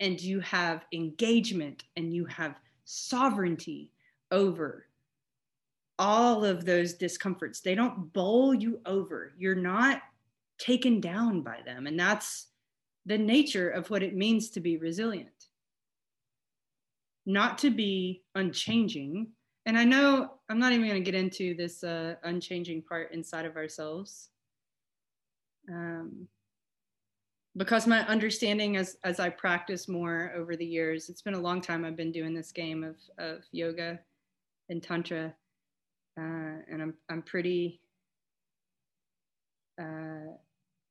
and 0.00 0.20
you 0.20 0.40
have 0.40 0.84
engagement, 0.92 1.84
and 1.96 2.12
you 2.12 2.26
have 2.26 2.56
sovereignty 2.84 3.90
over 4.30 4.86
all 5.98 6.44
of 6.44 6.64
those 6.64 6.94
discomforts. 6.94 7.60
They 7.60 7.74
don't 7.74 8.12
bowl 8.12 8.54
you 8.54 8.80
over. 8.84 9.32
You're 9.38 9.54
not 9.54 10.02
taken 10.58 11.00
down 11.00 11.42
by 11.42 11.60
them. 11.64 11.86
And 11.86 11.98
that's 11.98 12.48
the 13.06 13.18
nature 13.18 13.70
of 13.70 13.90
what 13.90 14.02
it 14.02 14.16
means 14.16 14.50
to 14.50 14.60
be 14.60 14.76
resilient. 14.76 15.28
Not 17.26 17.58
to 17.58 17.70
be 17.70 18.22
unchanging. 18.34 19.28
And 19.66 19.78
I 19.78 19.84
know 19.84 20.32
I'm 20.48 20.58
not 20.58 20.72
even 20.72 20.88
going 20.88 21.02
to 21.02 21.10
get 21.10 21.18
into 21.18 21.54
this 21.54 21.84
uh, 21.84 22.16
unchanging 22.24 22.82
part 22.82 23.12
inside 23.12 23.46
of 23.46 23.56
ourselves. 23.56 24.30
Um, 25.70 26.28
because 27.56 27.86
my 27.86 28.06
understanding 28.06 28.76
as, 28.76 28.96
as 29.04 29.20
I 29.20 29.30
practice 29.30 29.88
more 29.88 30.32
over 30.36 30.56
the 30.56 30.66
years, 30.66 31.08
it's 31.08 31.22
been 31.22 31.34
a 31.34 31.40
long 31.40 31.60
time 31.60 31.84
I've 31.84 31.96
been 31.96 32.12
doing 32.12 32.34
this 32.34 32.50
game 32.50 32.82
of, 32.82 32.96
of 33.18 33.44
yoga 33.52 34.00
and 34.68 34.82
Tantra 34.82 35.32
uh, 36.18 36.62
and 36.70 36.80
I'm 36.80 36.94
I'm 37.08 37.22
pretty 37.22 37.80
uh, 39.80 40.30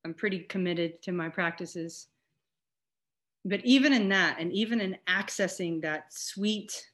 I'm 0.05 0.13
pretty 0.15 0.39
committed 0.39 1.01
to 1.03 1.11
my 1.11 1.29
practices. 1.29 2.07
But 3.45 3.61
even 3.65 3.93
in 3.93 4.09
that, 4.09 4.37
and 4.39 4.51
even 4.53 4.79
in 4.79 4.97
accessing 5.07 5.81
that 5.81 6.13
sweet 6.13 6.85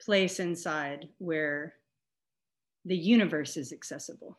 place 0.00 0.40
inside 0.40 1.08
where 1.18 1.74
the 2.84 2.96
universe 2.96 3.56
is 3.56 3.72
accessible, 3.72 4.38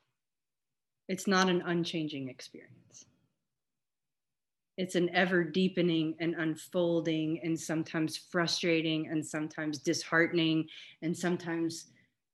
it's 1.09 1.27
not 1.27 1.49
an 1.49 1.61
unchanging 1.65 2.29
experience. 2.29 3.05
It's 4.77 4.95
an 4.95 5.09
ever 5.13 5.43
deepening 5.43 6.15
and 6.21 6.35
unfolding, 6.35 7.41
and 7.43 7.59
sometimes 7.59 8.15
frustrating, 8.15 9.07
and 9.07 9.25
sometimes 9.25 9.79
disheartening, 9.79 10.69
and 11.01 11.17
sometimes 11.17 11.87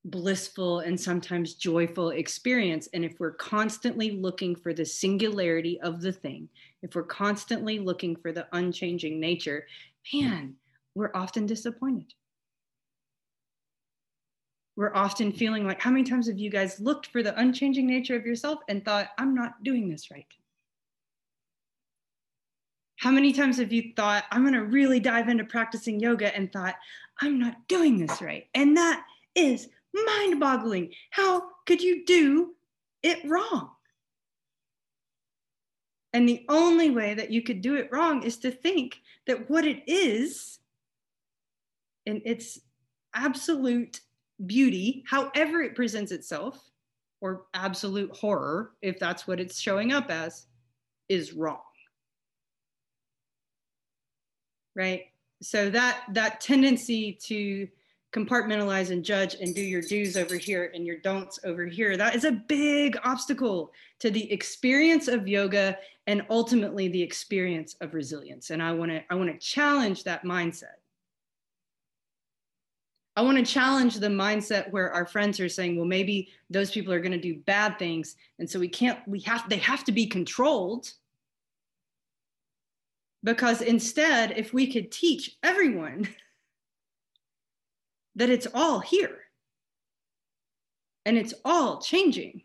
blissful 0.06 0.82
and 0.82 1.00
sometimes 1.00 1.56
joyful 1.56 2.12
experience. 2.12 2.88
And 2.94 3.04
if 3.04 3.20
we're 3.20 3.32
constantly 3.32 4.12
looking 4.12 4.56
for 4.56 4.74
the 4.74 4.86
singularity 4.86 5.82
of 5.82 6.02
the 6.02 6.12
thing, 6.12 6.48
if 6.84 6.94
we're 6.94 7.04
constantly 7.04 7.80
looking 7.80 8.16
for 8.16 8.32
the 8.32 8.46
unchanging 8.52 9.20
nature, 9.20 9.66
man, 10.14 10.54
we're 10.94 11.16
often 11.16 11.48
disappointed. 11.48 12.14
We're 14.76 14.94
often 14.94 15.32
feeling 15.32 15.66
like, 15.66 15.80
how 15.80 15.92
many 15.92 16.04
times 16.04 16.28
have 16.28 16.38
you 16.38 16.50
guys 16.50 16.80
looked 16.80 17.08
for 17.08 17.24
the 17.24 17.38
unchanging 17.40 17.88
nature 17.88 18.16
of 18.16 18.26
yourself 18.26 18.60
and 18.68 18.84
thought, 18.84 19.10
I'm 19.18 19.34
not 19.34 19.64
doing 19.64 19.90
this 19.90 20.12
right? 20.12 20.26
How 22.98 23.12
many 23.12 23.32
times 23.32 23.58
have 23.58 23.72
you 23.72 23.94
thought, 23.96 24.26
I'm 24.32 24.42
going 24.42 24.54
to 24.54 24.64
really 24.64 25.00
dive 25.00 25.30
into 25.30 25.44
practicing 25.44 26.00
yoga 26.00 26.36
and 26.36 26.52
thought, 26.52 26.76
I'm 27.22 27.40
not 27.40 27.68
doing 27.68 27.98
this 27.98 28.22
right? 28.22 28.48
And 28.54 28.76
that 28.78 29.06
is 29.36 29.70
mind 29.94 30.40
boggling. 30.40 30.92
How 31.12 31.44
could 31.66 31.82
you 31.82 32.06
do 32.06 32.56
it 33.04 33.20
wrong? 33.30 33.70
And 36.14 36.28
the 36.28 36.46
only 36.50 36.90
way 36.90 37.14
that 37.14 37.32
you 37.32 37.42
could 37.42 37.62
do 37.62 37.76
it 37.76 37.90
wrong 37.92 38.24
is 38.24 38.38
to 38.38 38.52
think 38.52 39.02
that 39.28 39.50
what 39.50 39.66
it 39.66 39.84
is, 39.88 40.60
in 42.06 42.22
its 42.24 42.60
absolute 43.14 44.00
beauty, 44.46 45.04
however 45.08 45.62
it 45.62 45.76
presents 45.76 46.12
itself, 46.12 46.72
or 47.22 47.46
absolute 47.54 48.16
horror, 48.16 48.72
if 48.82 49.00
that's 49.00 49.28
what 49.28 49.40
it's 49.40 49.60
showing 49.60 49.94
up 49.94 50.10
as, 50.10 50.48
is 51.10 51.34
wrong. 51.34 51.62
Right? 54.76 55.06
So 55.42 55.70
that 55.70 56.04
that 56.14 56.42
tendency 56.42 57.14
to 57.24 57.68
compartmentalize 58.16 58.92
and 58.92 59.04
judge 59.04 59.36
and 59.36 59.54
do 59.54 59.62
your 59.62 59.82
do's 59.82 60.16
over 60.16 60.38
here 60.38 60.72
and 60.74 60.86
your 60.86 60.98
don'ts 61.00 61.38
over 61.44 61.66
here. 61.66 61.98
That 61.98 62.16
is 62.16 62.24
a 62.24 62.32
big 62.32 62.98
obstacle 63.04 63.74
to 64.00 64.10
the 64.10 64.32
experience 64.32 65.10
of 65.10 65.28
yoga 65.28 65.78
and 66.08 66.26
ultimately 66.30 66.88
the 66.88 67.02
experience 67.02 67.76
of 67.82 67.94
resilience. 67.94 68.52
And 68.52 68.64
I 68.64 68.72
want 68.72 68.92
to 68.92 69.04
I 69.10 69.16
want 69.16 69.32
to 69.32 69.46
challenge 69.46 70.04
that 70.06 70.24
mindset. 70.24 70.78
I 73.18 73.22
want 73.22 73.38
to 73.38 73.46
challenge 73.46 73.96
the 73.96 74.08
mindset 74.08 74.70
where 74.72 74.92
our 74.92 75.06
friends 75.06 75.40
are 75.40 75.48
saying, 75.48 75.78
well, 75.78 75.86
maybe 75.86 76.30
those 76.50 76.72
people 76.72 76.92
are 76.92 77.00
going 77.00 77.14
to 77.14 77.18
do 77.18 77.40
bad 77.40 77.80
things. 77.80 78.18
And 78.40 78.50
so 78.50 78.60
we 78.60 78.68
can't, 78.68 79.00
we 79.08 79.22
have, 79.22 79.48
they 79.48 79.58
have 79.58 79.86
to 79.86 79.94
be 79.94 80.06
controlled. 80.06 80.92
Because 83.24 83.62
instead, 83.62 84.38
if 84.38 84.54
we 84.54 84.72
could 84.72 84.92
teach 84.92 85.38
everyone 85.44 86.10
that 88.16 88.30
it's 88.30 88.48
all 88.54 88.80
here. 88.80 89.20
And 91.06 91.18
it's 91.18 91.34
all 91.46 91.82
changing. 91.82 92.42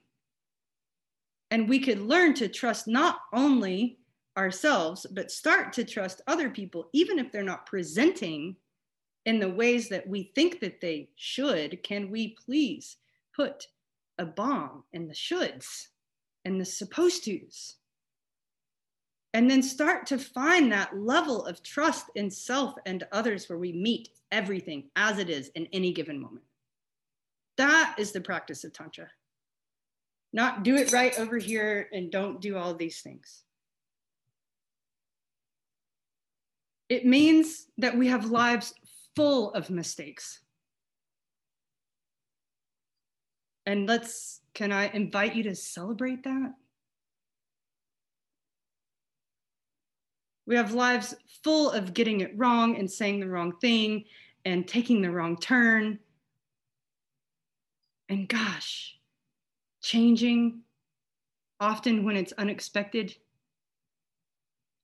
And 1.51 1.69
we 1.69 1.81
could 1.81 2.01
learn 2.01 2.35
to 2.35 2.49
trust 2.49 2.87
not 2.87 3.19
only 3.33 3.99
ourselves, 4.37 5.05
but 5.11 5.33
start 5.33 5.73
to 5.73 5.85
trust 5.85 6.21
other 6.29 6.49
people, 6.49 6.89
even 6.93 7.19
if 7.19 7.33
they're 7.33 7.43
not 7.43 7.67
presenting 7.67 8.55
in 9.27 9.39
the 9.39 9.49
ways 9.49 9.89
that 9.89 10.07
we 10.07 10.33
think 10.35 10.61
that 10.61 10.81
they 10.81 11.11
should. 11.17 11.83
Can 11.83 12.11
we 12.11 12.37
please 12.47 12.97
put 13.35 13.67
a 14.19 14.25
bomb 14.25 14.85
in 14.93 15.09
the 15.09 15.15
shoulds 15.15 15.89
and 16.45 16.61
the 16.61 16.65
supposed 16.65 17.25
tos? 17.25 17.77
And 19.33 19.49
then 19.49 19.63
start 19.63 20.07
to 20.07 20.19
find 20.19 20.73
that 20.73 20.97
level 20.97 21.45
of 21.47 21.63
trust 21.63 22.07
in 22.17 22.31
self 22.31 22.75
and 22.87 23.07
others 23.13 23.49
where 23.49 23.59
we 23.59 23.73
meet 23.73 24.09
everything 24.33 24.91
as 24.97 25.19
it 25.19 25.31
is 25.31 25.49
in 25.55 25.69
any 25.73 25.93
given 25.93 26.21
moment. 26.21 26.45
That 27.57 27.95
is 27.99 28.11
the 28.13 28.21
practice 28.21 28.65
of 28.65 28.73
Tantra. 28.73 29.09
Not 30.33 30.63
do 30.63 30.77
it 30.77 30.93
right 30.93 31.17
over 31.19 31.39
here 31.39 31.89
and 31.93 32.11
don't 32.11 32.41
do 32.41 32.57
all 32.57 32.75
these 32.75 33.01
things. 33.01 33.45
It 36.89 37.07
means 37.07 37.67
that 37.79 37.97
we 37.97 38.09
have 38.09 38.31
lives 38.31 38.75
full 39.21 39.53
of 39.53 39.69
mistakes. 39.69 40.41
And 43.67 43.87
let's, 43.87 44.41
can 44.55 44.73
I 44.73 44.89
invite 44.89 45.35
you 45.35 45.43
to 45.45 45.55
celebrate 45.55 46.25
that? 46.25 46.55
We 50.47 50.57
have 50.57 50.73
lives 50.73 51.15
full 51.45 51.71
of 51.71 51.93
getting 51.93 52.21
it 52.23 52.33
wrong 52.37 52.77
and 52.77 52.91
saying 52.91 53.21
the 53.21 53.29
wrong 53.29 53.53
thing 53.61 54.05
and 54.45 54.67
taking 54.67 55.03
the 55.03 55.11
wrong 55.11 55.37
turn. 55.37 55.99
And 58.09 58.27
gosh, 58.27 58.99
changing 59.83 60.63
often 61.61 62.05
when 62.05 62.17
it's 62.17 62.33
unexpected. 62.33 63.15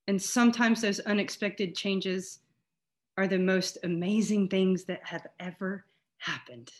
And 0.06 0.20
sometimes 0.20 0.82
those 0.82 1.00
unexpected 1.00 1.74
changes 1.74 2.40
are 3.16 3.26
the 3.26 3.38
most 3.38 3.78
amazing 3.82 4.48
things 4.48 4.84
that 4.84 5.00
have 5.04 5.26
ever 5.40 5.84
happened. 6.18 6.70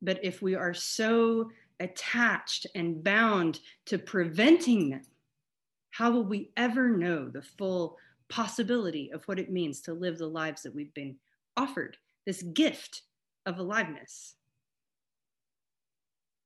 But 0.00 0.24
if 0.24 0.40
we 0.40 0.54
are 0.54 0.74
so 0.74 1.50
attached 1.80 2.66
and 2.74 3.02
bound 3.02 3.60
to 3.86 3.98
preventing 3.98 4.90
them, 4.90 5.02
how 5.90 6.10
will 6.10 6.24
we 6.24 6.50
ever 6.56 6.88
know 6.88 7.28
the 7.28 7.42
full 7.42 7.96
possibility 8.28 9.10
of 9.12 9.24
what 9.24 9.38
it 9.38 9.50
means 9.50 9.80
to 9.82 9.94
live 9.94 10.18
the 10.18 10.26
lives 10.26 10.62
that 10.62 10.74
we've 10.74 10.94
been 10.94 11.16
offered, 11.56 11.96
this 12.26 12.42
gift 12.42 13.02
of 13.46 13.58
aliveness? 13.58 14.36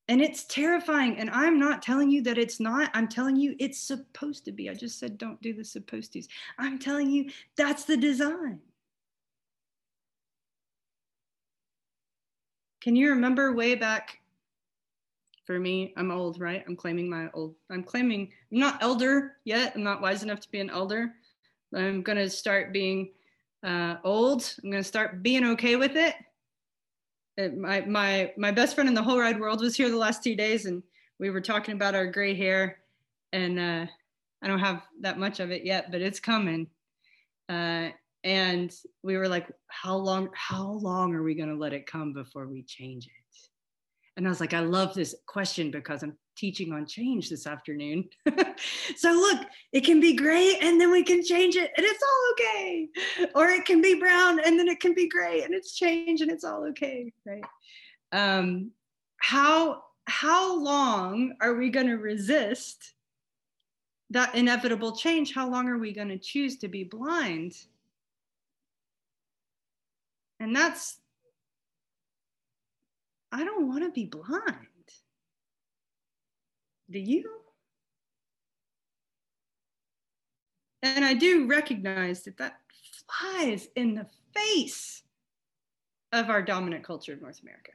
And 0.08 0.20
it's 0.20 0.44
terrifying. 0.44 1.18
And 1.18 1.30
I'm 1.30 1.58
not 1.58 1.80
telling 1.80 2.10
you 2.10 2.22
that 2.22 2.38
it's 2.38 2.60
not. 2.60 2.90
I'm 2.92 3.08
telling 3.08 3.36
you 3.36 3.54
it's 3.58 3.78
supposed 3.78 4.44
to 4.46 4.52
be. 4.52 4.68
I 4.68 4.74
just 4.74 4.98
said 4.98 5.16
don't 5.16 5.40
do 5.40 5.54
the 5.54 5.64
supposed 5.64 6.12
to's. 6.12 6.28
I'm 6.58 6.78
telling 6.78 7.10
you 7.10 7.30
that's 7.56 7.84
the 7.84 7.96
design. 7.96 8.60
Can 12.80 12.96
you 12.96 13.10
remember 13.10 13.52
way 13.52 13.76
back 13.76 14.18
for 15.44 15.58
me, 15.58 15.92
I'm 15.96 16.10
old, 16.10 16.40
right? 16.40 16.64
I'm 16.66 16.76
claiming 16.76 17.10
my 17.10 17.28
old, 17.34 17.54
I'm 17.70 17.82
claiming, 17.82 18.30
I'm 18.52 18.58
not 18.58 18.82
elder 18.82 19.36
yet. 19.44 19.72
I'm 19.74 19.82
not 19.82 20.00
wise 20.00 20.22
enough 20.22 20.40
to 20.40 20.50
be 20.50 20.60
an 20.60 20.70
elder. 20.70 21.14
I'm 21.74 22.02
going 22.02 22.18
to 22.18 22.30
start 22.30 22.72
being 22.72 23.10
uh, 23.64 23.96
old. 24.04 24.54
I'm 24.62 24.70
going 24.70 24.82
to 24.82 24.88
start 24.88 25.22
being 25.22 25.44
okay 25.46 25.76
with 25.76 25.96
it. 25.96 26.14
My, 27.38 27.80
my, 27.82 28.32
my 28.36 28.50
best 28.50 28.74
friend 28.74 28.88
in 28.88 28.94
the 28.94 29.02
whole 29.02 29.16
wide 29.16 29.40
world 29.40 29.60
was 29.60 29.74
here 29.74 29.88
the 29.88 29.96
last 29.96 30.22
two 30.22 30.36
days 30.36 30.66
and 30.66 30.82
we 31.18 31.30
were 31.30 31.40
talking 31.40 31.74
about 31.74 31.94
our 31.94 32.06
gray 32.06 32.34
hair 32.34 32.78
and 33.32 33.58
uh, 33.58 33.86
I 34.42 34.46
don't 34.46 34.58
have 34.58 34.82
that 35.00 35.18
much 35.18 35.40
of 35.40 35.50
it 35.50 35.64
yet, 35.64 35.90
but 35.90 36.02
it's 36.02 36.20
coming. 36.20 36.68
Uh, 37.48 37.88
and 38.24 38.72
we 39.02 39.16
were 39.16 39.28
like, 39.28 39.50
how 39.68 39.96
long, 39.96 40.28
how 40.34 40.72
long 40.72 41.14
are 41.14 41.22
we 41.22 41.34
going 41.34 41.48
to 41.48 41.56
let 41.56 41.72
it 41.72 41.86
come 41.86 42.12
before 42.12 42.46
we 42.46 42.62
change 42.62 43.06
it? 43.06 43.21
And 44.16 44.26
I 44.26 44.28
was 44.28 44.40
like, 44.40 44.52
I 44.52 44.60
love 44.60 44.94
this 44.94 45.14
question 45.26 45.70
because 45.70 46.02
I'm 46.02 46.16
teaching 46.36 46.72
on 46.72 46.86
change 46.86 47.30
this 47.30 47.46
afternoon. 47.46 48.08
so 48.96 49.10
look, 49.10 49.46
it 49.72 49.84
can 49.84 50.00
be 50.00 50.14
gray 50.14 50.58
and 50.60 50.80
then 50.80 50.90
we 50.90 51.02
can 51.02 51.24
change 51.24 51.56
it 51.56 51.70
and 51.76 51.86
it's 51.86 52.02
all 52.02 52.32
okay. 52.32 52.88
Or 53.34 53.48
it 53.48 53.64
can 53.64 53.80
be 53.80 53.98
brown 53.98 54.38
and 54.44 54.58
then 54.58 54.68
it 54.68 54.80
can 54.80 54.94
be 54.94 55.08
gray 55.08 55.42
and 55.42 55.54
it's 55.54 55.74
change 55.74 56.20
and 56.20 56.30
it's 56.30 56.44
all 56.44 56.66
okay, 56.68 57.12
right? 57.26 57.44
Um, 58.12 58.72
how 59.18 59.84
how 60.06 60.58
long 60.58 61.34
are 61.40 61.54
we 61.54 61.70
going 61.70 61.86
to 61.86 61.96
resist 61.96 62.94
that 64.10 64.34
inevitable 64.34 64.96
change? 64.96 65.32
How 65.32 65.48
long 65.48 65.68
are 65.68 65.78
we 65.78 65.92
going 65.92 66.08
to 66.08 66.18
choose 66.18 66.58
to 66.58 66.68
be 66.68 66.84
blind? 66.84 67.54
And 70.40 70.54
that's 70.54 70.98
I 73.32 73.44
don't 73.44 73.66
want 73.66 73.82
to 73.84 73.90
be 73.90 74.04
blind. 74.04 74.66
Do 76.90 76.98
you? 76.98 77.24
And 80.82 81.04
I 81.04 81.14
do 81.14 81.46
recognize 81.46 82.24
that 82.24 82.36
that 82.36 82.58
flies 83.08 83.68
in 83.74 83.94
the 83.94 84.06
face 84.34 85.02
of 86.12 86.28
our 86.28 86.42
dominant 86.42 86.84
culture 86.84 87.14
in 87.14 87.20
North 87.20 87.40
America. 87.40 87.72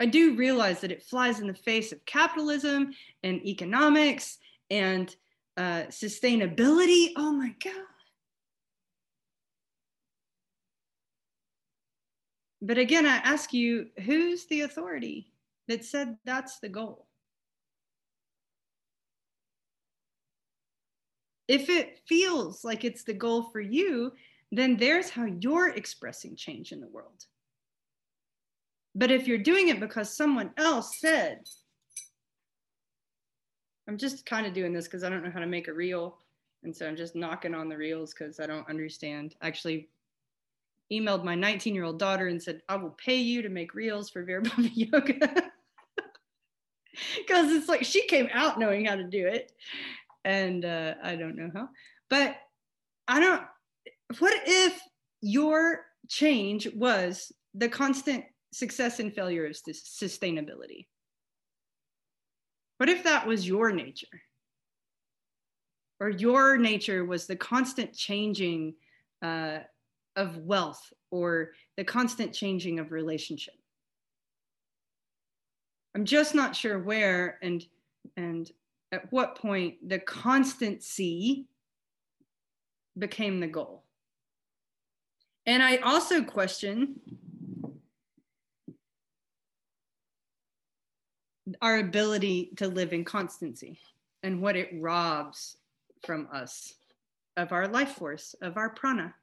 I 0.00 0.06
do 0.06 0.34
realize 0.34 0.80
that 0.80 0.92
it 0.92 1.02
flies 1.02 1.40
in 1.40 1.46
the 1.46 1.54
face 1.54 1.92
of 1.92 2.04
capitalism 2.04 2.90
and 3.22 3.40
economics 3.46 4.38
and 4.70 5.14
uh, 5.56 5.84
sustainability. 5.90 7.12
Oh 7.16 7.32
my 7.32 7.54
God. 7.62 7.91
But 12.64 12.78
again, 12.78 13.06
I 13.06 13.16
ask 13.16 13.52
you, 13.52 13.88
who's 14.04 14.46
the 14.46 14.60
authority 14.60 15.32
that 15.66 15.84
said 15.84 16.16
that's 16.24 16.60
the 16.60 16.68
goal? 16.68 17.08
If 21.48 21.68
it 21.68 21.98
feels 22.06 22.64
like 22.64 22.84
it's 22.84 23.02
the 23.02 23.14
goal 23.14 23.50
for 23.50 23.60
you, 23.60 24.12
then 24.52 24.76
there's 24.76 25.10
how 25.10 25.24
you're 25.24 25.70
expressing 25.70 26.36
change 26.36 26.70
in 26.70 26.80
the 26.80 26.86
world. 26.86 27.26
But 28.94 29.10
if 29.10 29.26
you're 29.26 29.38
doing 29.38 29.68
it 29.68 29.80
because 29.80 30.16
someone 30.16 30.52
else 30.56 31.00
said, 31.00 31.40
I'm 33.88 33.98
just 33.98 34.24
kind 34.24 34.46
of 34.46 34.52
doing 34.52 34.72
this 34.72 34.84
because 34.86 35.02
I 35.02 35.08
don't 35.08 35.24
know 35.24 35.32
how 35.32 35.40
to 35.40 35.46
make 35.46 35.66
a 35.66 35.72
reel. 35.72 36.18
And 36.62 36.74
so 36.74 36.86
I'm 36.86 36.96
just 36.96 37.16
knocking 37.16 37.54
on 37.54 37.68
the 37.68 37.76
reels 37.76 38.14
because 38.14 38.38
I 38.38 38.46
don't 38.46 38.68
understand. 38.70 39.34
Actually, 39.42 39.88
emailed 40.92 41.24
my 41.24 41.34
19 41.34 41.74
year 41.74 41.84
old 41.84 41.98
daughter 41.98 42.28
and 42.28 42.42
said, 42.42 42.60
I 42.68 42.76
will 42.76 42.90
pay 42.90 43.16
you 43.16 43.42
to 43.42 43.48
make 43.48 43.74
reels 43.74 44.10
for 44.10 44.24
Virabhava 44.24 44.70
Yoga. 44.74 45.50
Because 47.16 47.50
it's 47.50 47.70
like 47.70 47.84
she 47.84 48.06
came 48.06 48.28
out 48.34 48.58
knowing 48.58 48.84
how 48.84 48.96
to 48.96 49.04
do 49.04 49.26
it. 49.26 49.50
And 50.26 50.62
uh, 50.62 50.94
I 51.02 51.16
don't 51.16 51.36
know 51.36 51.50
how. 51.54 51.70
But 52.10 52.36
I 53.08 53.18
don't, 53.18 53.42
what 54.18 54.34
if 54.46 54.78
your 55.22 55.86
change 56.08 56.68
was 56.74 57.32
the 57.54 57.70
constant 57.70 58.24
success 58.52 59.00
and 59.00 59.12
failure 59.12 59.46
of 59.46 59.52
sustainability? 59.52 60.86
What 62.76 62.90
if 62.90 63.04
that 63.04 63.26
was 63.26 63.48
your 63.48 63.72
nature? 63.72 64.20
Or 65.98 66.10
your 66.10 66.58
nature 66.58 67.04
was 67.04 67.26
the 67.26 67.36
constant 67.36 67.94
changing 67.94 68.74
uh, 69.22 69.60
of 70.16 70.36
wealth 70.38 70.92
or 71.10 71.52
the 71.76 71.84
constant 71.84 72.32
changing 72.32 72.78
of 72.78 72.92
relationship. 72.92 73.54
I'm 75.94 76.04
just 76.04 76.34
not 76.34 76.56
sure 76.56 76.78
where 76.78 77.38
and 77.42 77.64
and 78.16 78.50
at 78.92 79.10
what 79.12 79.36
point 79.36 79.88
the 79.88 79.98
constancy 79.98 81.46
became 82.98 83.40
the 83.40 83.46
goal. 83.46 83.84
And 85.46 85.62
I 85.62 85.76
also 85.78 86.22
question 86.22 87.00
our 91.60 91.78
ability 91.78 92.52
to 92.56 92.68
live 92.68 92.92
in 92.92 93.04
constancy 93.04 93.78
and 94.22 94.40
what 94.40 94.56
it 94.56 94.70
robs 94.78 95.56
from 96.04 96.28
us 96.32 96.74
of 97.36 97.52
our 97.52 97.66
life 97.66 97.92
force, 97.92 98.34
of 98.42 98.56
our 98.56 98.70
prana. 98.70 99.14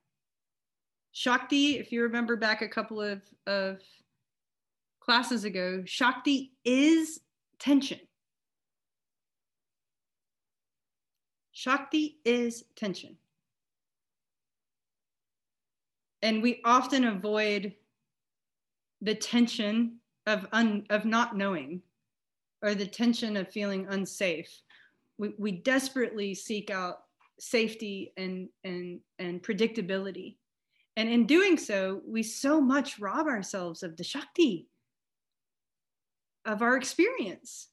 Shakti, 1.20 1.78
if 1.78 1.92
you 1.92 2.04
remember 2.04 2.38
back 2.38 2.62
a 2.62 2.70
couple 2.70 3.02
of, 3.02 3.22
of 3.46 3.82
classes 5.02 5.44
ago, 5.44 5.84
Shakti 5.86 6.54
is 6.64 7.20
tension. 7.60 8.00
Shakti 11.52 12.20
is 12.24 12.64
tension. 12.78 13.18
And 16.22 16.42
we 16.42 16.62
often 16.64 17.04
avoid 17.04 17.74
the 19.02 19.16
tension 19.16 19.98
of 20.26 20.48
un, 20.54 20.86
of 20.90 21.04
not 21.04 21.36
knowing 21.36 21.82
or 22.62 22.76
the 22.76 22.88
tension 22.88 23.36
of 23.36 23.52
feeling 23.52 23.88
unsafe 23.90 24.62
we, 25.18 25.34
we 25.38 25.52
desperately 25.52 26.34
seek 26.34 26.70
out 26.70 27.00
safety 27.42 28.14
and 28.16 28.48
and 28.64 29.02
and 29.18 29.44
predictability 29.44 30.38
and 30.96 31.10
in 31.10 31.26
doing 31.26 31.58
so 31.58 32.02
we 32.08 32.24
so 32.24 32.60
much 32.60 33.00
rob 33.00 33.28
ourselves 33.28 33.84
of 33.84 33.96
the 33.98 34.04
shakti 34.04 34.68
of 36.46 36.62
our 36.62 36.76
experience. 36.78 37.68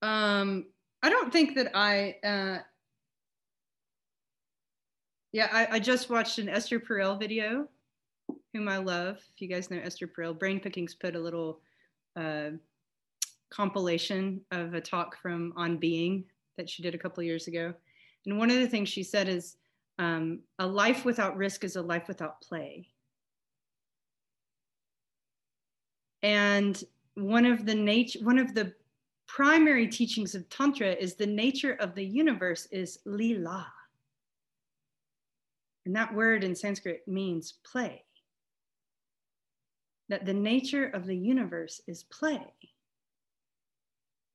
Um 0.00 0.66
i 1.04 1.08
don't 1.08 1.32
think 1.32 1.56
that 1.56 1.72
i 1.74 2.16
uh 2.24 2.58
yeah 5.32 5.48
i, 5.52 5.76
I 5.76 5.78
just 5.78 6.10
watched 6.10 6.38
an 6.38 6.48
esther 6.48 6.78
perel 6.78 7.18
video 7.18 7.68
whom 8.52 8.68
i 8.68 8.78
love. 8.78 9.18
If 9.34 9.40
you 9.40 9.48
guys 9.48 9.70
know 9.70 9.78
esther 9.78 10.08
perel 10.08 10.38
brain 10.38 10.60
pickings 10.60 10.94
put 10.94 11.16
a 11.16 11.20
little 11.20 11.60
uh 12.16 12.50
compilation 13.50 14.40
of 14.50 14.74
a 14.74 14.80
talk 14.80 15.16
from 15.20 15.52
on 15.56 15.76
being 15.76 16.24
that 16.56 16.68
she 16.68 16.82
did 16.82 16.94
a 16.94 16.98
couple 16.98 17.22
years 17.22 17.48
ago. 17.48 17.72
And 18.26 18.38
one 18.38 18.50
of 18.50 18.56
the 18.56 18.68
things 18.68 18.88
she 18.88 19.02
said 19.02 19.28
is 19.28 19.56
um, 19.98 20.40
a 20.58 20.66
life 20.66 21.04
without 21.04 21.36
risk 21.36 21.64
is 21.64 21.76
a 21.76 21.82
life 21.82 22.08
without 22.08 22.40
play. 22.40 22.88
And 26.22 26.82
one 27.14 27.44
of 27.44 27.66
the 27.66 27.74
nature 27.74 28.20
one 28.22 28.38
of 28.38 28.54
the 28.54 28.72
primary 29.26 29.86
teachings 29.86 30.34
of 30.34 30.48
tantra 30.48 30.92
is 30.92 31.14
the 31.14 31.26
nature 31.26 31.74
of 31.74 31.94
the 31.94 32.04
universe 32.04 32.66
is 32.70 32.98
lila. 33.04 33.66
And 35.84 35.96
that 35.96 36.14
word 36.14 36.44
in 36.44 36.54
sanskrit 36.54 37.02
means 37.08 37.54
play. 37.64 38.04
That 40.08 40.26
the 40.26 40.34
nature 40.34 40.86
of 40.86 41.06
the 41.06 41.16
universe 41.16 41.80
is 41.86 42.04
play 42.04 42.52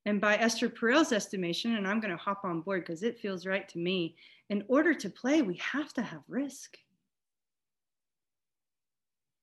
and 0.08 0.22
by 0.22 0.38
Esther 0.38 0.70
Perel's 0.70 1.12
estimation, 1.12 1.76
and 1.76 1.86
I'm 1.86 1.99
going 1.99 2.16
to 2.16 2.24
hop 2.24 2.45
on 2.45 2.62
board 2.62 2.86
because 2.86 3.03
it 3.03 3.20
feels 3.20 3.45
right 3.45 3.68
to 3.68 3.78
me, 3.78 4.16
in 4.49 4.64
order 4.70 4.93
to 4.93 5.10
play, 5.10 5.41
we 5.41 5.55
have 5.55 5.91
to 5.95 6.01
have 6.01 6.22
risk. 6.30 6.78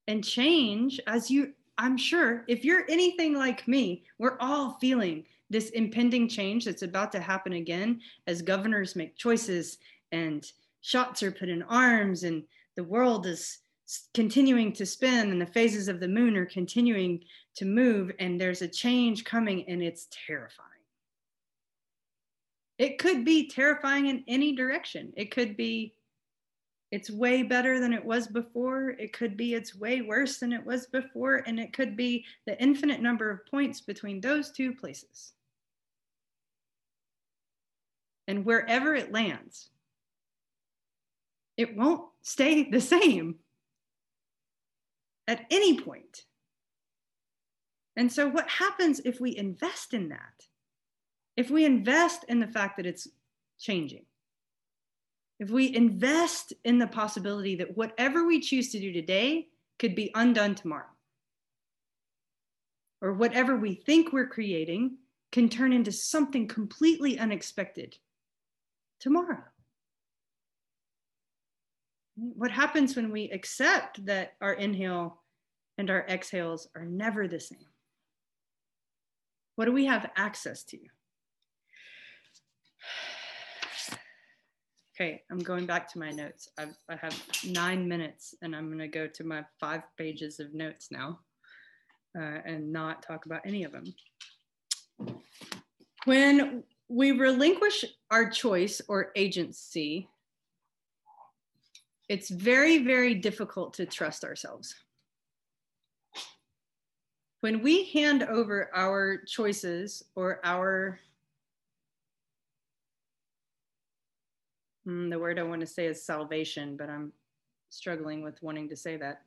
And 0.09 0.25
change, 0.25 0.99
as 1.07 1.31
you, 1.31 1.53
I'm 1.77 1.99
sure, 1.99 2.45
if 2.49 2.65
you're 2.65 2.87
anything 2.89 3.35
like 3.35 3.69
me, 3.69 4.05
we're 4.19 4.39
all 4.41 4.79
feeling 4.81 5.27
this 5.51 5.69
impending 5.69 6.31
change 6.31 6.65
that's 6.65 6.83
about 6.83 7.12
to 7.12 7.21
happen 7.21 7.53
again 7.53 8.01
as 8.27 8.41
governors 8.41 8.97
make 8.97 9.19
choices 9.19 9.77
and 10.12 10.51
shots 10.81 11.23
are 11.23 11.31
put 11.31 11.51
in 11.51 11.62
arms 11.65 12.23
and 12.23 12.43
the 12.77 12.85
world 12.85 13.27
is 13.27 13.59
continuing 14.15 14.73
to 14.73 14.87
spin 14.87 15.31
and 15.31 15.43
the 15.43 15.47
phases 15.47 15.89
of 15.89 16.01
the 16.01 16.09
moon 16.09 16.39
are 16.39 16.47
continuing 16.47 17.21
to 17.57 17.65
move 17.65 18.13
and 18.19 18.41
there's 18.41 18.63
a 18.63 18.69
change 18.69 19.25
coming 19.25 19.65
and 19.69 19.83
it's 19.83 20.09
terrifying. 20.27 20.71
It 22.79 22.99
could 22.99 23.25
be 23.25 23.49
terrifying 23.49 24.07
in 24.07 24.25
any 24.27 24.55
direction. 24.55 25.13
It 25.17 25.31
could 25.31 25.57
be 25.57 25.95
it's 26.91 27.11
way 27.11 27.43
better 27.43 27.81
than 27.81 27.93
it 27.93 28.05
was 28.05 28.29
before. 28.29 28.91
It 28.91 29.13
could 29.13 29.37
be 29.37 29.55
it's 29.55 29.75
way 29.75 30.03
worse 30.03 30.39
than 30.39 30.53
it 30.53 30.65
was 30.65 30.87
before. 30.87 31.43
And 31.47 31.59
it 31.59 31.73
could 31.73 31.97
be 31.97 32.25
the 32.47 32.61
infinite 32.63 33.01
number 33.01 33.31
of 33.31 33.47
points 33.47 33.81
between 33.81 34.21
those 34.21 34.53
two 34.53 34.73
places. 34.75 35.33
And 38.29 38.45
wherever 38.45 38.95
it 38.95 39.13
lands, 39.13 39.71
it 41.57 41.77
won't 41.77 42.09
stay 42.23 42.71
the 42.71 42.81
same 42.81 43.37
at 45.27 45.47
any 45.51 45.81
point. 45.81 46.25
And 47.97 48.12
so, 48.12 48.28
what 48.28 48.49
happens 48.49 49.01
if 49.05 49.20
we 49.20 49.36
invest 49.36 49.95
in 49.95 50.09
that? 50.09 50.47
If 51.36 51.51
we 51.51 51.64
invest 51.64 52.24
in 52.28 52.40
the 52.40 52.47
fact 52.47 52.76
that 52.76 52.86
it's 52.86 53.09
changing, 53.59 54.05
if 55.38 55.51
we 55.51 55.74
invest 55.74 56.53
in 56.64 56.78
the 56.78 56.86
possibility 56.86 57.57
that 57.57 57.76
whatever 57.76 58.26
we 58.26 58.40
choose 58.40 58.70
to 58.72 58.80
do 58.80 58.92
today 58.92 59.49
could 59.78 59.95
be 59.95 60.11
undone 60.14 60.55
tomorrow, 60.55 60.86
or 63.01 63.12
whatever 63.12 63.57
we 63.57 63.74
think 63.74 64.12
we're 64.12 64.26
creating 64.26 64.97
can 65.30 65.49
turn 65.49 65.72
into 65.72 65.92
something 65.92 66.47
completely 66.47 67.18
unexpected 67.18 67.97
tomorrow. 69.01 69.42
What 72.16 72.53
happens 72.53 72.95
when 72.95 73.11
we 73.11 73.30
accept 73.30 74.07
that 74.07 74.34
our 74.40 74.53
inhale 74.53 75.20
and 75.76 75.90
our 75.90 76.07
exhales 76.09 76.68
are 76.76 76.84
never 76.84 77.26
the 77.26 77.40
same? 77.40 77.74
What 79.57 79.67
do 79.67 79.73
we 79.73 79.87
have 79.87 80.11
access 80.17 80.65
to? 80.65 80.79
Okay, 84.97 85.25
I'm 85.29 85.41
going 85.41 85.67
back 85.67 85.91
to 85.93 85.99
my 85.99 86.13
notes. 86.13 86.49
I've, 86.57 86.77
I 86.89 86.95
have 86.95 87.21
nine 87.45 87.89
minutes 87.89 88.33
and 88.43 88.55
I'm 88.55 88.71
gonna 88.71 88.87
go 88.87 89.09
to 89.09 89.25
my 89.25 89.45
five 89.59 89.83
pages 89.99 90.39
of 90.39 90.55
notes 90.55 90.87
now 90.93 91.19
uh, 92.17 92.39
and 92.47 92.73
not 92.73 93.03
talk 93.03 93.27
about 93.27 93.41
any 93.45 93.65
of 93.65 93.73
them. 93.73 93.93
When 96.05 96.63
we 96.89 97.11
relinquish 97.11 97.85
our 98.13 98.31
choice 98.31 98.81
or 98.87 99.11
agency, 99.17 100.09
it's 102.09 102.29
very, 102.29 102.85
very 102.85 103.15
difficult 103.15 103.75
to 103.75 103.87
trust 103.87 104.23
ourselves. 104.23 104.77
When 107.45 107.62
we 107.62 107.84
hand 107.90 108.22
over 108.22 108.70
our 108.74 109.18
choices 109.18 110.03
or 110.14 110.40
our, 110.45 110.99
mm, 114.88 115.11
the 115.11 115.18
word 115.18 115.38
I 115.38 115.42
want 115.42 115.61
to 115.61 115.66
say 115.66 115.84
is 115.84 116.03
salvation, 116.03 116.78
but 116.78 116.88
I'm 116.88 117.12
struggling 117.68 118.22
with 118.22 118.42
wanting 118.42 118.70
to 118.70 118.76
say 118.76 118.97
that. 118.97 119.24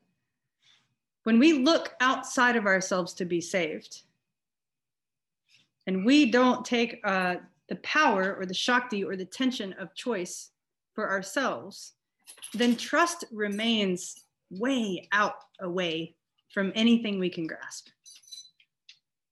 When 1.25 1.37
we 1.37 1.59
look 1.59 1.93
outside 2.01 2.55
of 2.55 2.65
ourselves 2.65 3.13
to 3.13 3.25
be 3.25 3.39
saved, 3.39 4.01
and 5.85 6.03
we 6.03 6.31
don't 6.31 6.65
take 6.65 6.99
uh, 7.03 7.35
the 7.69 7.75
power 7.75 8.33
or 8.33 8.47
the 8.47 8.53
shakti 8.55 9.03
or 9.03 9.15
the 9.15 9.25
tension 9.25 9.73
of 9.73 9.93
choice 9.93 10.49
for 10.95 11.07
ourselves, 11.07 11.93
then 12.55 12.77
trust 12.77 13.25
remains 13.31 14.23
way 14.49 15.07
out 15.11 15.35
away 15.59 16.15
from 16.51 16.71
anything 16.73 17.19
we 17.19 17.29
can 17.29 17.45
grasp. 17.45 17.89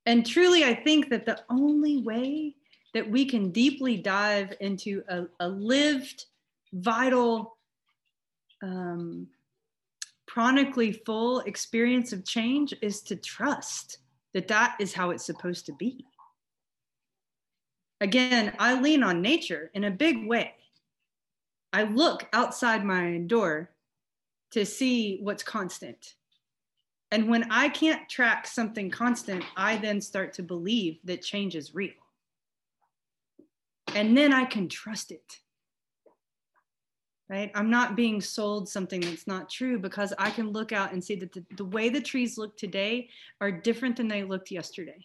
And 0.06 0.26
truly, 0.26 0.64
I 0.64 0.74
think 0.76 1.10
that 1.10 1.26
the 1.26 1.42
only 1.50 1.98
way 1.98 2.56
that 2.94 3.10
we 3.10 3.26
can 3.26 3.52
deeply 3.52 3.98
dive 3.98 4.54
into 4.60 5.04
a, 5.10 5.26
a 5.40 5.50
lived, 5.50 6.26
vital, 6.74 7.58
um, 8.62 9.28
chronically 10.28 10.92
full 10.92 11.40
experience 11.42 12.14
of 12.14 12.26
change 12.26 12.74
is 12.82 13.02
to 13.02 13.16
trust 13.16 14.00
that 14.34 14.48
that 14.48 14.76
is 14.80 14.94
how 14.94 15.10
it's 15.10 15.26
supposed 15.26 15.66
to 15.66 15.74
be. 15.74 16.06
Again, 18.02 18.54
I 18.60 18.80
lean 18.80 19.04
on 19.04 19.22
nature 19.22 19.72
in 19.74 19.86
a 19.86 19.92
big 19.92 20.28
way. 20.28 20.54
I 21.72 21.84
look 21.84 22.28
outside 22.34 22.84
my 22.84 23.20
door 23.20 23.72
to 24.52 24.66
see 24.66 25.20
what's 25.22 25.44
constant. 25.44 26.16
And 27.16 27.30
when 27.30 27.50
I 27.50 27.70
can't 27.70 28.10
track 28.10 28.46
something 28.46 28.90
constant, 28.90 29.46
I 29.56 29.78
then 29.78 30.02
start 30.02 30.34
to 30.34 30.44
believe 30.44 30.98
that 31.06 31.22
change 31.22 31.56
is 31.56 31.74
real. 31.74 31.94
And 33.96 34.18
then 34.18 34.34
I 34.34 34.44
can 34.44 34.68
trust 34.68 35.12
it. 35.12 35.40
Right? 37.30 37.52
I'm 37.56 37.70
not 37.70 37.96
being 37.96 38.20
sold 38.20 38.68
something 38.68 39.00
that's 39.00 39.28
not 39.28 39.50
true 39.50 39.80
because 39.80 40.14
I 40.20 40.30
can 40.30 40.50
look 40.50 40.74
out 40.74 40.92
and 40.92 41.02
see 41.02 41.16
that 41.16 41.32
the, 41.32 41.46
the 41.56 41.64
way 41.64 41.88
the 41.88 42.02
trees 42.02 42.38
look 42.38 42.58
today 42.58 43.08
are 43.40 43.50
different 43.50 43.96
than 43.96 44.10
they 44.10 44.26
looked 44.26 44.52
yesterday. 44.52 45.00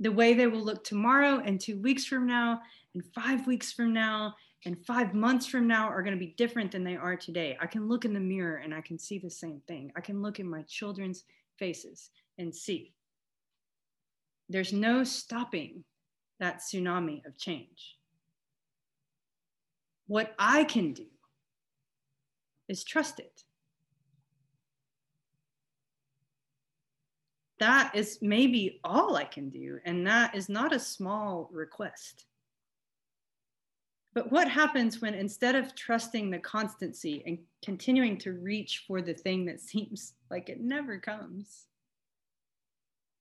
The 0.00 0.12
way 0.12 0.34
they 0.34 0.48
will 0.48 0.62
look 0.62 0.84
tomorrow 0.84 1.40
and 1.42 1.58
two 1.58 1.80
weeks 1.80 2.04
from 2.04 2.26
now 2.26 2.60
and 2.94 3.02
five 3.14 3.46
weeks 3.46 3.72
from 3.72 3.94
now 3.94 4.34
and 4.66 4.84
five 4.84 5.14
months 5.14 5.46
from 5.46 5.66
now 5.66 5.88
are 5.88 6.02
going 6.02 6.14
to 6.14 6.24
be 6.24 6.34
different 6.36 6.72
than 6.72 6.84
they 6.84 6.96
are 6.96 7.16
today. 7.16 7.56
I 7.60 7.66
can 7.66 7.88
look 7.88 8.04
in 8.04 8.12
the 8.12 8.20
mirror 8.20 8.56
and 8.56 8.74
I 8.74 8.82
can 8.82 8.98
see 8.98 9.18
the 9.18 9.30
same 9.30 9.62
thing. 9.66 9.90
I 9.96 10.00
can 10.00 10.20
look 10.20 10.38
in 10.38 10.48
my 10.48 10.62
children's 10.62 11.24
faces 11.58 12.10
and 12.38 12.54
see. 12.54 12.92
There's 14.48 14.72
no 14.72 15.04
stopping 15.04 15.84
that 16.40 16.60
tsunami 16.60 17.24
of 17.24 17.38
change. 17.38 17.96
What 20.06 20.34
I 20.38 20.64
can 20.64 20.92
do 20.92 21.06
is 22.68 22.84
trust 22.84 23.20
it. 23.20 23.44
That 27.60 27.94
is 27.94 28.18
maybe 28.22 28.80
all 28.82 29.16
I 29.16 29.24
can 29.24 29.50
do, 29.50 29.78
and 29.84 30.06
that 30.06 30.34
is 30.34 30.48
not 30.48 30.74
a 30.74 30.80
small 30.80 31.48
request. 31.52 32.24
But 34.12 34.32
what 34.32 34.48
happens 34.48 35.00
when 35.00 35.14
instead 35.14 35.54
of 35.54 35.74
trusting 35.74 36.30
the 36.30 36.38
constancy 36.38 37.22
and 37.26 37.38
continuing 37.64 38.18
to 38.18 38.32
reach 38.32 38.84
for 38.86 39.00
the 39.02 39.14
thing 39.14 39.44
that 39.46 39.60
seems 39.70 40.14
like 40.30 40.48
it 40.48 40.60
never 40.60 40.98
comes, 40.98 41.66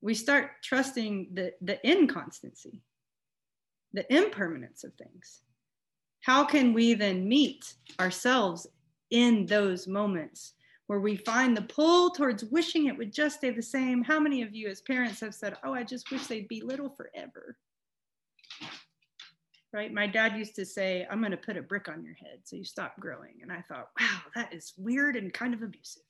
we 0.01 0.13
start 0.13 0.51
trusting 0.63 1.29
the, 1.33 1.53
the 1.61 1.79
inconstancy, 1.87 2.81
the 3.93 4.11
impermanence 4.15 4.83
of 4.83 4.93
things? 4.93 5.41
How 6.21 6.43
can 6.43 6.73
we 6.73 6.93
then 6.93 7.27
meet 7.27 7.73
ourselves 7.99 8.67
in 9.09 9.45
those 9.45 9.87
moments 9.87 10.53
where 10.87 10.99
we 10.99 11.15
find 11.15 11.55
the 11.55 11.61
pull 11.61 12.09
towards 12.09 12.45
wishing 12.45 12.87
it 12.87 12.97
would 12.97 13.13
just 13.13 13.37
stay 13.37 13.51
the 13.51 13.61
same? 13.61 14.03
How 14.03 14.19
many 14.19 14.41
of 14.41 14.55
you, 14.55 14.69
as 14.69 14.81
parents, 14.81 15.19
have 15.21 15.35
said, 15.35 15.55
Oh, 15.63 15.73
I 15.73 15.83
just 15.83 16.11
wish 16.11 16.27
they'd 16.27 16.47
be 16.47 16.61
little 16.61 16.89
forever? 16.89 17.57
Right? 19.73 19.93
My 19.93 20.07
dad 20.07 20.35
used 20.37 20.55
to 20.55 20.65
say, 20.65 21.05
I'm 21.09 21.19
going 21.19 21.31
to 21.31 21.37
put 21.37 21.57
a 21.57 21.61
brick 21.61 21.87
on 21.89 22.03
your 22.03 22.15
head 22.15 22.39
so 22.43 22.55
you 22.55 22.63
stop 22.63 22.99
growing. 22.99 23.35
And 23.41 23.51
I 23.51 23.61
thought, 23.67 23.89
wow, 23.99 24.19
that 24.35 24.53
is 24.53 24.73
weird 24.77 25.15
and 25.15 25.33
kind 25.33 25.53
of 25.53 25.61
abusive. 25.61 26.03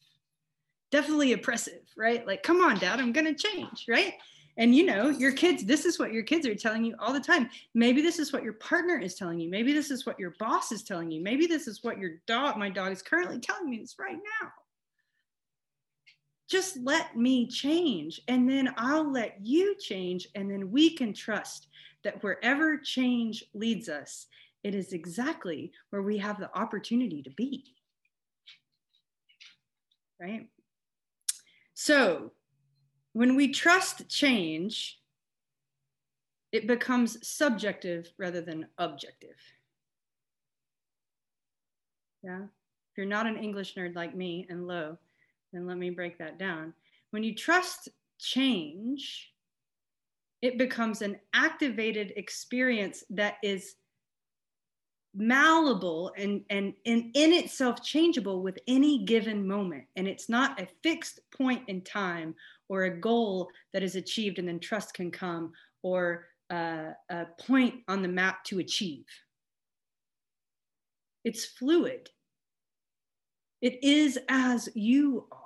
Definitely 0.92 1.34
oppressive, 1.34 1.84
right? 1.98 2.26
Like, 2.26 2.44
come 2.44 2.62
on, 2.62 2.80
dad, 2.80 3.00
I'm 3.00 3.12
going 3.12 3.34
to 3.34 3.36
change, 3.36 3.86
right? 3.88 4.14
And 4.58 4.76
you 4.76 4.86
know, 4.86 5.10
your 5.10 5.32
kids, 5.32 5.64
this 5.64 5.86
is 5.86 6.00
what 6.00 6.12
your 6.12 6.24
kids 6.24 6.46
are 6.46 6.56
telling 6.56 6.84
you 6.84 6.96
all 7.00 7.14
the 7.14 7.20
time. 7.20 7.50
Maybe 7.74 8.02
this 8.02 8.20
is 8.20 8.34
what 8.34 8.44
your 8.44 8.54
partner 8.54 9.00
is 9.00 9.16
telling 9.16 9.40
you. 9.40 9.50
Maybe 9.50 9.72
this 9.72 9.90
is 9.90 10.06
what 10.06 10.20
your 10.20 10.36
boss 10.40 10.72
is 10.74 10.84
telling 10.84 11.12
you. 11.12 11.22
Maybe 11.22 11.48
this 11.48 11.68
is 11.68 11.84
what 11.84 11.98
your 11.98 12.12
dog, 12.28 12.58
my 12.58 12.70
dog, 12.70 12.92
is 12.92 13.02
currently 13.02 13.40
telling 13.40 13.70
me 13.70 13.78
this 13.78 13.96
right 13.98 14.18
now. 14.18 14.50
Just 16.50 16.78
let 16.84 17.16
me 17.16 17.48
change, 17.48 18.20
and 18.28 18.50
then 18.50 18.74
I'll 18.76 19.10
let 19.10 19.38
you 19.40 19.76
change, 19.80 20.28
and 20.34 20.50
then 20.50 20.72
we 20.72 20.96
can 20.96 21.14
trust 21.14 21.68
that 22.04 22.24
wherever 22.24 22.78
change 22.78 23.44
leads 23.54 23.90
us, 23.90 24.28
it 24.64 24.76
is 24.76 24.94
exactly 24.94 25.72
where 25.90 26.02
we 26.02 26.18
have 26.18 26.40
the 26.40 26.56
opportunity 26.58 27.22
to 27.24 27.30
be. 27.32 27.76
Right? 30.20 30.48
So, 31.74 32.32
when 33.14 33.36
we 33.36 33.52
trust 33.52 34.10
change, 34.10 35.00
it 36.52 36.68
becomes 36.68 37.26
subjective 37.28 38.12
rather 38.18 38.42
than 38.42 38.68
objective. 38.78 39.38
Yeah? 42.24 42.44
If 42.44 42.98
you're 42.98 43.06
not 43.06 43.28
an 43.28 43.38
English 43.38 43.76
nerd 43.76 43.96
like 43.96 44.16
me 44.16 44.46
and 44.50 44.68
low, 44.68 44.98
then 45.54 45.68
let 45.68 45.78
me 45.78 45.90
break 45.90 46.18
that 46.18 46.38
down. 46.38 46.74
When 47.12 47.24
you 47.24 47.34
trust 47.34 47.90
change, 48.20 49.32
it 50.42 50.58
becomes 50.58 51.02
an 51.02 51.18
activated 51.34 52.14
experience 52.16 53.04
that 53.10 53.36
is 53.44 53.76
malleable 55.14 56.12
and, 56.18 56.42
and, 56.50 56.74
and 56.86 57.12
in 57.14 57.34
itself 57.34 57.84
changeable 57.84 58.42
with 58.42 58.58
any 58.68 59.04
given 59.06 59.46
moment. 59.46 59.84
And 59.96 60.08
it's 60.08 60.30
not 60.30 60.60
a 60.62 60.68
fixed 60.84 61.20
point 61.36 61.64
in 61.68 61.82
time 61.82 62.36
or 62.70 62.84
a 62.84 63.00
goal 63.00 63.50
that 63.74 63.84
is 63.84 63.96
achieved 63.96 64.40
and 64.40 64.48
then 64.48 64.60
trust 64.60 64.94
can 64.94 65.12
come 65.12 65.52
or 65.82 66.28
uh, 66.52 66.92
a 67.10 67.26
point 67.40 67.76
on 67.88 68.02
the 68.02 68.08
map 68.08 68.44
to 68.46 68.60
achieve. 68.60 69.06
It's 71.26 71.46
fluid. 71.46 72.10
It 73.62 73.84
is 73.84 74.18
as 74.30 74.70
you 74.74 75.28
are. 75.32 75.39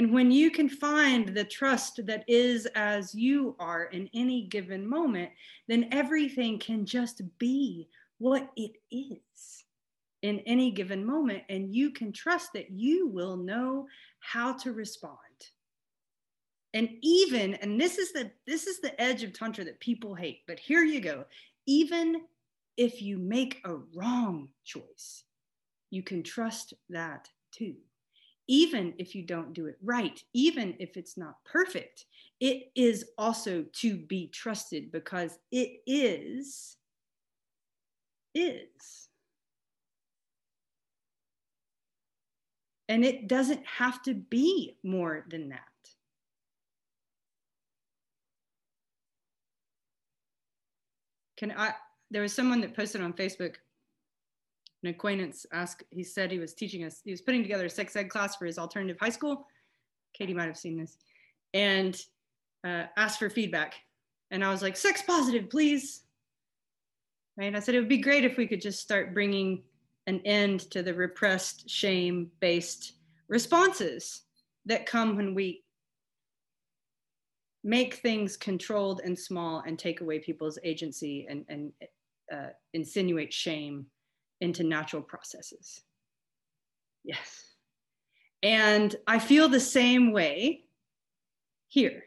And 0.00 0.14
when 0.14 0.30
you 0.30 0.50
can 0.50 0.70
find 0.70 1.28
the 1.28 1.44
trust 1.44 2.06
that 2.06 2.24
is 2.26 2.64
as 2.74 3.14
you 3.14 3.54
are 3.58 3.84
in 3.84 4.08
any 4.14 4.46
given 4.46 4.88
moment, 4.88 5.28
then 5.68 5.90
everything 5.92 6.58
can 6.58 6.86
just 6.86 7.20
be 7.38 7.86
what 8.16 8.48
it 8.56 8.78
is 8.90 9.66
in 10.22 10.38
any 10.46 10.70
given 10.70 11.04
moment. 11.04 11.42
And 11.50 11.74
you 11.74 11.90
can 11.90 12.12
trust 12.12 12.54
that 12.54 12.70
you 12.70 13.08
will 13.08 13.36
know 13.36 13.88
how 14.20 14.54
to 14.54 14.72
respond. 14.72 15.18
And 16.72 16.88
even, 17.02 17.56
and 17.56 17.78
this 17.78 17.98
is 17.98 18.10
the 18.14 18.30
this 18.46 18.66
is 18.66 18.80
the 18.80 18.98
edge 18.98 19.22
of 19.22 19.34
tantra 19.34 19.64
that 19.66 19.80
people 19.80 20.14
hate, 20.14 20.44
but 20.46 20.58
here 20.58 20.82
you 20.82 21.02
go. 21.02 21.26
Even 21.66 22.22
if 22.78 23.02
you 23.02 23.18
make 23.18 23.60
a 23.66 23.76
wrong 23.94 24.48
choice, 24.64 25.24
you 25.90 26.02
can 26.02 26.22
trust 26.22 26.72
that 26.88 27.28
too 27.52 27.74
even 28.50 28.92
if 28.98 29.14
you 29.14 29.22
don't 29.22 29.54
do 29.54 29.66
it 29.66 29.76
right, 29.80 30.20
even 30.34 30.74
if 30.80 30.96
it's 30.96 31.16
not 31.16 31.36
perfect, 31.44 32.06
it 32.40 32.64
is 32.74 33.04
also 33.16 33.64
to 33.74 33.96
be 33.96 34.26
trusted 34.26 34.90
because 34.90 35.38
it 35.52 35.78
is, 35.86 36.76
is. 38.34 39.08
And 42.88 43.04
it 43.04 43.28
doesn't 43.28 43.64
have 43.64 44.02
to 44.02 44.14
be 44.14 44.76
more 44.82 45.24
than 45.30 45.50
that. 45.50 45.60
Can 51.36 51.52
I? 51.56 51.72
There 52.10 52.22
was 52.22 52.32
someone 52.32 52.60
that 52.62 52.74
posted 52.74 53.00
on 53.00 53.12
Facebook 53.12 53.54
an 54.82 54.90
acquaintance 54.90 55.46
asked, 55.52 55.84
he 55.90 56.02
said 56.02 56.30
he 56.30 56.38
was 56.38 56.54
teaching 56.54 56.84
us, 56.84 57.00
he 57.04 57.10
was 57.10 57.20
putting 57.20 57.42
together 57.42 57.66
a 57.66 57.70
sex 57.70 57.96
ed 57.96 58.08
class 58.08 58.36
for 58.36 58.46
his 58.46 58.58
alternative 58.58 58.96
high 59.00 59.10
school. 59.10 59.46
Katie 60.14 60.34
might 60.34 60.46
have 60.46 60.56
seen 60.56 60.78
this, 60.78 60.96
and 61.54 62.00
uh, 62.64 62.84
asked 62.96 63.18
for 63.18 63.30
feedback. 63.30 63.74
And 64.30 64.44
I 64.44 64.50
was 64.50 64.62
like, 64.62 64.76
sex 64.76 65.02
positive, 65.02 65.50
please. 65.50 66.02
Right? 67.36 67.54
I 67.54 67.60
said, 67.60 67.74
it 67.74 67.80
would 67.80 67.88
be 67.88 67.98
great 67.98 68.24
if 68.24 68.36
we 68.36 68.46
could 68.46 68.60
just 68.60 68.80
start 68.80 69.14
bringing 69.14 69.62
an 70.06 70.20
end 70.24 70.60
to 70.70 70.82
the 70.82 70.94
repressed, 70.94 71.68
shame 71.68 72.30
based 72.40 72.94
responses 73.28 74.22
that 74.66 74.86
come 74.86 75.16
when 75.16 75.34
we 75.34 75.62
make 77.62 77.94
things 77.94 78.36
controlled 78.36 79.00
and 79.04 79.18
small 79.18 79.62
and 79.66 79.78
take 79.78 80.00
away 80.00 80.18
people's 80.18 80.58
agency 80.64 81.26
and, 81.28 81.44
and 81.48 81.72
uh, 82.32 82.48
insinuate 82.72 83.32
shame 83.32 83.86
into 84.40 84.64
natural 84.64 85.02
processes. 85.02 85.82
Yes. 87.04 87.44
And 88.42 88.96
I 89.06 89.18
feel 89.18 89.48
the 89.48 89.60
same 89.60 90.12
way 90.12 90.64
here. 91.68 92.04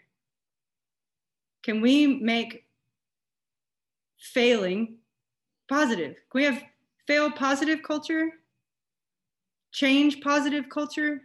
Can 1.63 1.79
we 1.81 2.07
make 2.07 2.65
failing 4.17 4.97
positive? 5.69 6.15
Can 6.31 6.39
we 6.39 6.43
have 6.43 6.63
fail 7.07 7.31
positive 7.31 7.81
culture? 7.83 8.29
Change 9.71 10.21
positive 10.21 10.69
culture? 10.69 11.21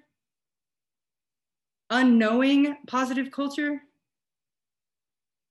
Unknowing 1.90 2.76
positive 2.86 3.30
culture? 3.30 3.80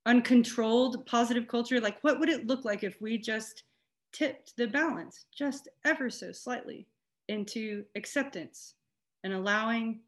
Uncontrolled 0.06 1.06
positive 1.06 1.48
culture? 1.48 1.82
Like, 1.82 1.98
what 2.04 2.20
would 2.20 2.30
it 2.30 2.48
look 2.48 2.64
like 2.64 2.84
if 2.84 3.02
we 3.02 3.18
just 3.18 3.64
tipped 4.12 4.56
the 4.58 4.68
balance 4.68 5.26
just 5.34 5.68
ever 5.86 6.10
so 6.10 6.32
slightly 6.32 6.88
into 7.28 7.84
acceptance 7.96 8.76
and 9.24 9.34
allowing 9.34 10.00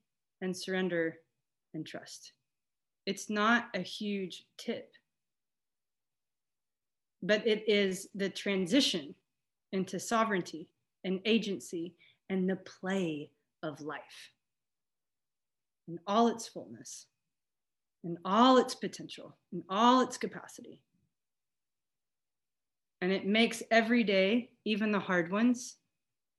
and 0.41 0.55
surrender 0.55 1.17
and 1.73 1.85
trust. 1.85 2.33
It's 3.05 3.29
not 3.29 3.67
a 3.73 3.79
huge 3.79 4.45
tip, 4.57 4.93
but 7.21 7.45
it 7.45 7.67
is 7.67 8.07
the 8.15 8.29
transition 8.29 9.15
into 9.71 9.99
sovereignty 9.99 10.69
and 11.03 11.19
agency 11.25 11.93
and 12.29 12.49
the 12.49 12.55
play 12.57 13.29
of 13.63 13.81
life 13.81 14.31
in 15.87 15.99
all 16.07 16.27
its 16.27 16.47
fullness, 16.47 17.07
in 18.03 18.17
all 18.23 18.57
its 18.57 18.75
potential, 18.75 19.35
in 19.51 19.63
all 19.69 20.01
its 20.01 20.17
capacity. 20.17 20.79
And 23.01 23.11
it 23.11 23.25
makes 23.25 23.63
every 23.71 24.03
day, 24.03 24.49
even 24.65 24.91
the 24.91 24.99
hard 24.99 25.31
ones, 25.31 25.77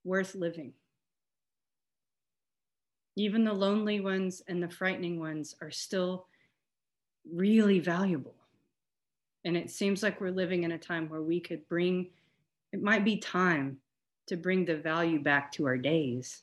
worth 0.04 0.34
living. 0.34 0.72
Even 3.16 3.44
the 3.44 3.52
lonely 3.52 4.00
ones 4.00 4.42
and 4.46 4.62
the 4.62 4.68
frightening 4.68 5.18
ones 5.18 5.54
are 5.60 5.70
still 5.70 6.26
really 7.32 7.78
valuable. 7.80 8.34
And 9.44 9.56
it 9.56 9.70
seems 9.70 10.02
like 10.02 10.20
we're 10.20 10.30
living 10.30 10.64
in 10.64 10.72
a 10.72 10.78
time 10.78 11.08
where 11.08 11.22
we 11.22 11.40
could 11.40 11.66
bring, 11.68 12.08
it 12.72 12.82
might 12.82 13.04
be 13.04 13.16
time 13.16 13.78
to 14.26 14.36
bring 14.36 14.64
the 14.64 14.76
value 14.76 15.18
back 15.18 15.50
to 15.52 15.66
our 15.66 15.78
days 15.78 16.42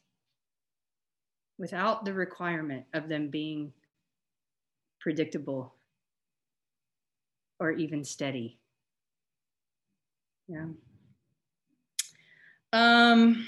without 1.60 2.06
the 2.06 2.14
requirement 2.14 2.86
of 2.94 3.08
them 3.08 3.30
being 3.30 3.72
predictable 5.00 5.74
or 7.60 7.72
even 7.72 8.04
steady. 8.04 8.60
Yeah. 10.48 10.66
Um, 12.74 13.48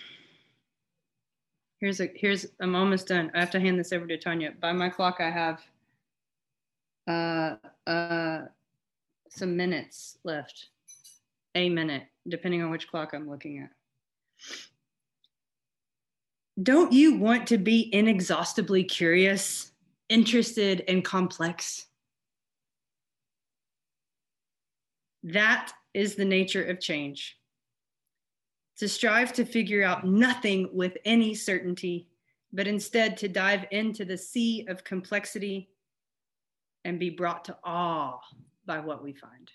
here's 1.80 2.02
a 2.02 2.10
here's 2.16 2.46
I'm 2.60 2.76
almost 2.76 3.08
done. 3.08 3.32
I 3.34 3.40
have 3.40 3.52
to 3.52 3.60
hand 3.60 3.80
this 3.80 3.94
over 3.94 4.08
to 4.08 4.18
Tanya. 4.18 4.54
By 4.60 4.72
my 4.74 4.90
clock, 4.90 5.18
I 5.20 5.30
have 5.30 5.62
uh, 7.08 7.56
uh, 7.90 8.46
some 9.30 9.56
minutes 9.56 10.18
left. 10.24 10.68
A 11.56 11.68
minute, 11.68 12.04
depending 12.28 12.62
on 12.62 12.70
which 12.70 12.88
clock 12.88 13.14
I'm 13.14 13.28
looking 13.28 13.60
at. 13.60 13.72
Don't 16.62 16.94
you 16.94 17.16
want 17.16 17.48
to 17.48 17.58
be 17.58 17.90
inexhaustibly 17.94 18.84
curious, 18.84 19.72
interested, 20.10 20.84
and 20.88 21.04
complex? 21.04 21.88
That 25.24 25.74
is 25.94 26.16
the 26.16 26.26
nature 26.26 26.64
of 26.64 26.80
change. 26.80 27.38
To 28.78 28.88
strive 28.88 29.34
to 29.34 29.46
figure 29.46 29.84
out 29.84 30.08
nothing 30.08 30.70
with 30.74 30.98
any 31.04 31.36
certainty, 31.36 32.08
but 32.54 32.68
instead 32.68 33.18
to 33.18 33.28
dive 33.28 33.66
into 33.72 34.06
the 34.06 34.18
sea 34.18 34.66
of 34.68 34.84
complexity 34.84 35.70
and 36.86 37.00
be 37.00 37.10
brought 37.10 37.46
to 37.46 37.58
awe 37.64 38.20
by 38.66 38.80
what 38.80 39.04
we 39.04 39.14
find. 39.14 39.52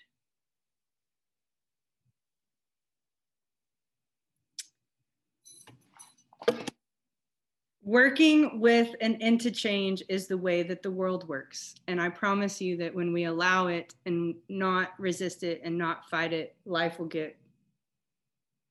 Working 7.85 8.59
with 8.59 8.95
an 8.99 9.21
into 9.21 9.51
change 9.51 10.01
is 10.09 10.25
the 10.25 10.39
way 10.39 10.63
that 10.63 10.81
the 10.81 10.89
world 10.89 11.27
works. 11.27 11.75
And 11.87 12.01
I 12.01 12.09
promise 12.09 12.59
you 12.59 12.77
that 12.77 12.95
when 12.95 13.13
we 13.13 13.25
allow 13.25 13.67
it 13.67 13.93
and 14.07 14.33
not 14.49 14.93
resist 14.97 15.43
it 15.43 15.61
and 15.63 15.77
not 15.77 16.09
fight 16.09 16.33
it, 16.33 16.55
life 16.65 16.97
will 16.97 17.05
get 17.05 17.37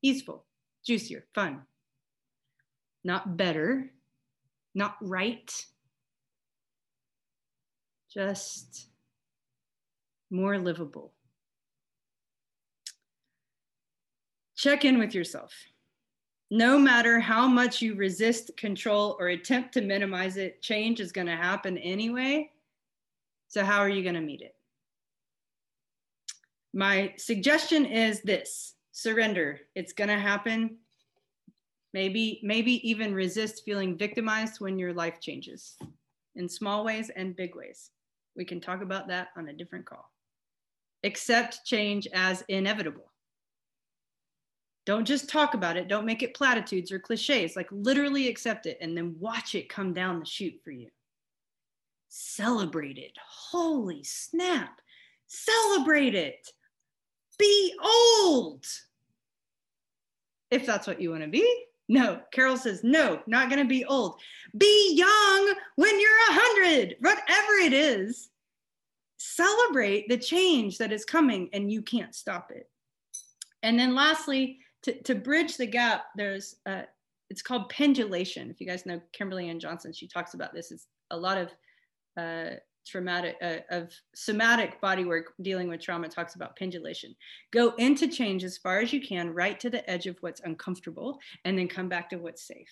easeful, 0.03 0.45
juicier, 0.85 1.27
fun. 1.33 1.63
Not 3.05 3.37
better, 3.37 3.93
not 4.75 4.97
right, 5.01 5.65
just 8.13 8.89
more 10.29 10.59
livable. 10.59 11.13
Check 14.57 14.85
in 14.85 14.99
with 14.99 15.15
yourself. 15.15 15.53
No 16.51 16.79
matter 16.79 17.19
how 17.19 17.49
much 17.49 17.81
you 17.81 17.95
resist, 17.95 18.57
control, 18.57 19.17
or 19.19 19.29
attempt 19.29 19.73
to 19.75 19.81
minimize 19.81 20.37
it, 20.37 20.63
change 20.63 21.01
is 21.01 21.13
going 21.13 21.27
to 21.27 21.37
happen 21.37 21.79
anyway. 21.79 22.51
So, 23.49 23.65
how 23.65 23.79
are 23.79 23.89
you 23.89 24.03
going 24.03 24.15
to 24.15 24.21
meet 24.21 24.43
it? 24.43 24.55
My 26.73 27.15
suggestion 27.17 27.87
is 27.87 28.21
this 28.23 28.75
surrender. 28.93 29.61
It's 29.75 29.93
going 29.93 30.09
to 30.09 30.19
happen. 30.19 30.79
Maybe, 31.93 32.41
maybe 32.43 32.89
even 32.89 33.15
resist 33.15 33.63
feeling 33.65 33.97
victimized 33.97 34.61
when 34.61 34.79
your 34.79 34.93
life 34.93 35.21
changes 35.21 35.77
in 36.35 36.49
small 36.49 36.85
ways 36.85 37.11
and 37.15 37.37
big 37.37 37.55
ways. 37.55 37.91
We 38.37 38.45
can 38.45 38.61
talk 38.61 38.83
about 38.83 39.07
that 39.09 39.29
on 39.37 39.49
a 39.49 39.53
different 39.53 39.87
call. 39.87 40.11
Accept 41.05 41.65
change 41.65 42.09
as 42.13 42.43
inevitable. 42.49 43.14
Don't 44.87 45.07
just 45.07 45.29
talk 45.29 45.55
about 45.55 45.77
it. 45.77 45.89
Don't 45.89 46.05
make 46.05 46.23
it 46.23 46.35
platitudes 46.35 46.93
or 46.93 46.99
cliches. 46.99 47.57
Like 47.57 47.69
literally 47.71 48.29
accept 48.29 48.67
it 48.67 48.79
and 48.81 48.97
then 48.97 49.17
watch 49.19 49.55
it 49.55 49.69
come 49.69 49.95
down 49.95 50.21
the 50.21 50.27
chute 50.27 50.61
for 50.63 50.71
you. 50.71 50.89
Celebrate 52.09 52.99
it. 52.99 53.17
Holy 53.51 54.05
snap. 54.05 54.81
Celebrate 55.27 56.15
it. 56.15 56.49
Be 57.39 57.75
old. 57.83 58.65
If 60.51 60.67
that's 60.67 60.87
what 60.87 61.01
you 61.01 61.11
want 61.11 61.23
to 61.23 61.29
be. 61.29 61.65
No, 61.89 62.21
Carol 62.33 62.57
says, 62.57 62.83
no, 62.83 63.21
not 63.27 63.51
going 63.51 63.61
to 63.61 63.69
be 63.69 63.85
old. 63.85 64.21
Be 64.57 64.95
young 64.95 65.55
when 65.77 66.01
you're 66.01 66.11
a 66.11 66.33
hundred, 66.33 66.97
whatever 67.01 67.53
it 67.63 67.73
is. 67.73 68.31
Celebrate 69.19 70.09
the 70.09 70.17
change 70.17 70.79
that 70.79 70.93
is 70.93 71.05
coming 71.05 71.51
and 71.53 71.71
you 71.71 71.83
can't 71.83 72.15
stop 72.15 72.51
it. 72.55 72.71
And 73.63 73.79
then 73.79 73.95
lastly, 73.95 74.59
to, 74.85 75.03
to 75.03 75.15
bridge 75.15 75.57
the 75.57 75.67
gap, 75.67 76.07
there's 76.17 76.57
it's 77.31 77.43
called 77.43 77.69
pendulation. 77.69 78.51
If 78.51 78.61
you 78.61 78.67
guys 78.67 78.87
know 78.87 79.01
Kimberly 79.13 79.49
Ann 79.49 79.59
Johnson, 79.59 79.93
she 79.93 80.07
talks 80.07 80.35
about 80.35 80.55
this. 80.55 80.71
It's 80.71 80.87
a 81.11 81.17
lot 81.17 81.39
of 81.39 81.51
uh, 82.21 82.57
traumatic 82.87 83.37
uh, 83.43 83.57
of 83.71 83.93
somatic 84.15 84.81
body 84.81 85.05
work 85.05 85.33
dealing 85.41 85.69
with 85.69 85.81
trauma 85.81 86.09
talks 86.09 86.35
about 86.35 86.57
pendulation. 86.57 87.17
Go 87.51 87.71
into 87.79 88.09
change 88.09 88.45
as 88.45 88.59
far 88.59 88.81
as 88.81 88.93
you 88.93 89.01
can 89.01 89.33
right 89.33 89.59
to 89.61 89.71
the 89.71 89.89
edge 89.91 90.07
of 90.07 90.17
what's 90.21 90.43
uncomfortable 90.43 91.19
and 91.45 91.59
then 91.59 91.67
come 91.67 91.89
back 91.89 92.11
to 92.11 92.17
what's 92.17 92.47
safe. 92.47 92.71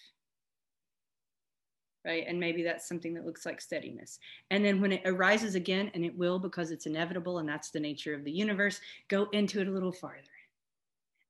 Right? 2.05 2.25
And 2.29 2.39
maybe 2.39 2.63
that's 2.63 2.89
something 2.89 3.15
that 3.15 3.25
looks 3.25 3.47
like 3.47 3.61
steadiness. 3.61 4.19
And 4.51 4.65
then 4.65 4.81
when 4.81 4.93
it 4.93 5.03
arises 5.07 5.55
again 5.55 5.91
and 5.95 6.05
it 6.05 6.17
will 6.17 6.39
because 6.39 6.73
it's 6.73 6.87
inevitable 6.87 7.39
and 7.39 7.49
that's 7.49 7.71
the 7.71 7.81
nature 7.81 8.13
of 8.13 8.25
the 8.25 8.33
universe 8.33 8.81
go 9.09 9.29
into 9.33 9.61
it 9.61 9.69
a 9.69 9.71
little 9.71 9.93
farther 9.93 10.29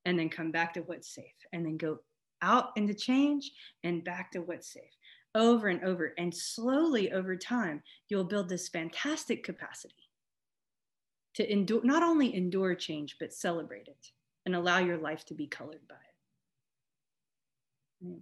and 0.05 0.19
then 0.19 0.29
come 0.29 0.51
back 0.51 0.75
to 0.75 0.81
what's 0.81 1.15
safe 1.15 1.25
and 1.53 1.65
then 1.65 1.77
go 1.77 1.99
out 2.43 2.71
into 2.77 2.95
change 2.95 3.53
and 3.85 4.05
back 4.05 4.33
to 4.33 4.41
what's 4.41 4.73
safe 4.73 4.83
over 5.35 5.69
and 5.69 5.83
over. 5.85 6.13
And 6.19 6.35
slowly 6.35 7.13
over 7.13 7.37
time, 7.37 7.83
you'll 8.09 8.25
build 8.25 8.49
this 8.49 8.69
fantastic 8.69 9.45
capacity 9.45 9.95
to 11.35 11.51
endure, 11.51 11.83
not 11.85 12.03
only 12.03 12.35
endure 12.35 12.75
change, 12.75 13.17
but 13.19 13.33
celebrate 13.33 13.89
it 13.89 14.11
and 14.45 14.55
allow 14.55 14.79
your 14.79 14.99
life 14.99 15.25
to 15.27 15.35
be 15.35 15.47
colored 15.47 15.81
by 15.89 15.95
it. 18.05 18.19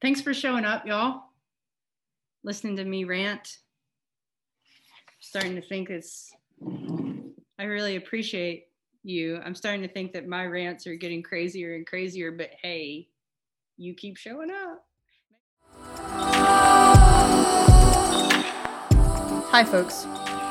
Thanks 0.00 0.20
for 0.20 0.32
showing 0.32 0.64
up, 0.64 0.86
y'all. 0.86 1.24
Listening 2.42 2.76
to 2.76 2.84
me 2.84 3.04
rant. 3.04 3.58
starting 5.20 5.56
to 5.56 5.62
think 5.62 5.90
it's, 5.90 6.30
I 7.58 7.64
really 7.64 7.96
appreciate 7.96 8.66
you. 9.04 9.40
I'm 9.44 9.54
starting 9.54 9.82
to 9.82 9.88
think 9.88 10.12
that 10.12 10.26
my 10.26 10.46
rants 10.46 10.86
are 10.86 10.96
getting 10.96 11.22
crazier 11.22 11.74
and 11.74 11.86
crazier, 11.86 12.32
but 12.32 12.50
hey, 12.62 13.08
you 13.76 13.94
keep 13.94 14.16
showing 14.16 14.50
up. 14.50 14.84
Hi, 19.50 19.64
folks. 19.64 20.06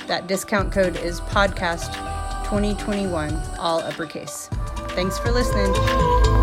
That 0.08 0.26
discount 0.26 0.72
code 0.72 0.96
is 0.96 1.20
podcast 1.20 1.94
2021, 2.42 3.40
all 3.60 3.78
uppercase. 3.78 4.50
Thanks 4.88 5.20
for 5.20 5.30
listening. 5.30 6.33